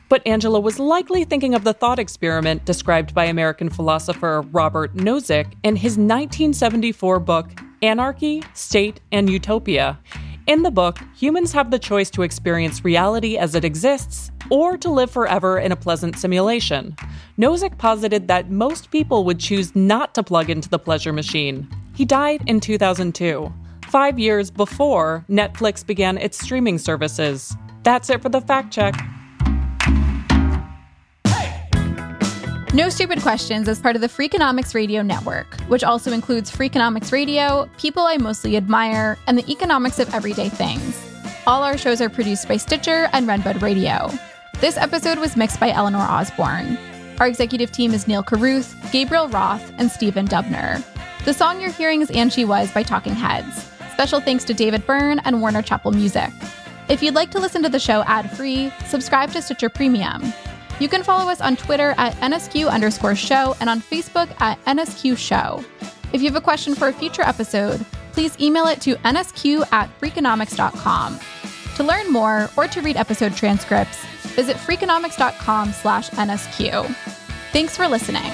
But 0.09 0.27
Angela 0.27 0.61
was 0.61 0.79
likely 0.79 1.25
thinking 1.25 1.55
of 1.55 1.65
the 1.65 1.73
thought 1.73 1.99
experiment 1.99 2.65
described 2.65 3.15
by 3.15 3.27
American 3.27 3.71
philosopher 3.71 4.43
Robert 4.53 4.95
Nozick 4.97 5.53
in 5.63 5.77
his 5.77 5.93
1974 5.93 7.21
book, 7.21 7.51
Anarchy, 7.83 8.43
State, 8.55 9.01
and 9.13 9.31
Utopia. 9.31 9.99
In 10.47 10.63
the 10.63 10.71
book, 10.71 10.99
humans 11.15 11.53
have 11.53 11.71
the 11.71 11.79
choice 11.79 12.11
to 12.11 12.23
experience 12.23 12.85
reality 12.85 13.37
as 13.37 13.55
it 13.55 13.65
exists 13.65 14.31
or 14.51 14.77
to 14.79 14.91
live 14.91 15.11
forever 15.11 15.59
in 15.59 15.71
a 15.71 15.77
pleasant 15.77 16.19
simulation. 16.19 16.97
Nozick 17.39 17.79
posited 17.79 18.27
that 18.29 18.51
most 18.51 18.91
people 18.91 19.25
would 19.25 19.39
choose 19.39 19.77
not 19.77 20.15
to 20.15 20.23
plug 20.23 20.51
into 20.51 20.69
the 20.69 20.79
pleasure 20.79 21.13
machine. 21.13 21.69
He 21.95 22.05
died 22.05 22.43
in 22.47 22.59
2002, 22.59 23.53
five 23.89 24.19
years 24.19 24.51
before 24.51 25.25
Netflix 25.29 25.87
began 25.87 26.19
its 26.19 26.39
streaming 26.39 26.79
services. 26.79 27.55
That's 27.83 28.11
it 28.11 28.23
for 28.23 28.29
the 28.29 28.41
fact 28.41 28.73
check. 28.73 28.95
No 32.73 32.89
Stupid 32.89 33.21
Questions 33.21 33.67
is 33.67 33.81
part 33.81 33.97
of 33.97 34.01
the 34.01 34.07
Freakonomics 34.07 34.77
Radio 34.77 35.03
Network, 35.03 35.59
which 35.63 35.83
also 35.83 36.13
includes 36.13 36.53
Freakonomics 36.53 37.11
Radio, 37.11 37.69
People 37.79 38.05
I 38.05 38.17
Mostly 38.17 38.57
Admire, 38.57 39.19
and 39.27 39.37
the 39.37 39.51
Economics 39.51 39.99
of 39.99 40.15
Everyday 40.15 40.49
Things. 40.49 41.05
All 41.49 41.65
our 41.65 41.77
shows 41.77 42.01
are 42.01 42.09
produced 42.09 42.47
by 42.47 42.57
Stitcher 42.59 43.09
and 43.13 43.27
Renbud 43.27 43.61
Radio. 43.61 44.09
This 44.61 44.77
episode 44.77 45.19
was 45.19 45.37
mixed 45.37 45.59
by 45.59 45.73
Eleanor 45.73 45.99
Osborne. 45.99 46.79
Our 47.19 47.27
executive 47.27 47.73
team 47.73 47.93
is 47.93 48.07
Neil 48.07 48.23
Carruth, 48.23 48.73
Gabriel 48.93 49.29
Roth, 49.29 49.73
and 49.79 49.91
Stephen 49.91 50.29
Dubner. 50.29 50.81
The 51.25 51.35
song 51.35 51.61
you're 51.61 51.73
hearing 51.73 52.03
is 52.03 52.11
And 52.13 52.33
She 52.33 52.45
Was 52.45 52.71
by 52.71 52.85
Talking 52.85 53.15
Heads. 53.15 53.69
Special 53.95 54.21
thanks 54.21 54.45
to 54.45 54.55
David 54.55 54.87
Byrne 54.87 55.19
and 55.25 55.41
Warner 55.41 55.63
Chappell 55.63 55.91
Music. 55.91 56.31
If 56.89 57.03
you'd 57.03 57.15
like 57.15 57.33
to 57.33 57.41
listen 57.41 57.65
to 57.65 57.69
the 57.69 57.81
show 57.81 58.05
ad 58.05 58.31
free, 58.37 58.73
subscribe 58.87 59.33
to 59.33 59.43
Stitcher 59.43 59.71
Premium. 59.71 60.33
You 60.81 60.89
can 60.89 61.03
follow 61.03 61.31
us 61.31 61.43
on 61.43 61.57
Twitter 61.57 61.95
at 61.99 62.15
NSQ 62.17 62.69
underscore 62.69 63.15
show 63.15 63.55
and 63.61 63.69
on 63.69 63.81
Facebook 63.83 64.29
at 64.41 64.63
NSQ 64.65 65.17
show. 65.17 65.63
If 66.13 66.23
you 66.23 66.29
have 66.29 66.37
a 66.37 66.41
question 66.41 66.75
for 66.75 66.89
a 66.89 66.93
future 66.93 67.23
episode, 67.23 67.85
please 68.13 68.39
email 68.41 68.67
it 68.67 68.81
to 68.81 68.97
nsq 68.97 69.73
at 69.73 69.89
freakonomics.com. 70.01 71.21
To 71.77 71.83
learn 71.85 72.11
more 72.11 72.51
or 72.57 72.67
to 72.67 72.81
read 72.81 72.97
episode 72.97 73.35
transcripts, 73.37 74.05
visit 74.35 74.57
freakonomics.com 74.57 75.73
slash 75.73 76.11
NSQ. 76.11 76.87
Thanks 77.53 77.77
for 77.77 77.87
listening. 77.87 78.31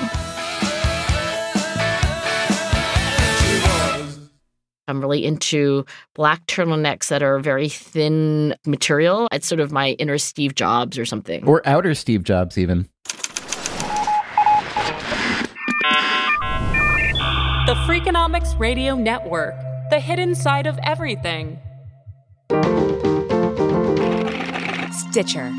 I'm 4.88 5.00
really 5.00 5.24
into 5.24 5.84
black 6.14 6.46
turtlenecks 6.46 7.08
that 7.08 7.22
are 7.22 7.38
very 7.40 7.68
thin 7.68 8.54
material. 8.66 9.26
It's 9.32 9.46
sort 9.46 9.60
of 9.60 9.72
my 9.72 9.90
inner 9.92 10.18
Steve 10.18 10.54
Jobs 10.54 10.98
or 10.98 11.04
something. 11.04 11.44
Or 11.46 11.60
outer 11.66 11.94
Steve 11.94 12.22
Jobs, 12.22 12.56
even. 12.56 12.88
The 17.66 17.74
Freakonomics 17.84 18.56
Radio 18.60 18.94
Network, 18.94 19.56
the 19.90 19.98
hidden 19.98 20.36
side 20.36 20.68
of 20.68 20.78
everything. 20.84 21.58
Stitcher. 24.92 25.52